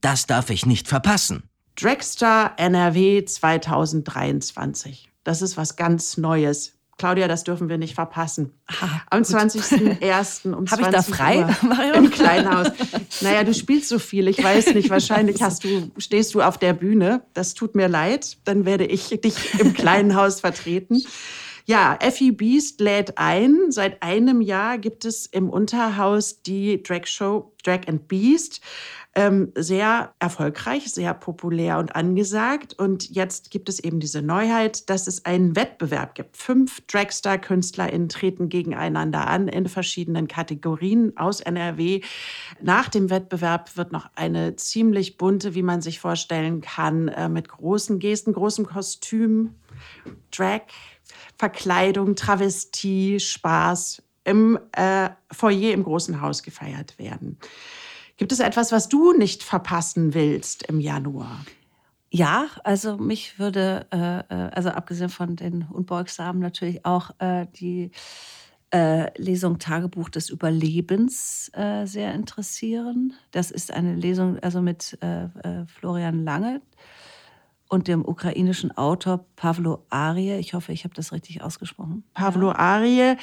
Das 0.00 0.26
darf 0.26 0.48
ich 0.48 0.64
nicht 0.64 0.88
verpassen. 0.88 1.42
Dragster 1.76 2.52
NRW 2.56 3.26
2023. 3.26 5.10
Das 5.24 5.42
ist 5.42 5.56
was 5.56 5.76
ganz 5.76 6.16
Neues. 6.16 6.74
Claudia, 6.96 7.26
das 7.26 7.42
dürfen 7.42 7.68
wir 7.68 7.76
nicht 7.76 7.94
verpassen. 7.94 8.52
Ah, 8.68 9.00
Am 9.10 9.22
20.01. 9.22 10.52
um 10.52 10.66
Habe 10.70 10.82
ich 10.82 10.88
da 10.88 11.02
frei, 11.02 11.44
Uhr? 11.44 11.94
Im 11.94 12.10
Kleinhaus. 12.10 12.68
Naja, 13.20 13.42
du 13.42 13.52
spielst 13.52 13.88
so 13.88 13.98
viel. 13.98 14.28
Ich 14.28 14.42
weiß 14.42 14.74
nicht, 14.74 14.90
wahrscheinlich 14.90 15.42
hast 15.42 15.64
du, 15.64 15.90
stehst 15.98 16.34
du 16.34 16.42
auf 16.42 16.56
der 16.56 16.72
Bühne. 16.72 17.22
Das 17.32 17.54
tut 17.54 17.74
mir 17.74 17.88
leid. 17.88 18.36
Dann 18.44 18.64
werde 18.64 18.84
ich 18.86 19.08
dich 19.08 19.58
im 19.58 19.74
kleinen 19.74 20.14
Haus 20.14 20.40
vertreten. 20.40 21.02
Ja, 21.66 21.96
Effie 22.00 22.30
Beast 22.30 22.80
lädt 22.80 23.18
ein. 23.18 23.70
Seit 23.70 24.02
einem 24.02 24.40
Jahr 24.40 24.78
gibt 24.78 25.04
es 25.04 25.26
im 25.26 25.50
Unterhaus 25.50 26.42
die 26.42 26.82
Drag 26.82 27.06
Show 27.06 27.54
Drag 27.64 27.88
and 27.88 28.06
Beast 28.06 28.60
ähm, 29.16 29.52
sehr 29.54 30.12
erfolgreich, 30.18 30.92
sehr 30.92 31.14
populär 31.14 31.78
und 31.78 31.94
angesagt. 31.94 32.74
Und 32.74 33.08
jetzt 33.10 33.50
gibt 33.50 33.68
es 33.68 33.78
eben 33.78 34.00
diese 34.00 34.22
Neuheit, 34.22 34.90
dass 34.90 35.06
es 35.06 35.24
einen 35.24 35.54
Wettbewerb 35.54 36.14
gibt. 36.14 36.36
Fünf 36.36 36.80
Dragstar-KünstlerInnen 36.88 38.08
treten 38.08 38.48
gegeneinander 38.48 39.26
an 39.28 39.46
in 39.46 39.68
verschiedenen 39.68 40.26
Kategorien 40.26 41.16
aus 41.16 41.40
NRW. 41.40 42.00
Nach 42.60 42.88
dem 42.88 43.08
Wettbewerb 43.08 43.76
wird 43.76 43.92
noch 43.92 44.10
eine 44.16 44.56
ziemlich 44.56 45.16
bunte, 45.16 45.54
wie 45.54 45.62
man 45.62 45.80
sich 45.80 46.00
vorstellen 46.00 46.60
kann, 46.60 47.08
äh, 47.08 47.28
mit 47.28 47.48
großen 47.48 48.00
Gesten, 48.00 48.32
großem 48.32 48.66
Kostüm, 48.66 49.54
Drag, 50.32 50.62
Verkleidung, 51.38 52.16
Travestie, 52.16 53.20
Spaß 53.20 54.02
im 54.24 54.58
äh, 54.72 55.10
Foyer 55.30 55.72
im 55.72 55.84
großen 55.84 56.20
Haus 56.20 56.42
gefeiert 56.42 56.98
werden. 56.98 57.38
Gibt 58.16 58.32
es 58.32 58.40
etwas, 58.40 58.72
was 58.72 58.88
du 58.88 59.12
nicht 59.12 59.42
verpassen 59.42 60.14
willst 60.14 60.64
im 60.64 60.80
Januar? 60.80 61.44
Ja, 62.10 62.46
also 62.62 62.96
mich 62.96 63.40
würde, 63.40 63.86
äh, 63.90 64.18
äh, 64.20 64.50
also 64.52 64.68
abgesehen 64.68 65.10
von 65.10 65.34
den 65.34 65.66
Unbeugsamen 65.68 66.40
natürlich 66.40 66.86
auch 66.86 67.10
äh, 67.18 67.46
die 67.56 67.90
äh, 68.72 69.10
Lesung 69.20 69.58
Tagebuch 69.58 70.10
des 70.10 70.30
Überlebens 70.30 71.50
äh, 71.54 71.86
sehr 71.86 72.14
interessieren. 72.14 73.14
Das 73.32 73.50
ist 73.50 73.72
eine 73.72 73.96
Lesung 73.96 74.38
also 74.40 74.60
mit 74.60 74.96
äh, 75.00 75.28
Florian 75.66 76.24
Lange 76.24 76.60
und 77.68 77.88
dem 77.88 78.06
ukrainischen 78.06 78.70
Autor 78.76 79.26
Pavlo 79.34 79.84
Arie. 79.90 80.38
Ich 80.38 80.54
hoffe, 80.54 80.72
ich 80.72 80.84
habe 80.84 80.94
das 80.94 81.12
richtig 81.12 81.42
ausgesprochen. 81.42 82.04
Pavlo 82.14 82.52
Arie 82.52 83.16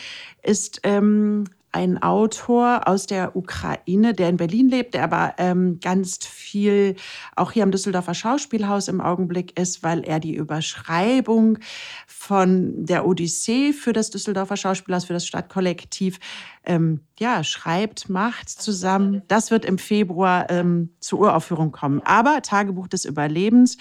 ist 0.44 0.82
ähm, 0.84 1.46
ein 1.72 2.02
Autor 2.02 2.88
aus 2.88 3.06
der 3.06 3.36
Ukraine, 3.36 4.14
der 4.14 4.30
in 4.30 4.38
Berlin 4.38 4.70
lebt, 4.70 4.94
der 4.94 5.04
aber 5.04 5.36
ähm, 5.38 5.80
ganz 5.80 6.26
viel 6.26 6.96
auch 7.36 7.52
hier 7.52 7.64
am 7.64 7.72
Düsseldorfer 7.72 8.14
Schauspielhaus 8.14 8.88
im 8.88 9.00
Augenblick 9.00 9.58
ist, 9.60 9.82
weil 9.82 10.04
er 10.04 10.20
die 10.20 10.36
Überschreibung 10.36 11.60
von 12.08 12.86
der 12.86 13.06
Odyssee 13.06 13.72
für 13.72 13.94
das 13.94 14.10
Düsseldorfer 14.10 14.58
Schauspielhaus, 14.58 15.06
für 15.06 15.14
das 15.14 15.26
Stadtkollektiv, 15.26 16.20
ähm, 16.66 17.02
ja, 17.20 17.44
schreibt, 17.44 18.10
macht 18.10 18.50
zusammen. 18.50 19.22
Das 19.28 19.50
wird 19.50 19.64
im 19.64 19.78
Februar 19.78 20.50
ähm, 20.50 20.90
zur 21.00 21.20
Uraufführung 21.20 21.72
kommen. 21.72 22.02
Aber 22.04 22.42
Tagebuch 22.42 22.88
des 22.88 23.06
Überlebens 23.06 23.78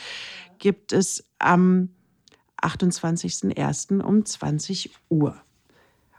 gibt 0.58 0.92
es 0.92 1.24
am 1.38 1.90
28.01. 2.62 4.00
um 4.00 4.24
20 4.24 4.90
Uhr. 5.08 5.40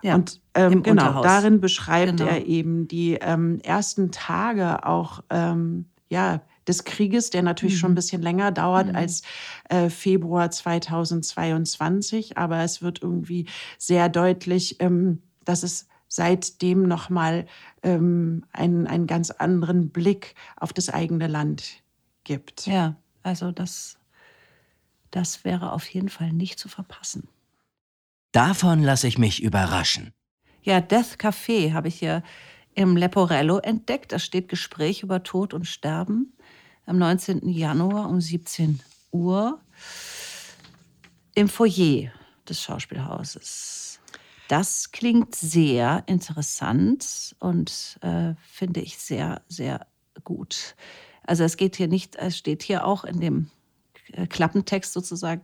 Ja, 0.02 0.16
und 0.16 0.42
ähm, 0.54 0.84
genau, 0.84 1.08
Unterhaus. 1.08 1.24
darin 1.24 1.62
beschreibt 1.62 2.18
genau. 2.18 2.30
er 2.30 2.46
eben 2.46 2.88
die 2.88 3.14
ähm, 3.16 3.60
ersten 3.64 4.12
Tage 4.12 4.86
auch 4.86 5.24
ähm, 5.30 5.86
ja, 6.10 6.42
des 6.68 6.84
Krieges, 6.84 7.30
der 7.30 7.44
natürlich 7.44 7.76
mhm. 7.76 7.80
schon 7.80 7.92
ein 7.92 7.96
bisschen 7.96 8.22
länger 8.22 8.52
dauert 8.52 8.88
mhm. 8.88 8.96
als 8.96 9.24
äh, 9.70 9.90
Februar 9.90 10.52
2022. 10.52 12.38
Aber 12.38 12.64
es 12.64 12.82
wird 12.82 13.02
irgendwie 13.02 13.48
sehr 13.78 14.10
deutlich, 14.10 14.78
ähm, 14.80 15.22
dass 15.44 15.64
es 15.64 15.88
seitdem 16.08 16.84
nochmal 16.84 17.46
ähm, 17.84 18.44
einen, 18.52 18.86
einen 18.86 19.08
ganz 19.08 19.32
anderen 19.32 19.90
Blick 19.90 20.36
auf 20.58 20.74
das 20.74 20.90
eigene 20.90 21.28
Land 21.28 21.82
gibt. 22.26 22.68
Ja, 22.68 22.96
also 23.24 23.52
das, 23.52 23.98
das 25.10 25.46
wäre 25.46 25.72
auf 25.72 25.88
jeden 25.88 26.10
Fall 26.10 26.34
nicht 26.34 26.60
zu 26.60 26.68
verpassen. 26.68 27.30
Davon 28.32 28.82
lasse 28.82 29.08
ich 29.08 29.18
mich 29.18 29.44
überraschen. 29.44 30.14
Ja, 30.64 30.80
Death 30.80 31.18
Café 31.18 31.74
habe 31.74 31.88
ich 31.88 32.00
hier 32.00 32.24
im 32.76 32.96
Leporello 32.96 33.58
entdeckt. 33.58 34.12
Da 34.12 34.20
steht 34.20 34.48
Gespräch 34.48 35.04
über 35.04 35.24
Tod 35.24 35.54
und 35.54 35.66
Sterben 35.66 36.34
am 36.86 36.98
19. 36.98 37.50
Januar 37.50 38.10
um 38.10 38.22
17 38.22 38.80
Uhr 39.12 39.60
im 41.36 41.50
Foyer 41.50 42.12
des 42.48 42.62
Schauspielhauses. 42.62 44.00
Das 44.48 44.92
klingt 44.92 45.36
sehr 45.36 46.04
interessant 46.08 47.36
und 47.40 47.98
äh, 48.02 48.34
finde 48.46 48.82
ich 48.82 48.98
sehr, 48.98 49.42
sehr 49.48 49.88
gut. 50.24 50.76
Also 51.24 51.44
es 51.44 51.56
geht 51.56 51.78
hier 51.78 51.88
nicht, 51.88 52.18
es 52.18 52.38
steht 52.38 52.64
hier 52.64 52.86
auch 52.86 53.04
in 53.06 53.20
dem 53.20 53.50
äh, 54.12 54.28
Klappentext 54.28 54.92
sozusagen. 54.92 55.42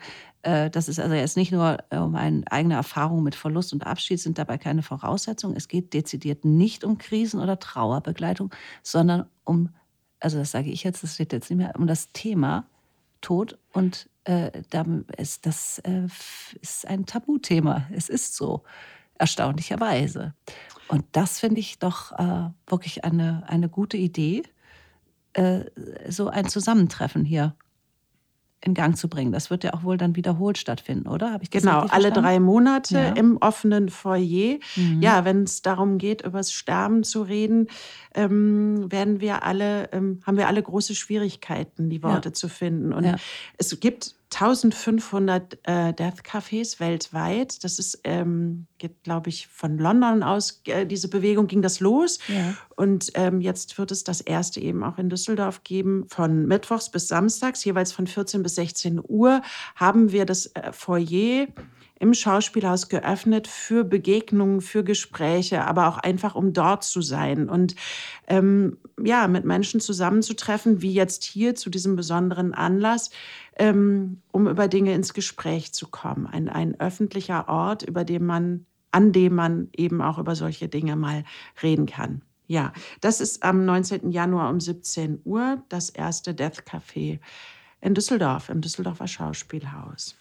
Äh, 0.47 0.69
das 0.69 0.87
ist 0.87 0.97
also 0.97 1.13
jetzt 1.13 1.35
nicht 1.35 1.51
nur 1.51 1.77
äh, 1.89 1.97
um 1.97 2.15
eine 2.15 2.43
eigene 2.49 2.75
Erfahrung 2.75 3.21
mit 3.21 3.35
Verlust 3.35 3.73
und 3.73 3.85
Abschied, 3.85 4.21
sind 4.21 4.37
dabei 4.37 4.57
keine 4.57 4.81
Voraussetzungen. 4.81 5.57
Es 5.57 5.67
geht 5.67 5.93
dezidiert 5.93 6.45
nicht 6.45 6.85
um 6.85 6.97
Krisen- 6.97 7.41
oder 7.41 7.59
Trauerbegleitung, 7.59 8.51
sondern 8.81 9.25
um, 9.43 9.69
also 10.21 10.37
das 10.37 10.51
sage 10.51 10.69
ich 10.69 10.85
jetzt, 10.85 11.03
das 11.03 11.15
steht 11.15 11.33
jetzt 11.33 11.49
nicht 11.49 11.57
mehr, 11.57 11.73
um 11.77 11.85
das 11.85 12.13
Thema 12.13 12.65
Tod 13.19 13.57
und 13.73 14.09
äh, 14.23 14.61
ist, 15.17 15.45
das 15.45 15.79
äh, 15.79 16.07
ist 16.61 16.87
ein 16.87 17.05
Tabuthema. 17.05 17.87
Es 17.91 18.07
ist 18.07 18.35
so. 18.35 18.63
erstaunlicherweise. 19.19 20.33
Und 20.87 21.03
das 21.11 21.39
finde 21.39 21.59
ich 21.59 21.79
doch 21.79 22.13
äh, 22.13 22.49
wirklich 22.67 23.03
eine, 23.03 23.43
eine 23.47 23.67
gute 23.67 23.97
Idee, 23.97 24.43
äh, 25.33 25.65
so 26.07 26.29
ein 26.29 26.47
Zusammentreffen 26.47 27.25
hier 27.25 27.55
in 28.61 28.73
Gang 28.73 28.97
zu 28.97 29.07
bringen. 29.07 29.31
Das 29.31 29.49
wird 29.49 29.63
ja 29.63 29.73
auch 29.73 29.83
wohl 29.83 29.97
dann 29.97 30.15
wiederholt 30.15 30.57
stattfinden, 30.57 31.07
oder? 31.07 31.31
Habe 31.31 31.43
ich 31.43 31.49
das 31.49 31.63
genau, 31.63 31.81
alle 31.81 32.11
drei 32.11 32.39
Monate 32.39 32.97
ja. 32.97 33.09
im 33.09 33.37
offenen 33.37 33.89
Foyer. 33.89 34.57
Mhm. 34.75 35.01
Ja, 35.01 35.25
wenn 35.25 35.43
es 35.43 35.61
darum 35.61 35.97
geht, 35.99 36.23
über 36.23 36.39
das 36.39 36.51
Sterben 36.51 37.03
zu 37.03 37.21
reden, 37.21 37.67
ähm, 38.15 38.91
werden 38.91 39.21
wir 39.21 39.43
alle, 39.43 39.89
ähm, 39.93 40.21
haben 40.25 40.37
wir 40.37 40.47
alle 40.47 40.61
große 40.61 40.95
Schwierigkeiten, 40.95 41.89
die 41.89 42.01
Worte 42.01 42.29
ja. 42.29 42.33
zu 42.33 42.49
finden. 42.49 42.93
Und 42.93 43.05
ja. 43.05 43.15
es 43.57 43.79
gibt 43.79 44.16
1500 44.33 45.59
äh, 45.63 45.93
Death 45.93 46.21
Cafés 46.23 46.79
weltweit. 46.79 47.63
Das 47.63 47.79
ist, 47.79 48.01
ähm, 48.03 48.67
geht, 48.77 49.03
glaube 49.03 49.29
ich, 49.29 49.47
von 49.47 49.77
London 49.77 50.21
aus. 50.21 50.61
Äh, 50.65 50.85
diese 50.85 51.09
Bewegung 51.09 51.47
ging 51.47 51.61
das 51.61 51.79
los. 51.79 52.19
Ja. 52.27 52.55
Und 52.75 53.11
ähm, 53.13 53.39
jetzt 53.39 53.77
wird 53.77 53.91
es 53.91 54.03
das 54.03 54.19
erste 54.19 54.59
eben 54.59 54.83
auch 54.83 54.97
in 54.97 55.09
Düsseldorf 55.09 55.63
geben. 55.63 56.05
Von 56.09 56.45
Mittwochs 56.45 56.91
bis 56.91 57.07
Samstags, 57.07 57.63
jeweils 57.63 57.93
von 57.93 58.05
14 58.05 58.43
bis 58.43 58.55
16 58.55 58.99
Uhr, 59.01 59.41
haben 59.75 60.11
wir 60.11 60.25
das 60.25 60.47
äh, 60.47 60.73
Foyer 60.73 61.47
im 61.99 62.13
Schauspielhaus 62.13 62.89
geöffnet 62.89 63.47
für 63.47 63.83
Begegnungen, 63.83 64.61
für 64.61 64.83
Gespräche, 64.83 65.65
aber 65.65 65.87
auch 65.87 65.97
einfach, 65.97 66.35
um 66.35 66.53
dort 66.53 66.83
zu 66.83 67.01
sein 67.01 67.49
und 67.49 67.75
ähm, 68.27 68.77
ja, 69.03 69.27
mit 69.27 69.45
Menschen 69.45 69.79
zusammenzutreffen, 69.79 70.81
wie 70.81 70.93
jetzt 70.93 71.23
hier 71.23 71.55
zu 71.55 71.69
diesem 71.69 71.95
besonderen 71.95 72.53
Anlass, 72.53 73.09
ähm, 73.57 74.21
um 74.31 74.47
über 74.47 74.67
Dinge 74.67 74.93
ins 74.93 75.13
Gespräch 75.13 75.73
zu 75.73 75.87
kommen. 75.87 76.27
Ein, 76.27 76.49
ein 76.49 76.79
öffentlicher 76.79 77.47
Ort, 77.49 77.83
über 77.83 78.03
dem 78.03 78.25
man, 78.25 78.65
an 78.91 79.11
dem 79.11 79.35
man 79.35 79.69
eben 79.75 80.01
auch 80.01 80.17
über 80.17 80.35
solche 80.35 80.67
Dinge 80.67 80.95
mal 80.95 81.23
reden 81.61 81.85
kann. 81.85 82.21
Ja, 82.47 82.71
das 83.01 83.19
ist 83.19 83.43
am 83.43 83.65
19. 83.65 84.11
Januar 84.11 84.49
um 84.49 84.59
17 84.61 85.21
Uhr 85.25 85.61
das 85.67 85.89
erste 85.89 86.33
Death 86.33 86.63
Café 86.65 87.19
in 87.81 87.93
Düsseldorf, 87.93 88.49
im 88.49 88.61
Düsseldorfer 88.61 89.07
Schauspielhaus. 89.07 90.15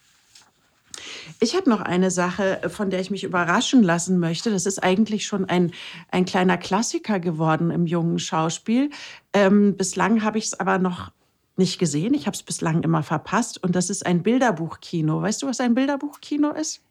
Ich 1.41 1.55
habe 1.55 1.69
noch 1.69 1.81
eine 1.81 2.11
Sache, 2.11 2.61
von 2.69 2.91
der 2.91 3.01
ich 3.01 3.11
mich 3.11 3.25
überraschen 3.25 3.83
lassen 3.83 4.19
möchte. 4.19 4.51
Das 4.51 4.67
ist 4.67 4.83
eigentlich 4.83 5.27
schon 5.27 5.45
ein, 5.45 5.73
ein 6.11 6.25
kleiner 6.25 6.57
Klassiker 6.59 7.21
geworden 7.21 7.71
im 7.71 7.87
jungen 7.87 8.19
Schauspiel. 8.19 8.91
Ähm, 9.33 9.77
bislang 9.77 10.23
habe 10.23 10.39
ich 10.39 10.47
es 10.47 10.61
aber 10.61 10.79
noch 10.79 11.13
nicht 11.57 11.79
gesehen. 11.79 12.15
Ich 12.15 12.27
habe 12.27 12.35
es 12.35 12.43
bislang 12.43 12.83
immer 12.83 13.03
verpasst. 13.03 13.63
Und 13.63 13.75
das 13.77 13.91
ist 13.91 14.05
ein 14.05 14.23
Bilderbuchkino. 14.23 15.23
Weißt 15.23 15.43
du, 15.43 15.47
was 15.47 15.61
ein 15.61 15.75
Bilderbuchkino 15.75 16.51
ist? 16.53 16.83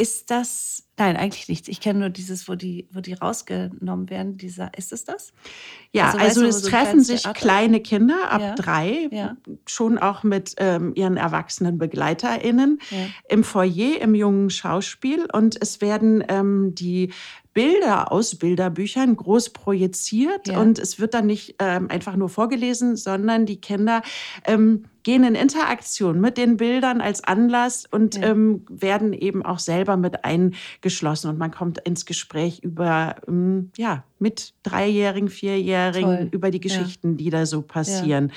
Ist 0.00 0.30
das, 0.30 0.84
nein, 0.96 1.18
eigentlich 1.18 1.46
nichts. 1.50 1.68
Ich 1.68 1.78
kenne 1.78 1.98
nur 1.98 2.08
dieses, 2.08 2.48
wo 2.48 2.54
die, 2.54 2.88
wo 2.90 3.00
die 3.00 3.12
rausgenommen 3.12 4.08
werden. 4.08 4.38
Dieser, 4.38 4.72
ist 4.78 4.94
es 4.94 5.04
das? 5.04 5.34
Ja, 5.92 6.06
also, 6.12 6.40
also 6.40 6.46
es 6.46 6.62
so 6.62 6.70
treffen 6.70 7.02
sich 7.02 7.24
Theater? 7.24 7.38
kleine 7.38 7.80
Kinder 7.80 8.30
ab 8.30 8.40
ja. 8.40 8.54
drei, 8.54 9.08
ja. 9.10 9.36
schon 9.66 9.98
auch 9.98 10.22
mit 10.22 10.54
ähm, 10.56 10.94
ihren 10.94 11.18
erwachsenen 11.18 11.76
BegleiterInnen 11.76 12.78
ja. 12.90 12.96
im 13.28 13.44
Foyer, 13.44 14.00
im 14.00 14.14
jungen 14.14 14.48
Schauspiel. 14.48 15.26
Und 15.30 15.60
es 15.60 15.82
werden 15.82 16.24
ähm, 16.28 16.74
die 16.74 17.12
Bilder 17.52 18.10
aus 18.10 18.36
Bilderbüchern 18.36 19.16
groß 19.16 19.50
projiziert 19.50 20.48
und 20.48 20.78
es 20.78 20.98
wird 20.98 21.12
dann 21.14 21.26
nicht 21.26 21.56
ähm, 21.58 21.90
einfach 21.90 22.16
nur 22.16 22.28
vorgelesen, 22.28 22.96
sondern 22.96 23.44
die 23.44 23.60
Kinder 23.60 24.02
ähm, 24.46 24.84
gehen 25.02 25.24
in 25.24 25.34
Interaktion 25.34 26.20
mit 26.20 26.36
den 26.36 26.56
Bildern 26.56 27.00
als 27.00 27.24
Anlass 27.24 27.84
und 27.90 28.16
ja. 28.16 28.28
ähm, 28.28 28.64
werden 28.68 29.12
eben 29.12 29.44
auch 29.44 29.58
selber 29.58 29.96
mit 29.96 30.24
eingeschlossen 30.24 31.30
und 31.30 31.38
man 31.38 31.50
kommt 31.50 31.78
ins 31.78 32.06
Gespräch 32.06 32.60
über, 32.62 33.16
ähm, 33.26 33.70
ja, 33.76 34.04
mit 34.18 34.52
Dreijährigen, 34.62 35.28
Vierjährigen, 35.28 36.16
Toll. 36.16 36.28
über 36.30 36.50
die 36.50 36.60
Geschichten, 36.60 37.12
ja. 37.12 37.16
die 37.16 37.30
da 37.30 37.46
so 37.46 37.62
passieren. 37.62 38.32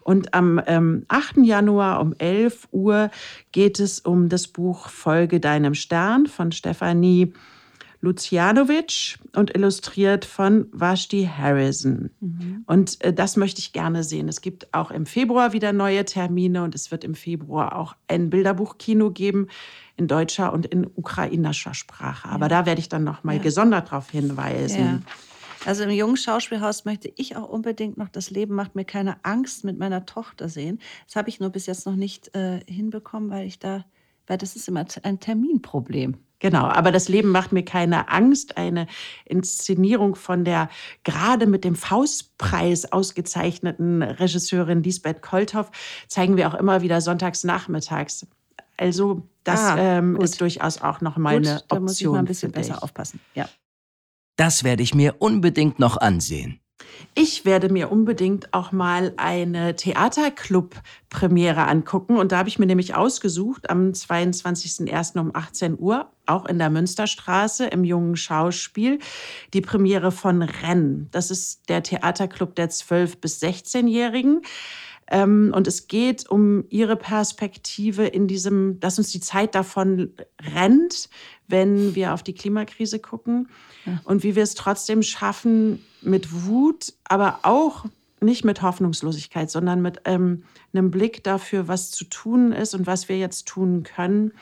Und 0.00 0.34
am 0.34 0.60
ähm, 0.66 1.04
8. 1.08 1.38
Januar 1.38 2.00
um 2.00 2.12
11 2.18 2.68
Uhr 2.72 3.10
geht 3.52 3.78
es 3.78 4.00
um 4.00 4.28
das 4.28 4.48
Buch 4.48 4.88
Folge 4.88 5.38
deinem 5.38 5.74
Stern 5.74 6.26
von 6.26 6.50
Stefanie 6.50 7.32
Lucianovic 8.00 9.18
und 9.34 9.54
illustriert 9.56 10.24
von 10.24 10.68
Vashti 10.72 11.28
Harrison. 11.36 12.10
Mhm. 12.20 12.62
Und 12.66 13.02
äh, 13.02 13.12
das 13.12 13.36
möchte 13.36 13.60
ich 13.60 13.72
gerne 13.72 14.04
sehen. 14.04 14.28
Es 14.28 14.40
gibt 14.40 14.72
auch 14.72 14.90
im 14.90 15.04
Februar 15.04 15.52
wieder 15.52 15.72
neue 15.72 16.04
Termine 16.04 16.62
und 16.62 16.74
es 16.74 16.90
wird 16.92 17.02
im 17.02 17.14
Februar 17.14 17.76
auch 17.76 17.96
ein 18.06 18.30
Bilderbuchkino 18.30 19.10
geben 19.10 19.48
in 19.96 20.06
deutscher 20.06 20.52
und 20.52 20.66
in 20.66 20.86
ukrainischer 20.94 21.74
Sprache. 21.74 22.28
Aber 22.28 22.44
ja. 22.44 22.48
da 22.48 22.66
werde 22.66 22.80
ich 22.80 22.88
dann 22.88 23.02
noch 23.02 23.24
mal 23.24 23.36
ja. 23.36 23.42
gesondert 23.42 23.88
darauf 23.88 24.10
hinweisen. 24.10 24.80
Ja. 24.80 25.00
Also 25.66 25.82
im 25.82 25.90
jungen 25.90 26.16
Schauspielhaus 26.16 26.84
möchte 26.84 27.12
ich 27.16 27.36
auch 27.36 27.48
unbedingt 27.48 27.98
noch 27.98 28.08
das 28.08 28.30
Leben 28.30 28.54
macht 28.54 28.76
mir 28.76 28.84
keine 28.84 29.24
Angst 29.24 29.64
mit 29.64 29.76
meiner 29.76 30.06
Tochter 30.06 30.48
sehen. 30.48 30.78
Das 31.06 31.16
habe 31.16 31.28
ich 31.28 31.40
nur 31.40 31.50
bis 31.50 31.66
jetzt 31.66 31.84
noch 31.84 31.96
nicht 31.96 32.34
äh, 32.36 32.60
hinbekommen, 32.68 33.28
weil 33.30 33.46
ich 33.46 33.58
da, 33.58 33.84
weil 34.28 34.38
das 34.38 34.54
ist 34.54 34.68
immer 34.68 34.86
ein 35.02 35.18
Terminproblem. 35.18 36.16
Genau, 36.40 36.64
aber 36.66 36.92
das 36.92 37.08
Leben 37.08 37.30
macht 37.30 37.52
mir 37.52 37.64
keine 37.64 38.08
Angst. 38.08 38.56
Eine 38.56 38.86
Inszenierung 39.24 40.14
von 40.14 40.44
der 40.44 40.68
gerade 41.02 41.46
mit 41.46 41.64
dem 41.64 41.74
Faustpreis 41.74 42.92
ausgezeichneten 42.92 44.02
Regisseurin 44.02 44.82
Lisbeth 44.82 45.20
Kolthoff 45.20 45.70
zeigen 46.06 46.36
wir 46.36 46.48
auch 46.48 46.54
immer 46.54 46.82
wieder 46.82 47.00
sonntags 47.00 47.42
nachmittags. 47.42 48.26
Also 48.76 49.28
das 49.42 49.60
ah, 49.60 49.76
ähm, 49.78 50.16
ist 50.16 50.40
durchaus 50.40 50.80
auch 50.80 51.00
noch 51.00 51.16
mal 51.16 51.38
gut, 51.38 51.48
eine 51.48 51.56
Option. 51.56 51.68
Da 51.68 51.80
muss 51.80 52.00
ich 52.00 52.06
mal 52.06 52.18
ein 52.20 52.24
bisschen 52.24 52.52
besser 52.52 52.82
aufpassen. 52.82 53.20
Ja. 53.34 53.48
Das 54.36 54.62
werde 54.62 54.84
ich 54.84 54.94
mir 54.94 55.16
unbedingt 55.18 55.80
noch 55.80 55.96
ansehen. 55.96 56.60
Ich 57.14 57.44
werde 57.44 57.68
mir 57.68 57.90
unbedingt 57.90 58.54
auch 58.54 58.72
mal 58.72 59.12
eine 59.16 59.74
Theaterclub-Premiere 59.76 61.66
angucken. 61.66 62.16
Und 62.16 62.32
da 62.32 62.38
habe 62.38 62.48
ich 62.48 62.58
mir 62.58 62.66
nämlich 62.66 62.94
ausgesucht, 62.94 63.70
am 63.70 63.90
22.01. 63.90 65.18
um 65.18 65.34
18 65.34 65.78
Uhr, 65.78 66.10
auch 66.26 66.46
in 66.46 66.58
der 66.58 66.70
Münsterstraße 66.70 67.66
im 67.66 67.84
Jungen 67.84 68.16
Schauspiel, 68.16 68.98
die 69.54 69.60
Premiere 69.60 70.12
von 70.12 70.42
Renn. 70.42 71.08
Das 71.10 71.30
ist 71.30 71.68
der 71.68 71.82
Theaterclub 71.82 72.54
der 72.54 72.70
12- 72.70 73.20
bis 73.20 73.42
16-Jährigen. 73.42 74.42
Ähm, 75.10 75.52
und 75.54 75.66
es 75.66 75.88
geht 75.88 76.28
um 76.28 76.64
ihre 76.68 76.96
Perspektive 76.96 78.06
in 78.06 78.26
diesem, 78.26 78.78
dass 78.80 78.98
uns 78.98 79.10
die 79.10 79.20
Zeit 79.20 79.54
davon 79.54 80.12
rennt, 80.40 81.08
wenn 81.46 81.94
wir 81.94 82.12
auf 82.12 82.22
die 82.22 82.34
Klimakrise 82.34 82.98
gucken 82.98 83.48
ja. 83.86 84.00
und 84.04 84.22
wie 84.22 84.36
wir 84.36 84.42
es 84.42 84.54
trotzdem 84.54 85.02
schaffen, 85.02 85.84
mit 86.02 86.44
Wut, 86.46 86.92
aber 87.04 87.40
auch 87.42 87.86
nicht 88.20 88.44
mit 88.44 88.62
Hoffnungslosigkeit, 88.62 89.50
sondern 89.50 89.80
mit 89.80 90.02
ähm, 90.04 90.44
einem 90.72 90.90
Blick 90.90 91.24
dafür, 91.24 91.68
was 91.68 91.90
zu 91.90 92.04
tun 92.04 92.52
ist 92.52 92.74
und 92.74 92.86
was 92.86 93.08
wir 93.08 93.18
jetzt 93.18 93.46
tun 93.46 93.84
können, 93.84 94.32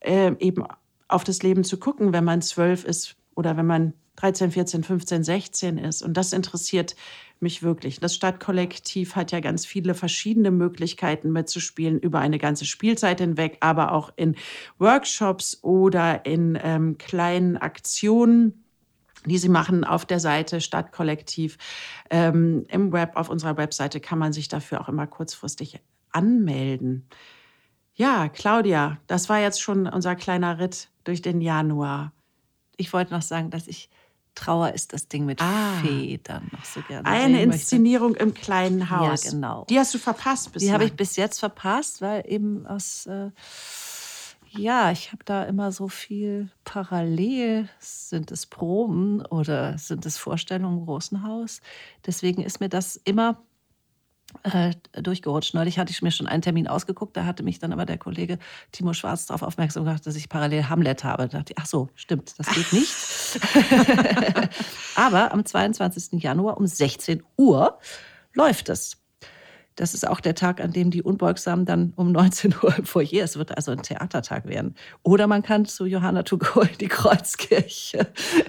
äh, 0.00 0.32
eben 0.38 0.64
auf 1.08 1.24
das 1.24 1.42
Leben 1.42 1.64
zu 1.64 1.78
gucken, 1.78 2.12
wenn 2.12 2.24
man 2.24 2.42
zwölf 2.42 2.84
ist 2.84 3.16
oder 3.34 3.56
wenn 3.56 3.66
man 3.66 3.94
13, 4.16 4.50
14, 4.50 4.84
15, 4.84 5.24
16 5.24 5.78
ist. 5.78 6.02
Und 6.02 6.14
das 6.16 6.32
interessiert 6.32 6.94
mich 7.40 7.62
wirklich. 7.62 8.00
Das 8.00 8.14
Stadtkollektiv 8.14 9.16
hat 9.16 9.32
ja 9.32 9.40
ganz 9.40 9.64
viele 9.64 9.94
verschiedene 9.94 10.50
Möglichkeiten 10.50 11.32
mitzuspielen 11.32 11.98
über 11.98 12.18
eine 12.18 12.38
ganze 12.38 12.66
Spielzeit 12.66 13.20
hinweg, 13.20 13.56
aber 13.60 13.92
auch 13.92 14.12
in 14.16 14.36
Workshops 14.78 15.60
oder 15.62 16.26
in 16.26 16.58
ähm, 16.62 16.98
kleinen 16.98 17.56
Aktionen 17.56 18.64
die 19.26 19.38
sie 19.38 19.50
machen 19.50 19.84
auf 19.84 20.06
der 20.06 20.18
Seite 20.18 20.62
Stadtkollektiv. 20.62 21.58
Ähm, 22.08 22.64
Im 22.68 22.92
Web, 22.92 23.16
auf 23.16 23.28
unserer 23.28 23.56
Webseite 23.58 24.00
kann 24.00 24.18
man 24.18 24.32
sich 24.32 24.48
dafür 24.48 24.80
auch 24.80 24.88
immer 24.88 25.06
kurzfristig 25.06 25.78
anmelden. 26.10 27.06
Ja, 27.94 28.28
Claudia, 28.28 28.98
das 29.06 29.28
war 29.28 29.38
jetzt 29.38 29.60
schon 29.60 29.86
unser 29.86 30.16
kleiner 30.16 30.58
Ritt 30.58 30.88
durch 31.04 31.20
den 31.20 31.42
Januar. 31.42 32.12
Ich 32.80 32.92
wollte 32.92 33.12
noch 33.12 33.22
sagen, 33.22 33.50
dass 33.50 33.66
ich 33.68 33.90
Trauer 34.34 34.72
ist 34.72 34.92
das 34.92 35.08
Ding 35.08 35.26
mit 35.26 35.42
ah, 35.42 35.80
Federn 35.82 36.48
noch 36.52 36.64
so 36.64 36.80
gerne. 36.82 37.06
Eine 37.06 37.42
Inszenierung 37.42 38.12
möchte. 38.12 38.24
im 38.24 38.34
kleinen 38.34 38.90
Haus. 38.90 39.24
Ja, 39.24 39.30
genau. 39.32 39.66
Die 39.68 39.78
hast 39.78 39.92
du 39.92 39.98
verpasst 39.98 40.52
bisher. 40.52 40.68
Die 40.68 40.72
habe 40.72 40.84
ich 40.84 40.94
bis 40.94 41.16
jetzt 41.16 41.40
verpasst, 41.40 42.00
weil 42.00 42.24
eben 42.26 42.66
aus. 42.66 43.06
Äh, 43.06 43.30
ja, 44.52 44.90
ich 44.90 45.12
habe 45.12 45.24
da 45.24 45.44
immer 45.44 45.72
so 45.72 45.88
viel 45.88 46.48
parallel. 46.64 47.68
Sind 47.78 48.32
es 48.32 48.46
Proben 48.46 49.24
oder 49.26 49.78
sind 49.78 50.06
es 50.06 50.16
Vorstellungen 50.16 50.78
im 50.78 50.86
großen 50.86 51.22
Haus? 51.22 51.60
Deswegen 52.06 52.42
ist 52.42 52.60
mir 52.60 52.68
das 52.68 52.96
immer 52.96 53.42
äh, 54.42 54.72
durchgerutscht. 55.00 55.54
Neulich 55.54 55.78
hatte 55.78 55.92
ich 55.92 56.02
mir 56.02 56.10
schon 56.10 56.26
einen 56.26 56.42
Termin 56.42 56.66
ausgeguckt, 56.66 57.16
da 57.16 57.24
hatte 57.24 57.42
mich 57.42 57.58
dann 57.58 57.72
aber 57.72 57.86
der 57.86 57.98
Kollege 57.98 58.38
Timo 58.72 58.92
Schwarz 58.92 59.26
darauf 59.26 59.42
aufmerksam 59.42 59.84
gemacht, 59.84 60.06
dass 60.06 60.16
ich 60.16 60.28
parallel 60.28 60.68
Hamlet 60.68 61.04
habe. 61.04 61.28
Da 61.28 61.38
dachte 61.38 61.52
ich, 61.52 61.58
ach 61.58 61.66
so, 61.66 61.88
stimmt, 61.94 62.34
das 62.38 62.46
geht 62.48 62.72
nicht. 62.72 62.94
aber 64.94 65.32
am 65.32 65.44
22. 65.44 66.22
Januar 66.22 66.56
um 66.58 66.66
16 66.66 67.22
Uhr 67.36 67.78
läuft 68.34 68.68
es. 68.68 68.96
das 69.76 69.94
ist 69.94 70.06
auch 70.06 70.20
der 70.20 70.34
Tag, 70.34 70.60
an 70.60 70.72
dem 70.72 70.90
die 70.90 71.02
Unbeugsamen 71.02 71.64
dann 71.64 71.92
um 71.96 72.12
19 72.12 72.54
Uhr 72.62 72.76
im 72.76 72.84
Foyer, 72.84 73.24
es 73.24 73.36
wird 73.36 73.56
also 73.56 73.72
ein 73.72 73.82
Theatertag 73.82 74.46
werden. 74.46 74.74
Oder 75.02 75.26
man 75.26 75.42
kann 75.42 75.64
zu 75.64 75.86
Johanna 75.86 76.22
to 76.22 76.38
go 76.38 76.60
in 76.60 76.78
die 76.78 76.88
Kreuzkirche. 76.88 78.06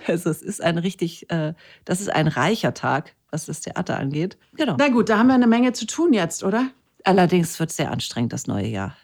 Also 0.07 0.29
es 0.29 0.41
ist 0.41 0.61
ein 0.61 0.77
richtig, 0.77 1.29
äh, 1.31 1.53
das 1.85 2.01
ist 2.01 2.09
ein 2.09 2.27
reicher 2.27 2.73
Tag, 2.73 3.15
was 3.31 3.45
das 3.45 3.61
Theater 3.61 3.97
angeht. 3.97 4.37
Genau. 4.55 4.75
Na 4.77 4.89
gut, 4.89 5.09
da 5.09 5.17
haben 5.17 5.27
wir 5.27 5.33
eine 5.33 5.47
Menge 5.47 5.73
zu 5.73 5.87
tun 5.87 6.13
jetzt, 6.13 6.43
oder? 6.43 6.69
Allerdings 7.03 7.59
wird 7.59 7.71
es 7.71 7.77
sehr 7.77 7.91
anstrengend, 7.91 8.33
das 8.33 8.45
neue 8.47 8.67
Jahr. 8.67 8.95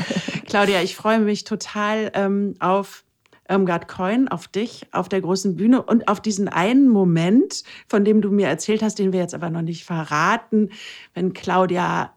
Claudia, 0.46 0.82
ich 0.82 0.96
freue 0.96 1.20
mich 1.20 1.44
total 1.44 2.10
ähm, 2.14 2.54
auf 2.58 3.04
Irmgard 3.48 3.88
Coin, 3.88 4.28
auf 4.28 4.48
dich, 4.48 4.86
auf 4.92 5.08
der 5.08 5.20
großen 5.20 5.54
Bühne 5.56 5.82
und 5.82 6.08
auf 6.08 6.20
diesen 6.20 6.48
einen 6.48 6.88
Moment, 6.88 7.62
von 7.86 8.04
dem 8.04 8.22
du 8.22 8.30
mir 8.30 8.48
erzählt 8.48 8.82
hast, 8.82 8.98
den 8.98 9.12
wir 9.12 9.20
jetzt 9.20 9.34
aber 9.34 9.50
noch 9.50 9.62
nicht 9.62 9.84
verraten, 9.84 10.70
wenn 11.12 11.32
Claudia, 11.34 12.14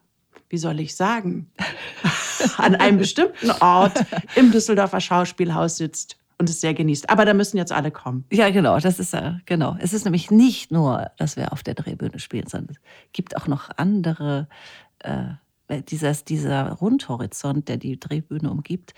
wie 0.50 0.58
soll 0.58 0.80
ich 0.80 0.96
sagen, 0.96 1.52
an 2.58 2.76
einem 2.76 2.98
bestimmten 2.98 3.52
Ort 3.52 4.06
im 4.36 4.52
Düsseldorfer 4.52 5.02
Schauspielhaus 5.02 5.78
sitzt 5.78 6.18
und 6.40 6.50
es 6.50 6.62
sehr 6.62 6.74
genießt. 6.74 7.10
Aber 7.10 7.26
da 7.26 7.34
müssen 7.34 7.58
jetzt 7.58 7.72
alle 7.72 7.92
kommen. 7.92 8.26
Ja, 8.32 8.50
genau, 8.50 8.80
das 8.80 9.00
ist 9.00 9.14
äh, 9.14 9.34
genau. 9.46 9.76
Es 9.80 9.94
ist 9.94 10.06
nämlich 10.06 10.30
nicht 10.32 10.72
nur, 10.72 11.12
dass 11.18 11.36
wir 11.36 11.52
auf 11.52 11.64
der 11.64 11.74
Drehbühne 11.74 12.20
spielen, 12.20 12.48
sondern 12.48 12.76
es 12.76 12.82
gibt 13.14 13.36
auch 13.36 13.48
noch 13.48 13.70
andere 13.78 14.48
äh, 15.00 15.24
dieses, 15.90 16.24
dieser 16.24 16.72
Rundhorizont, 16.72 17.68
der 17.68 17.78
die 17.78 18.00
Drehbühne 18.00 18.50
umgibt, 18.50 18.94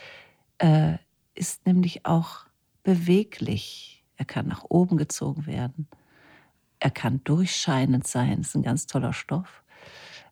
äh, 0.60 0.98
ist 1.34 1.66
nämlich 1.66 2.06
auch 2.06 2.46
beweglich. 2.84 4.04
Er 4.18 4.26
kann 4.26 4.48
nach 4.48 4.66
oben 4.68 4.98
gezogen 4.98 5.46
werden. 5.46 5.88
Er 6.80 6.92
kann 6.92 7.22
durchscheinend 7.24 8.06
sein. 8.06 8.40
Das 8.40 8.50
ist 8.50 8.56
ein 8.56 8.64
ganz 8.64 8.86
toller 8.86 9.14
Stoff. 9.14 9.64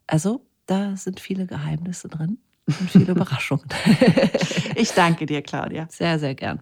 Also, 0.06 0.46
da 0.66 0.96
sind 0.96 1.20
viele 1.20 1.48
Geheimnisse 1.48 2.08
drin 2.08 2.38
und 2.68 2.92
viele 2.92 3.12
Überraschungen. 3.14 3.68
ich 4.76 4.92
danke 4.92 5.26
dir, 5.26 5.42
Claudia. 5.42 5.88
Sehr, 5.90 6.20
sehr 6.20 6.36
gern. 6.36 6.62